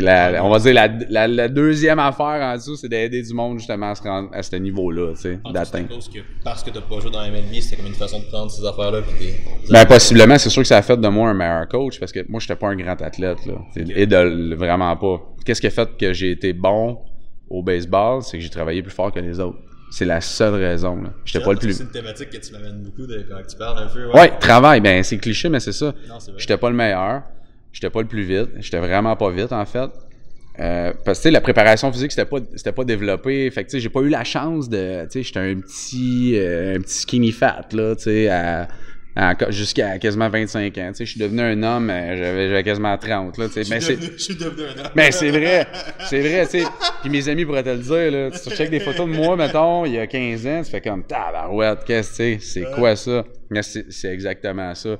la- 0.00 0.42
on 0.42 0.48
va 0.50 0.58
dire 0.58 0.72
la, 0.74 0.88
la- 1.10 1.28
la 1.28 1.48
deuxième 1.48 1.98
affaire 1.98 2.40
en 2.42 2.54
dessous 2.56 2.76
c'est 2.76 2.88
d'aider 2.88 3.22
du 3.22 3.34
monde 3.34 3.58
justement 3.58 3.90
à 3.90 3.94
se 3.94 4.02
rendre 4.02 4.30
à 4.32 4.42
ce 4.42 4.56
niveau 4.56 4.90
là 4.90 5.12
tu 5.14 5.20
sais 5.22 5.38
d'atteindre 5.52 5.88
parce 6.42 6.62
que 6.64 6.70
t'as 6.70 6.80
pas 6.80 7.00
joué 7.00 7.10
dans 7.10 7.20
la 7.20 7.28
MLB, 7.28 7.54
c'était 7.60 7.76
comme 7.76 7.86
une 7.86 7.92
façon 7.94 8.20
de 8.20 8.24
prendre 8.26 8.50
ces 8.50 8.64
affaires-là. 8.66 9.00
Ben, 9.70 9.84
possiblement, 9.86 10.38
c'est 10.38 10.50
sûr 10.50 10.62
que 10.62 10.68
ça 10.68 10.78
a 10.78 10.82
fait 10.82 10.96
de 10.96 11.08
moi 11.08 11.30
un 11.30 11.34
meilleur 11.34 11.68
coach 11.68 11.98
parce 12.00 12.12
que 12.12 12.20
moi, 12.28 12.40
j'étais 12.40 12.56
pas 12.56 12.68
un 12.68 12.76
grand 12.76 13.00
athlète, 13.02 13.44
là. 13.46 13.54
Et 13.76 14.06
de 14.06 14.54
vraiment 14.54 14.94
pas. 14.96 15.22
Qu'est-ce 15.44 15.60
qui 15.60 15.66
a 15.66 15.70
fait 15.70 15.88
que 15.98 16.12
j'ai 16.12 16.30
été 16.32 16.52
bon 16.52 16.98
au 17.48 17.62
baseball? 17.62 18.22
C'est 18.22 18.36
que 18.38 18.42
j'ai 18.42 18.50
travaillé 18.50 18.82
plus 18.82 18.92
fort 18.92 19.10
que 19.12 19.20
les 19.20 19.38
autres. 19.40 19.58
C'est 19.96 20.04
la 20.04 20.20
seule 20.20 20.54
raison, 20.54 21.00
là. 21.02 21.10
J'étais 21.24 21.44
pas 21.44 21.52
le 21.52 21.58
plus. 21.60 21.74
C'est 21.74 21.84
une 21.84 21.90
thématique 21.90 22.30
que 22.30 22.36
tu 22.38 22.52
m'amènes 22.52 22.82
beaucoup 22.82 23.06
de, 23.06 23.24
quand 23.30 23.40
tu 23.48 23.56
parles 23.56 23.78
un 23.84 23.86
peu. 23.86 24.10
Ouais, 24.10 24.36
travail, 24.40 24.80
ben, 24.80 25.04
c'est 25.04 25.18
cliché, 25.18 25.48
mais 25.48 25.60
c'est 25.60 25.70
ça. 25.70 25.94
Non, 26.08 26.18
c'est 26.18 26.32
vrai. 26.32 26.40
J'étais 26.40 26.56
pas 26.56 26.68
le 26.68 26.74
meilleur. 26.74 27.22
J'étais 27.70 27.90
pas 27.90 28.00
le 28.02 28.08
plus 28.08 28.24
vite. 28.24 28.48
J'étais 28.58 28.80
vraiment 28.80 29.14
pas 29.14 29.30
vite, 29.30 29.52
en 29.52 29.64
fait. 29.64 29.90
Euh, 30.58 30.92
parce 31.04 31.20
que 31.20 31.28
la 31.28 31.40
préparation 31.40 31.92
physique, 31.92 32.10
c'était 32.10 32.28
pas, 32.28 32.38
c'était 32.56 32.72
pas 32.72 32.82
développé. 32.82 33.48
Fait 33.52 33.62
que 33.62 33.70
tu 33.70 33.76
sais, 33.76 33.80
j'ai 33.80 33.88
pas 33.88 34.00
eu 34.00 34.08
la 34.08 34.24
chance 34.24 34.68
de. 34.68 35.04
Tu 35.04 35.10
sais, 35.10 35.22
j'étais 35.22 35.38
un 35.38 35.60
petit, 35.60 36.32
euh, 36.38 36.76
un 36.76 36.80
petit 36.80 36.98
skinny 36.98 37.30
fat, 37.30 37.66
là, 37.72 37.94
tu 37.94 38.02
sais, 38.02 38.28
à- 38.28 38.66
jusqu'à 39.50 39.98
quasiment 39.98 40.28
25 40.28 40.76
ans. 40.78 40.88
Tu 40.88 40.94
sais, 40.98 41.04
je 41.06 41.10
suis 41.12 41.20
devenu 41.20 41.40
un 41.40 41.62
homme, 41.62 41.88
euh, 41.90 42.16
j'avais, 42.48 42.62
quasiment 42.64 42.96
30, 42.98 43.38
là, 43.38 43.46
tu 43.46 43.52
sais. 43.52 43.64
Je 43.64 43.70
Mais 43.70 43.78
devenu- 43.78 44.12
je 44.16 44.22
suis 44.22 44.34
devenu 44.34 44.62
un 44.64 44.80
homme. 44.80 44.90
Mais 44.94 45.12
c'est 45.12 45.30
vrai, 45.30 45.66
c'est 46.08 46.20
vrai, 46.20 46.46
tu 46.46 46.60
sais. 46.60 46.64
Puis 47.00 47.10
mes 47.10 47.28
amis 47.28 47.44
pourraient 47.44 47.62
te 47.62 47.68
le 47.70 47.78
dire, 47.78 48.10
là. 48.10 48.30
Tu 48.30 48.50
checkes 48.50 48.70
des 48.70 48.80
photos 48.80 49.06
de 49.08 49.12
moi, 49.14 49.36
mettons, 49.36 49.84
il 49.84 49.92
y 49.92 49.98
a 49.98 50.06
15 50.06 50.46
ans, 50.46 50.62
tu 50.64 50.70
fais 50.70 50.80
comme 50.80 51.04
tabarouette, 51.04 51.84
qu'est-ce 51.86 52.10
que 52.10 52.14
c'est? 52.16 52.38
C'est 52.40 52.70
quoi 52.74 52.96
ça? 52.96 53.24
Mais 53.50 53.62
c'est 53.62 53.86
c'est 53.92 54.12
exactement 54.12 54.74
ça. 54.74 54.96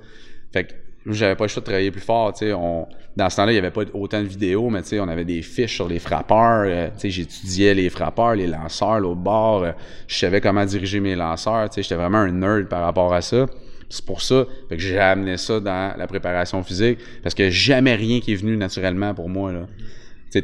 Fait 0.52 0.64
que 0.64 0.72
j'avais 1.06 1.34
pas 1.34 1.44
le 1.44 1.48
choix 1.48 1.60
de 1.60 1.66
travailler 1.66 1.90
plus 1.90 2.00
fort, 2.00 2.32
tu 2.32 2.46
sais. 2.46 2.52
On, 2.52 2.86
dans 3.16 3.30
ce 3.30 3.36
temps-là, 3.36 3.52
il 3.52 3.56
y 3.56 3.58
avait 3.58 3.70
pas 3.70 3.82
autant 3.92 4.20
de 4.22 4.26
vidéos, 4.26 4.70
mais 4.70 4.82
tu 4.82 4.88
sais, 4.90 5.00
on 5.00 5.08
avait 5.08 5.24
des 5.24 5.42
fiches 5.42 5.74
sur 5.74 5.88
les 5.88 5.98
frappeurs. 5.98 6.64
euh, 6.66 6.86
tu 6.94 7.00
sais, 7.00 7.10
j'étudiais 7.10 7.74
les 7.74 7.90
frappeurs, 7.90 8.34
les 8.36 8.46
lanceurs, 8.46 9.00
l'autre 9.00 9.20
bord. 9.20 9.64
euh, 9.64 9.72
je 10.08 10.16
savais 10.16 10.40
comment 10.40 10.64
diriger 10.64 11.00
mes 11.00 11.14
lanceurs, 11.16 11.68
tu 11.68 11.74
sais. 11.74 11.82
J'étais 11.82 11.94
vraiment 11.96 12.18
un 12.18 12.30
nerd 12.32 12.68
par 12.68 12.82
rapport 12.82 13.12
à 13.12 13.20
ça. 13.20 13.46
C'est 13.94 14.04
pour 14.04 14.22
ça 14.22 14.44
que 14.68 14.76
j'ai 14.76 14.98
amené 14.98 15.36
ça 15.36 15.60
dans 15.60 15.96
la 15.96 16.06
préparation 16.08 16.62
physique, 16.64 16.98
parce 17.22 17.34
que 17.34 17.48
jamais 17.48 17.94
rien 17.94 18.18
qui 18.20 18.32
est 18.32 18.36
venu 18.36 18.56
naturellement 18.56 19.14
pour 19.14 19.28
moi, 19.28 19.52
là. 19.52 19.68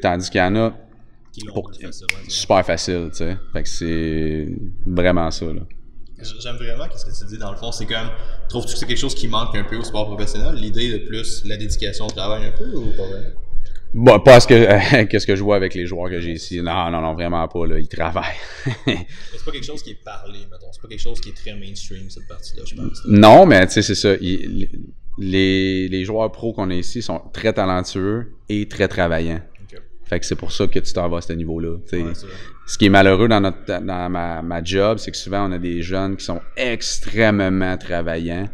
Tandis 0.01 0.31
qu'il 0.31 0.41
y 0.41 0.45
en 0.45 0.55
a 0.55 0.73
pour- 1.53 1.69
facile, 1.75 2.07
super 2.29 2.65
facile, 2.65 3.09
tu 3.11 3.19
sais. 3.19 3.37
Fait 3.53 3.63
que 3.65 3.69
c'est 3.69 4.49
vraiment 4.87 5.31
ça, 5.33 5.47
là. 5.47 5.63
J'aime 6.39 6.57
vraiment 6.57 6.85
ce 6.95 7.05
que 7.05 7.19
tu 7.19 7.25
dis 7.33 7.39
dans 7.39 7.51
le 7.51 7.57
fond. 7.57 7.73
C'est 7.73 7.87
comme, 7.87 8.11
trouves-tu 8.49 8.75
que 8.75 8.79
c'est 8.79 8.87
quelque 8.87 8.99
chose 8.99 9.15
qui 9.15 9.27
manque 9.27 9.57
un 9.57 9.65
peu 9.65 9.77
au 9.77 9.83
sport 9.83 10.07
professionnel? 10.07 10.55
L'idée 10.55 10.93
de 10.93 11.07
plus 11.07 11.43
la 11.47 11.57
dédication 11.57 12.07
au 12.07 12.11
travail 12.11 12.47
un 12.47 12.53
peu 12.53 12.73
ou 12.77 12.91
pas 12.97 13.07
vraiment? 13.07 13.31
Bon, 13.93 14.21
pas 14.21 14.41
ce 14.41 14.47
que, 14.47 15.05
qu'est-ce 15.11 15.27
que 15.27 15.35
je 15.37 15.43
vois 15.43 15.57
avec 15.57 15.75
les 15.75 15.87
joueurs 15.87 16.09
que 16.11 16.21
j'ai 16.21 16.33
ici. 16.33 16.63
Non, 16.63 16.91
non, 16.91 17.01
non, 17.01 17.15
vraiment 17.15 17.47
pas, 17.49 17.67
là. 17.67 17.79
Ils 17.79 17.89
travaillent. 17.89 18.25
C'est 18.87 19.45
pas 19.45 19.53
quelque 19.53 19.67
chose 19.67 19.83
qui 19.83 19.91
est 19.91 20.05
parlé, 20.05 20.39
mettons. 20.51 20.71
C'est 20.73 20.83
pas 20.83 20.89
quelque 20.89 21.01
chose 21.01 21.21
qui 21.21 21.31
est 21.31 21.37
très 21.37 21.55
mainstream, 21.55 22.09
cette 22.09 22.29
partie-là, 22.29 22.63
je 22.67 22.75
pense. 22.75 23.03
non, 23.07 23.47
mais 23.47 23.67
tu 23.67 23.73
sais, 23.73 23.83
c'est 23.83 23.95
ça. 23.95 24.15
Les, 25.19 25.89
les 25.89 26.05
joueurs 26.05 26.31
pros 26.31 26.53
qu'on 26.53 26.71
a 26.71 26.75
ici 26.75 27.03
sont 27.03 27.21
très 27.33 27.53
talentueux 27.53 28.33
et 28.49 28.69
très 28.69 28.89
travaillants. 28.89 29.41
Fait 30.11 30.19
que 30.19 30.27
c'est 30.27 30.35
pour 30.35 30.51
ça 30.51 30.67
que 30.67 30.81
tu 30.81 30.93
t'en 30.93 31.09
vas 31.09 31.19
à 31.19 31.21
ce 31.21 31.33
niveau-là. 31.35 31.77
Ouais. 31.93 32.05
Ce 32.67 32.77
qui 32.77 32.87
est 32.87 32.91
malheureux 32.91 33.29
dans, 33.29 33.41
notre, 33.41 33.65
dans 33.65 34.11
ma, 34.11 34.43
ma 34.43 34.65
job, 34.65 34.99
c'est 34.99 35.13
que 35.13 35.17
souvent 35.17 35.49
on 35.49 35.53
a 35.53 35.59
des 35.59 35.83
jeunes 35.83 36.17
qui 36.17 36.25
sont 36.25 36.41
extrêmement 36.57 37.77
travaillants. 37.77 38.49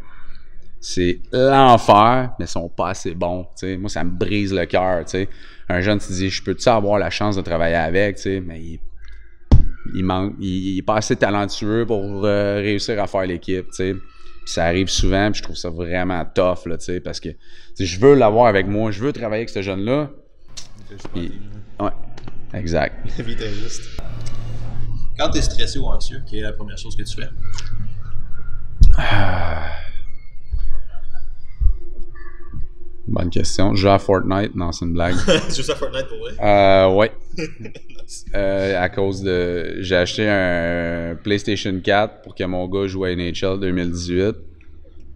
C'est 0.81 1.21
l'enfer, 1.33 2.31
mais 2.39 2.45
ils 2.45 2.49
sont 2.49 2.69
pas 2.69 2.91
assez 2.91 3.15
bons. 3.15 3.47
tu. 3.59 3.77
Moi, 3.77 3.89
ça 3.89 4.05
me 4.05 4.11
brise 4.11 4.53
le 4.53 4.67
cœur. 4.67 5.05
tu. 5.05 5.29
Un 5.69 5.81
jeune, 5.81 5.99
tu 5.99 6.09
te 6.09 6.13
dis, 6.13 6.31
je 6.31 6.43
peux-tu 6.43 6.69
avoir 6.69 6.99
la 6.99 7.11
chance 7.11 7.37
de 7.37 7.43
travailler 7.43 7.75
avec, 7.75 8.17
tu 8.17 8.41
mais 8.41 8.61
il, 8.61 8.81
il 9.95 10.05
manque, 10.05 10.35
il, 10.41 10.75
il 10.75 10.79
est 10.79 10.83
pas 10.83 10.97
assez 10.97 11.17
talentueux 11.17 11.85
pour 11.87 12.25
euh, 12.25 12.57
réussir 12.57 13.03
à 13.03 13.07
faire 13.07 13.27
l'équipe. 13.27 13.67
tu 13.75 13.97
ça 14.47 14.65
arrive 14.65 14.89
souvent, 14.89 15.31
puis 15.33 15.39
je 15.39 15.43
trouve 15.43 15.57
ça 15.57 15.71
vraiment 15.71 16.25
tough, 16.25 16.67
là, 16.67 16.79
tu 16.79 17.01
parce 17.01 17.19
que 17.19 17.31
tu 17.77 17.85
je 17.85 17.99
veux 17.99 18.15
l'avoir 18.15 18.47
avec 18.47 18.69
moi, 18.69 18.93
je 18.93 19.03
veux 19.03 19.13
travailler 19.13 19.41
avec 19.41 19.51
ce 19.51 19.61
jeune-là. 19.61 20.11
Ouais, 21.81 21.91
exact. 22.55 23.11
La 23.19 23.25
vie 23.25 23.33
est. 23.33 23.83
Quand 25.19 25.31
t'es 25.31 25.43
stressé 25.43 25.79
ou 25.79 25.87
anxieux, 25.87 26.23
quelle 26.29 26.39
est 26.41 26.43
la 26.43 26.53
première 26.53 26.79
chose 26.79 26.95
que 26.97 27.03
tu 27.03 27.17
fais? 27.17 27.29
Bonne 33.09 33.31
question. 33.31 33.75
Je 33.75 33.83
joue 33.83 33.89
à 33.89 33.99
Fortnite. 33.99 34.55
Non, 34.55 34.73
c'est 34.73 34.85
une 34.85 34.93
blague. 34.93 35.15
tu 35.55 35.63
joues 35.63 35.73
à 35.73 35.77
Fortnite 35.77 36.07
pour 36.09 36.19
vrai? 36.19 36.33
Euh, 36.43 36.95
ouais. 36.95 37.13
Euh, 38.37 38.81
à 38.81 38.89
cause 38.89 39.21
de. 39.23 39.79
J'ai 39.81 39.97
acheté 39.97 40.29
un 40.29 41.17
PlayStation 41.17 41.77
4 41.81 42.23
pour 42.23 42.37
que 42.37 42.45
mon 42.45 42.69
gars 42.69 42.87
joue 42.87 43.03
à 43.03 43.13
NHL 43.13 43.59
2018. 43.59 44.37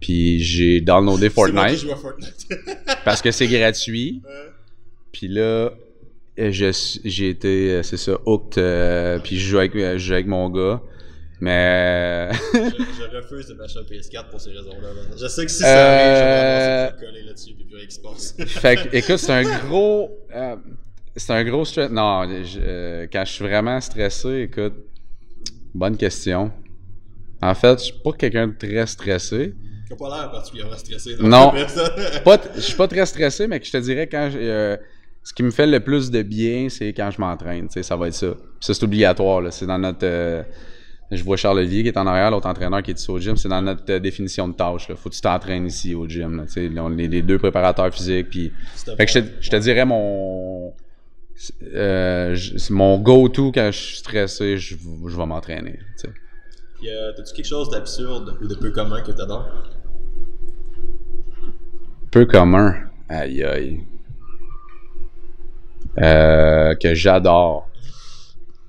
Puis 0.01 0.43
j'ai 0.43 0.81
downloadé 0.81 1.29
C'est 1.29 1.53
moi 1.53 1.69
qui 1.69 1.77
Fortnite 1.77 1.79
joue 1.79 1.91
à 1.93 1.95
Fortnite. 1.95 2.47
parce 3.05 3.21
que 3.21 3.31
c'est 3.31 3.47
gratuit. 3.47 4.21
Puis 5.13 5.29
là, 5.29 5.71
euh, 6.39 6.71
j'ai 7.05 7.29
été, 7.29 7.71
euh, 7.71 7.83
c'est 7.83 7.97
ça, 7.97 8.17
hooked. 8.25 8.57
euh, 8.57 9.19
puis 9.19 9.37
je 9.37 9.47
joue 9.47 9.57
avec, 9.59 9.73
je 9.73 9.97
joue 9.97 10.13
avec 10.13 10.27
mon 10.27 10.49
gars. 10.49 10.81
Mais. 11.41 12.29
je, 12.53 12.59
je 12.59 13.17
refuse 13.17 13.47
de 13.47 13.55
m'acheter 13.55 13.79
un 13.79 13.83
PS4 13.83 14.29
pour 14.29 14.39
ces 14.39 14.51
raisons-là. 14.51 14.89
là. 14.93 15.01
Je 15.19 15.27
sais 15.27 15.45
que 15.45 15.51
si 15.51 15.57
ça 15.57 15.67
arrive, 15.89 16.91
je 16.91 16.99
vais 16.99 17.05
coller 17.07 17.23
là-dessus 17.23 17.53
puis 17.55 17.65
plus 17.65 17.75
rien 17.77 17.85
qui 17.87 17.95
se 17.95 17.99
passe. 17.99 18.35
fait 18.59 18.75
que, 18.75 18.95
écoute, 18.95 19.17
c'est 19.17 19.31
un 19.33 19.43
gros. 19.67 20.11
euh, 20.35 20.55
c'est 21.15 21.33
un 21.33 21.43
gros 21.43 21.65
stress. 21.65 21.89
Non, 21.89 22.23
je- 22.43 22.59
euh, 22.61 23.07
quand 23.11 23.23
je 23.25 23.31
suis 23.33 23.43
vraiment 23.43 23.81
stressé, 23.81 24.41
écoute, 24.51 24.73
bonne 25.73 25.97
question. 25.97 26.51
En 27.41 27.55
fait, 27.55 27.79
je 27.79 27.83
suis 27.85 27.99
pas 28.03 28.11
quelqu'un 28.11 28.47
de 28.47 28.53
très 28.57 28.85
stressé. 28.85 29.55
T'as 29.89 29.95
pas 29.95 30.15
l'air 30.19 30.31
particulièrement 30.31 30.77
stressé. 30.77 31.15
Non. 31.19 31.51
personne. 31.51 31.89
Pas 32.23 32.39
je 32.55 32.61
suis 32.61 32.75
pas 32.75 32.87
très 32.87 33.05
stressé, 33.05 33.47
mais 33.47 33.59
que 33.59 33.65
je 33.65 33.71
te 33.71 33.77
dirais 33.77 34.07
quand 34.07 34.29
j'ai, 34.31 34.39
euh, 34.49 34.77
ce 35.23 35.33
qui 35.33 35.43
me 35.43 35.51
fait 35.51 35.67
le 35.67 35.79
plus 35.81 36.09
de 36.11 36.21
bien, 36.21 36.67
c'est 36.69 36.93
quand 36.93 37.11
je 37.11 37.19
m'entraîne. 37.19 37.67
Tu 37.67 37.73
sais, 37.73 37.83
ça 37.83 37.95
va 37.97 38.07
être 38.07 38.13
ça. 38.13 38.27
Puis 38.29 38.43
ça, 38.61 38.73
c'est 38.73 38.83
obligatoire. 38.83 39.41
là. 39.41 39.51
C'est 39.51 39.65
dans 39.65 39.79
notre. 39.79 40.03
euh, 40.05 40.43
je 41.17 41.23
vois 41.23 41.35
Charles 41.37 41.57
Olivier 41.59 41.83
qui 41.83 41.89
est 41.89 41.97
en 41.97 42.07
arrière, 42.07 42.31
l'autre 42.31 42.47
entraîneur 42.47 42.81
qui 42.81 42.91
est 42.91 42.99
ici 42.99 43.11
au 43.11 43.19
gym. 43.19 43.35
C'est 43.35 43.49
dans 43.49 43.61
notre 43.61 43.83
euh, 43.91 43.99
définition 43.99 44.47
de 44.47 44.53
tâche. 44.53 44.87
Là. 44.87 44.95
Faut 44.95 45.09
que 45.09 45.15
tu 45.15 45.21
t'entraînes 45.21 45.65
ici 45.67 45.93
au 45.93 46.07
gym. 46.07 46.37
Là. 46.37 46.83
On 46.83 46.97
est 46.97 47.07
les 47.07 47.21
deux 47.21 47.37
préparateurs 47.37 47.93
physiques. 47.93 48.29
Puis 48.29 48.51
Fait 48.97 49.05
que 49.05 49.11
je 49.11 49.19
te, 49.19 49.25
je 49.41 49.49
te 49.49 49.55
dirais 49.57 49.85
mon. 49.85 50.73
euh, 51.73 52.35
c'est 52.35 52.69
mon 52.73 52.97
go-to 52.99 53.51
quand 53.51 53.69
je 53.71 53.77
suis 53.77 53.97
stressé, 53.97 54.57
je, 54.57 54.75
je 54.75 55.17
vais 55.17 55.25
m'entraîner. 55.25 55.79
euh, 56.87 57.11
T'as-tu 57.15 57.33
quelque 57.33 57.45
chose 57.45 57.69
d'absurde 57.69 58.37
ou 58.41 58.47
de 58.47 58.55
peu 58.55 58.71
commun 58.71 59.01
que 59.01 59.11
t'adores? 59.11 59.47
Peu 62.11 62.25
commun? 62.25 62.75
Aïe 63.09 63.43
aïe. 63.43 63.81
Euh, 65.99 66.73
que 66.75 66.93
j'adore. 66.93 67.67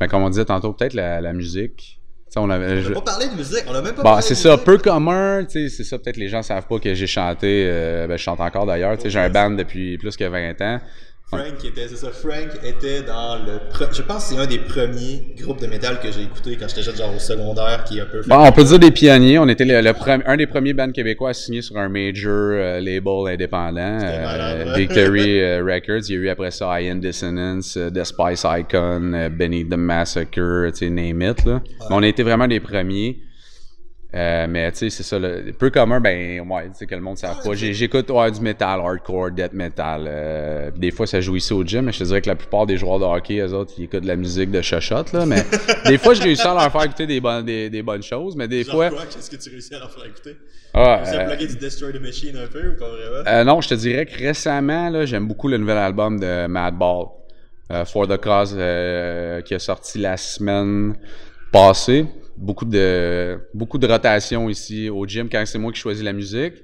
Ben, 0.01 0.09
comme 0.09 0.23
on 0.23 0.31
disait 0.31 0.45
tantôt, 0.45 0.73
peut-être 0.73 0.95
la, 0.95 1.21
la 1.21 1.33
musique. 1.33 1.92
On 2.41 2.49
avait, 2.51 2.81
je- 2.83 2.93
pas 2.93 3.01
parlé 3.01 3.27
de 3.29 3.35
musique, 3.35 3.65
on 3.69 3.75
a 3.75 3.83
même 3.83 3.95
pas 3.95 4.03
Bon, 4.03 4.09
parlé 4.11 4.23
c'est 4.23 4.35
ça, 4.35 4.51
musique. 4.53 4.65
peu 4.65 4.79
commun, 4.79 5.45
tu 5.45 5.69
sais, 5.69 5.77
c'est 5.77 5.85
ça, 5.85 5.99
peut-être 5.99 6.17
les 6.17 6.29
gens 6.29 6.43
savent 6.43 6.67
pas 6.67 6.79
que 6.79 6.95
j'ai 6.95 7.07
chanté, 7.07 7.67
euh, 7.69 8.07
ben 8.07 8.17
je 8.17 8.23
chante 8.23 8.41
encore 8.41 8.67
d'ailleurs, 8.67 8.97
tu 8.97 9.03
sais, 9.03 9.11
j'ai 9.11 9.19
un 9.21 9.29
band 9.31 9.51
depuis 9.51 9.99
plus 9.99 10.17
que 10.17 10.25
20 10.25 10.61
ans. 10.63 10.81
Frank 11.35 11.65
était, 11.65 11.89
c'est 11.89 11.97
ça, 11.97 12.11
Frank 12.11 12.51
était 12.63 13.01
dans 13.03 13.37
le, 13.37 13.53
pre- 13.73 13.95
je 13.97 14.03
pense 14.03 14.29
que 14.29 14.35
c'est 14.35 14.41
un 14.41 14.47
des 14.47 14.59
premiers 14.59 15.35
groupes 15.41 15.61
de 15.63 15.67
métal 15.67 15.99
que 15.99 16.13
j'ai 16.13 16.25
écouté 16.25 16.59
quand 16.61 16.69
j'étais 16.69 16.83
jeune, 16.83 16.95
genre 16.95 17.15
au 17.17 17.19
secondaire, 17.19 17.85
qui 17.85 17.97
est 17.97 18.03
un 18.03 18.05
peu. 18.05 18.21
Bon, 18.27 18.37
on 18.47 18.53
peut 18.53 18.65
dire 18.65 18.79
des 18.79 18.91
pionniers, 18.91 19.39
on 19.39 19.49
était 19.49 19.65
le, 19.65 19.81
le 19.81 19.93
premi- 19.95 20.23
un 20.27 20.37
des 20.37 20.47
premiers 20.47 20.75
bands 20.75 20.93
québécois 20.93 21.31
à 21.31 21.33
signer 21.33 21.63
sur 21.63 21.79
un 21.79 21.89
major 21.89 22.31
euh, 22.31 22.81
label 22.81 23.33
indépendant, 23.33 23.79
euh, 24.03 24.23
malade, 24.25 24.67
ouais. 24.69 24.79
Victory 24.79 25.41
euh, 25.43 25.65
Records, 25.65 26.03
il 26.11 26.15
y 26.15 26.19
a 26.19 26.21
eu 26.21 26.29
après 26.29 26.51
ça 26.51 26.79
Iron 26.83 26.97
Dissonance, 26.97 27.79
The 27.95 28.05
Spice 28.05 28.45
Icon, 28.45 29.31
Benny 29.33 29.67
the 29.67 29.77
Massacre, 29.79 30.71
tu 30.71 30.77
sais, 30.77 30.91
name 30.91 31.23
it, 31.23 31.47
là. 31.47 31.63
Mais 31.81 31.87
on 31.97 32.03
a 32.03 32.07
été 32.09 32.23
vraiment 32.23 32.47
des 32.47 32.61
premiers. 32.61 33.21
Euh, 34.15 34.47
mais 34.47 34.71
tu 34.73 34.79
sais, 34.79 34.91
c'est 34.91 35.03
ça, 35.05 35.19
le 35.19 35.53
peu 35.59 35.71
commun, 35.71 35.99
ben 35.99 36.41
ouais, 36.47 36.65
tu 36.67 36.71
sais 36.75 36.87
que 36.87 36.95
le 36.95 37.01
monde 37.01 37.15
ne 37.15 37.19
savent 37.21 37.43
pas. 37.43 37.55
J'écoute 37.55 38.11
ouais, 38.11 38.31
du 38.31 38.41
metal, 38.43 38.79
hardcore, 38.81 39.31
death 39.31 39.55
metal. 39.55 40.05
euh, 40.07 40.71
des 40.77 40.91
fois, 40.91 41.07
ça 41.07 41.23
joue 41.23 41.37
ici 41.37 41.55
au 41.55 41.65
gym, 41.65 41.87
mais 41.87 41.93
je 41.93 42.01
te 42.01 42.05
dirais 42.05 42.21
que 42.21 42.29
la 42.29 42.35
plupart 42.37 42.67
des 42.67 42.77
joueurs 42.77 42.99
de 42.99 43.05
hockey, 43.07 43.39
eux 43.39 43.55
autres, 43.55 43.73
ils 43.79 43.85
écoutent 43.85 44.03
de 44.03 44.07
la 44.09 44.17
musique 44.17 44.51
de 44.51 44.61
chachotte, 44.61 45.13
là. 45.15 45.25
Mais 45.25 45.43
des 45.87 45.97
fois, 45.97 46.13
je 46.13 46.23
réussis 46.23 46.47
à 46.47 46.53
leur 46.53 46.71
faire 46.71 46.85
écouter 46.85 47.07
des 47.07 47.21
bonnes, 47.23 47.47
des, 47.47 47.71
des 47.71 47.83
bonnes 47.83 48.03
choses, 48.03 48.37
mais 48.37 48.49
des 48.49 48.65
Genre 48.65 48.75
fois. 48.75 48.91
quoi, 48.91 49.07
qu'est-ce 49.07 49.31
que 49.31 49.37
tu 49.43 49.49
réussis 49.49 49.75
à 49.75 49.79
leur 49.79 49.91
faire 49.91 50.05
écouter? 50.05 50.37
Ah, 50.75 51.01
Tu 51.05 51.11
as 51.17 51.31
euh, 51.31 51.37
du 51.47 51.57
Destroy 51.57 51.93
the 51.95 52.01
Machine 52.03 52.37
un 52.37 52.47
peu 52.49 52.69
ou 52.69 52.77
pas 52.79 52.89
vraiment? 52.91 53.29
euh, 53.31 53.45
non, 53.45 53.61
je 53.63 53.69
te 53.71 53.75
dirais 53.75 54.05
que 54.05 54.19
récemment, 54.19 54.91
là, 54.91 55.07
j'aime 55.07 55.27
beaucoup 55.27 55.49
le 55.49 55.57
nouvel 55.57 55.79
album 55.79 56.21
de 56.21 56.47
Madball, 56.49 57.07
For 57.87 58.07
the 58.07 58.19
Cause, 58.19 58.51
qui 59.47 59.55
a 59.55 59.59
sorti 59.59 59.99
la 59.99 60.19
semaine 60.19 60.97
passée. 61.51 62.05
Beaucoup 62.37 62.65
de, 62.65 63.39
beaucoup 63.55 63.79
de 63.79 63.87
rotation 63.87 64.49
ici 64.49 64.89
au 64.89 65.07
gym 65.07 65.29
quand 65.31 65.43
c'est 65.47 65.59
moi 65.59 65.73
qui 65.73 65.79
choisis 65.79 66.03
la 66.03 66.13
musique. 66.13 66.55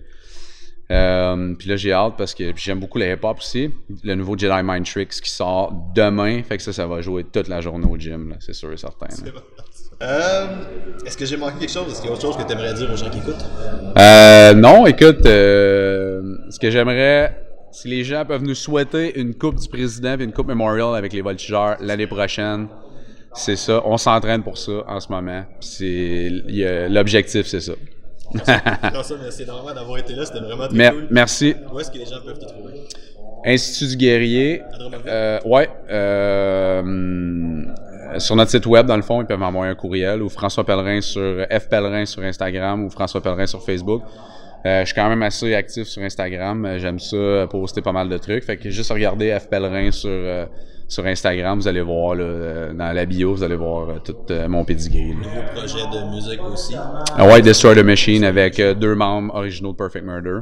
Euh, 0.90 1.54
puis 1.54 1.68
là, 1.68 1.76
j'ai 1.76 1.92
hâte 1.92 2.14
parce 2.16 2.34
que 2.34 2.52
j'aime 2.56 2.80
beaucoup 2.80 2.98
le 2.98 3.12
hip-hop 3.12 3.38
aussi. 3.38 3.70
Le 4.02 4.14
nouveau 4.14 4.38
Jedi 4.38 4.62
Mind 4.64 4.86
Tricks 4.86 5.20
qui 5.20 5.30
sort 5.30 5.72
demain. 5.94 6.42
Fait 6.42 6.56
que 6.56 6.62
ça, 6.62 6.72
ça 6.72 6.86
va 6.86 7.02
jouer 7.02 7.24
toute 7.24 7.48
la 7.48 7.60
journée 7.60 7.86
au 7.86 7.98
gym, 7.98 8.34
c'est 8.40 8.54
sûr 8.54 8.72
et 8.72 8.76
certain. 8.78 9.08
Euh, 10.00 10.46
Est-ce 11.04 11.16
que 11.16 11.26
j'ai 11.26 11.36
manqué 11.36 11.58
quelque 11.58 11.72
chose? 11.72 11.92
Est-ce 11.92 12.00
qu'il 12.00 12.08
y 12.08 12.12
a 12.12 12.14
autre 12.14 12.22
chose 12.22 12.36
que 12.36 12.42
tu 12.44 12.52
aimerais 12.52 12.72
dire 12.72 12.90
aux 12.90 12.96
gens 12.96 13.10
qui 13.10 13.18
écoutent? 13.18 13.44
Euh, 13.98 14.54
non, 14.54 14.86
écoute, 14.86 15.26
euh, 15.26 16.36
ce 16.50 16.58
que 16.58 16.70
j'aimerais, 16.70 17.36
si 17.72 17.88
les 17.88 18.04
gens 18.04 18.24
peuvent 18.24 18.44
nous 18.44 18.54
souhaiter 18.54 19.18
une 19.20 19.34
coupe 19.34 19.56
du 19.56 19.68
président 19.68 20.16
et 20.18 20.24
une 20.24 20.32
coupe 20.32 20.46
Memorial 20.46 20.94
avec 20.94 21.12
les 21.12 21.20
voltigeurs 21.20 21.76
l'année 21.80 22.06
prochaine, 22.06 22.68
c'est 23.38 23.56
ça. 23.56 23.80
On 23.84 23.96
s'entraîne 23.96 24.42
pour 24.42 24.58
ça 24.58 24.84
en 24.86 25.00
ce 25.00 25.10
moment. 25.10 25.44
C'est 25.60 26.28
l'objectif, 26.90 27.46
c'est 27.46 27.60
ça. 27.60 27.72
Merci 28.92 29.42
énormément 29.42 29.74
d'avoir 29.74 29.96
été 29.98 30.14
là, 30.14 30.26
c'était 30.26 30.40
vraiment 30.40 30.68
très 30.68 30.76
Mer- 30.76 30.92
cool. 30.92 31.06
merci. 31.10 31.54
Où 31.72 31.80
est-ce 31.80 31.90
que 31.90 31.96
les 31.96 32.04
gens 32.04 32.20
peuvent 32.22 32.38
te 32.38 32.44
trouver? 32.44 32.74
Institut 33.46 33.88
du 33.92 33.96
guerrier. 33.96 34.60
À? 34.60 35.08
Euh, 35.08 35.38
ouais. 35.46 35.70
euh, 35.90 37.62
sur 38.18 38.36
notre 38.36 38.50
site 38.50 38.66
web, 38.66 38.86
dans 38.86 38.96
le 38.96 39.02
fond, 39.02 39.22
ils 39.22 39.26
peuvent 39.26 39.38
m'envoyer 39.38 39.70
un 39.72 39.74
courriel 39.74 40.22
ou 40.22 40.28
François 40.28 40.64
Pellerin 40.64 41.00
sur 41.00 41.46
F 41.50 41.68
Pellerin 41.68 42.04
sur 42.04 42.22
Instagram 42.22 42.84
ou 42.84 42.90
François 42.90 43.22
Pellerin 43.22 43.46
sur 43.46 43.62
Facebook. 43.64 44.02
Euh, 44.66 44.80
je 44.80 44.86
suis 44.86 44.94
quand 44.94 45.08
même 45.08 45.22
assez 45.22 45.54
actif 45.54 45.86
sur 45.86 46.02
Instagram. 46.02 46.74
J'aime 46.78 46.98
ça, 46.98 47.46
poster 47.48 47.80
pas 47.80 47.92
mal 47.92 48.08
de 48.08 48.18
trucs. 48.18 48.44
Fait 48.44 48.56
que 48.56 48.70
juste 48.70 48.90
regarder 48.92 49.38
F 49.38 49.48
Pellerin 49.48 49.90
sur, 49.92 50.10
sur 50.88 51.04
Instagram, 51.06 51.58
vous 51.58 51.68
allez 51.68 51.82
voir 51.82 52.14
là, 52.14 52.24
euh, 52.24 52.72
dans 52.72 52.92
la 52.92 53.04
bio, 53.04 53.34
vous 53.34 53.42
allez 53.42 53.56
voir 53.56 53.88
euh, 53.90 53.98
tout 54.02 54.16
euh, 54.30 54.48
mon 54.48 54.64
pedigree. 54.64 55.14
Nouveau 55.14 55.42
projet 55.54 55.84
de 55.92 56.14
musique 56.14 56.40
aussi. 56.50 56.74
Ah 57.16 57.26
ouais, 57.26 57.42
Destroy 57.42 57.76
the 57.76 57.84
Machine 57.84 58.24
avec 58.24 58.58
euh, 58.58 58.72
deux 58.74 58.94
membres 58.94 59.34
originaux 59.34 59.72
de 59.72 59.76
Perfect 59.76 60.04
Murder. 60.06 60.40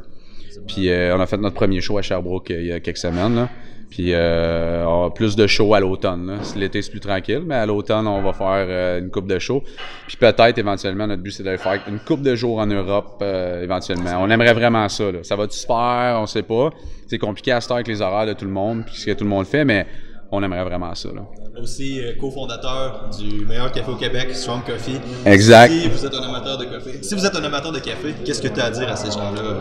Puis 0.68 0.88
euh, 0.88 1.16
on 1.16 1.20
a 1.20 1.26
fait 1.26 1.36
notre 1.36 1.57
premier 1.57 1.80
show 1.80 1.99
à 1.99 2.03
Sherbrooke 2.03 2.51
il 2.51 2.66
y 2.66 2.72
a 2.72 2.80
quelques 2.80 2.97
semaines. 2.97 3.34
Là. 3.34 3.49
Puis 3.90 4.12
euh, 4.12 4.84
on 4.86 5.07
a 5.07 5.11
plus 5.11 5.36
de 5.36 5.47
shows 5.47 5.74
à 5.74 5.80
l'automne. 5.80 6.38
L'été, 6.57 6.82
c'est 6.82 6.90
plus 6.90 7.01
tranquille, 7.01 7.42
mais 7.44 7.55
à 7.55 7.66
l'automne, 7.66 8.07
on 8.07 8.22
va 8.22 8.32
faire 8.32 8.99
une 8.99 9.11
coupe 9.11 9.26
de 9.26 9.38
shows. 9.38 9.62
Puis 10.07 10.16
peut-être, 10.16 10.59
éventuellement, 10.59 11.07
notre 11.07 11.22
but, 11.22 11.30
c'est 11.30 11.44
de 11.44 11.57
faire 11.57 11.80
une 11.88 11.99
coupe 12.01 12.22
de 12.22 12.34
jours 12.34 12.59
en 12.59 12.66
Europe, 12.66 13.18
euh, 13.22 13.62
éventuellement. 13.62 14.11
On 14.20 14.30
aimerait 14.30 14.55
vraiment 14.55 14.88
ça. 14.88 15.11
Là. 15.12 15.18
Ça 15.22 15.36
va-tu 15.36 15.57
se 15.57 15.66
faire? 15.66 16.18
On 16.20 16.26
sait 16.26 16.42
pas. 16.42 16.70
C'est 17.07 17.18
compliqué 17.18 17.53
à 17.53 17.61
se 17.61 17.66
faire 17.68 17.76
avec 17.76 17.88
les 17.88 18.03
horaires 18.03 18.26
de 18.26 18.32
tout 18.32 18.44
le 18.44 18.51
monde, 18.51 18.84
puis 18.84 18.97
ce 18.97 19.07
que 19.07 19.12
tout 19.12 19.24
le 19.24 19.30
monde 19.30 19.47
fait, 19.47 19.64
mais 19.64 19.86
on 20.30 20.42
aimerait 20.42 20.64
vraiment 20.64 20.94
ça. 20.94 21.08
Là. 21.14 21.22
Aussi 21.60 22.00
euh, 22.00 22.12
cofondateur 22.20 23.10
du 23.18 23.46
meilleur 23.46 23.70
café 23.72 23.90
au 23.90 23.96
Québec, 23.96 24.34
Strong 24.34 24.64
Coffee. 24.64 24.98
Exact. 25.24 25.70
Si 25.72 25.88
vous 25.88 26.04
êtes 26.06 26.14
un 26.14 26.22
amateur 26.22 26.58
de 26.58 26.64
café, 26.64 27.02
si 27.02 27.14
vous 27.14 27.24
êtes 27.24 27.34
un 27.34 27.44
amateur 27.44 27.72
de 27.72 27.78
café, 27.78 28.14
qu'est-ce 28.24 28.42
que 28.42 28.48
tu 28.48 28.60
as 28.60 28.64
à 28.66 28.70
dire 28.70 28.88
à 28.88 28.96
ces 28.96 29.10
gens-là? 29.10 29.40
euh? 29.40 29.60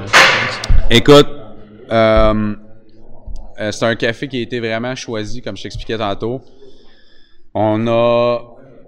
Écoute, 0.89 1.28
euh, 1.91 2.55
c'est 3.72 3.86
un 3.86 3.95
café 3.95 4.28
qui 4.28 4.38
a 4.39 4.41
été 4.41 4.59
vraiment 4.59 4.95
choisi, 4.95 5.41
comme 5.41 5.55
je 5.55 5.63
t'expliquais 5.63 5.97
tantôt. 5.97 6.41
On 7.53 7.88
a 7.88 8.39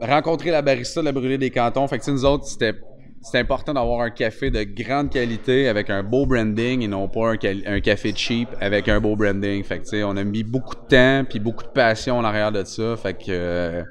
rencontré 0.02 0.52
la 0.52 0.62
barista 0.62 1.00
de 1.00 1.06
la 1.06 1.12
brûlée 1.12 1.38
des 1.38 1.52
cantons. 1.52 1.88
Fait 1.88 1.98
que 1.98 2.04
tu 2.04 2.08
sais, 2.08 2.12
nous 2.12 2.26
autres, 2.26 2.46
c'était 2.46 2.74
c'est 3.22 3.40
important 3.40 3.74
d'avoir 3.74 4.02
un 4.02 4.10
café 4.10 4.52
de 4.52 4.64
grande 4.64 5.10
qualité 5.10 5.68
avec 5.68 5.90
un 5.90 6.04
beau 6.04 6.26
branding 6.26 6.82
et 6.82 6.88
non 6.88 7.08
pas 7.08 7.32
un, 7.32 7.80
café 7.82 8.14
cheap 8.16 8.50
avec 8.62 8.88
un 8.88 9.00
beau 9.00 9.16
branding. 9.16 9.64
Fait 9.64 9.80
que 9.80 10.04
on 10.04 10.16
a 10.18 10.24
mis 10.24 10.44
beaucoup 10.44 10.76
de 10.76 10.88
temps 10.88 11.26
puis 11.28 11.40
beaucoup 11.40 11.64
de 11.64 11.70
passion 11.70 12.18
en 12.18 12.24
arrière 12.24 12.52
de 12.52 12.64
ça. 12.64 12.96
Fait 12.96 13.14
que 13.14 13.26
euh, 13.30 13.84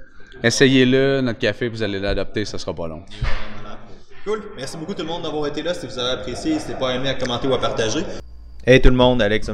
essayez-le, 0.43 1.21
notre 1.21 1.39
café, 1.39 1.69
vous 1.69 1.83
allez 1.83 2.01
l'adopter, 2.01 2.45
ça 2.45 2.59
sera 2.59 2.75
pas 2.75 2.89
long. 2.89 3.03
Cool. 4.25 4.43
Merci 4.57 4.77
beaucoup 4.77 4.95
tout 4.95 5.03
le 5.03 5.09
monde 5.09 5.23
d'avoir 5.23 5.47
été 5.47 5.63
là. 5.63 5.73
Si 5.75 5.87
vous 5.87 5.99
avez 5.99 6.21
apprécié, 6.21 6.55
n'hésitez 6.55 6.75
pas 6.75 6.91
à 6.91 6.95
aimer, 6.95 7.09
à 7.09 7.15
commenter 7.15 7.47
ou 7.47 7.55
à 7.55 7.61
partager. 7.61 8.01
Hey 8.69 8.81
tout 8.81 8.91
le 8.91 8.97
monde, 8.97 9.23
Alex 9.23 9.49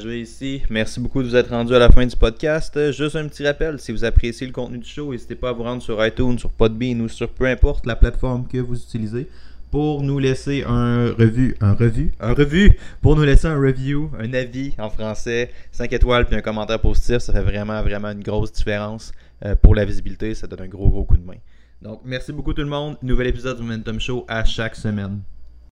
jouer 0.00 0.18
ici. 0.18 0.60
Merci 0.70 0.98
beaucoup 0.98 1.22
de 1.22 1.28
vous 1.28 1.36
être 1.36 1.50
rendu 1.50 1.72
à 1.72 1.78
la 1.78 1.88
fin 1.88 2.04
du 2.04 2.16
podcast. 2.16 2.76
Euh, 2.76 2.90
Juste 2.90 3.14
un 3.14 3.28
petit 3.28 3.46
rappel, 3.46 3.78
si 3.78 3.92
vous 3.92 4.04
appréciez 4.04 4.44
le 4.44 4.52
contenu 4.52 4.78
du 4.78 4.88
show, 4.88 5.12
n'hésitez 5.12 5.36
pas 5.36 5.50
à 5.50 5.52
vous 5.52 5.62
rendre 5.62 5.80
sur 5.80 6.04
iTunes, 6.04 6.36
sur 6.36 6.50
Podbean 6.50 7.00
ou 7.00 7.08
sur 7.08 7.28
peu 7.28 7.46
importe 7.46 7.86
la 7.86 7.94
plateforme 7.94 8.48
que 8.48 8.58
vous 8.58 8.74
utilisez 8.74 9.28
pour 9.70 10.02
nous 10.02 10.18
laisser 10.18 10.64
un 10.66 11.12
revue, 11.12 11.56
un 11.60 11.74
revue, 11.74 12.10
un 12.18 12.32
revue, 12.34 12.76
pour 13.02 13.14
nous 13.14 13.22
laisser 13.22 13.46
un 13.46 13.56
review, 13.56 14.10
un 14.18 14.34
avis 14.34 14.74
en 14.78 14.90
français, 14.90 15.52
5 15.70 15.92
étoiles 15.92 16.26
puis 16.26 16.34
un 16.34 16.42
commentaire 16.42 16.80
positif, 16.80 17.18
ça 17.18 17.32
fait 17.32 17.42
vraiment 17.42 17.80
vraiment 17.82 18.10
une 18.10 18.24
grosse 18.24 18.50
différence 18.50 19.12
euh, 19.44 19.54
pour 19.54 19.76
la 19.76 19.84
visibilité, 19.84 20.34
ça 20.34 20.48
donne 20.48 20.62
un 20.62 20.66
gros 20.66 20.88
gros 20.88 21.04
coup 21.04 21.16
de 21.16 21.24
main. 21.24 21.38
Donc 21.82 22.00
merci 22.04 22.32
beaucoup 22.32 22.52
tout 22.52 22.62
le 22.62 22.68
monde, 22.68 22.96
nouvel 23.00 23.28
épisode 23.28 23.58
du 23.58 23.62
Momentum 23.62 24.00
Show 24.00 24.24
à 24.26 24.42
chaque 24.42 24.74
semaine. 24.74 25.20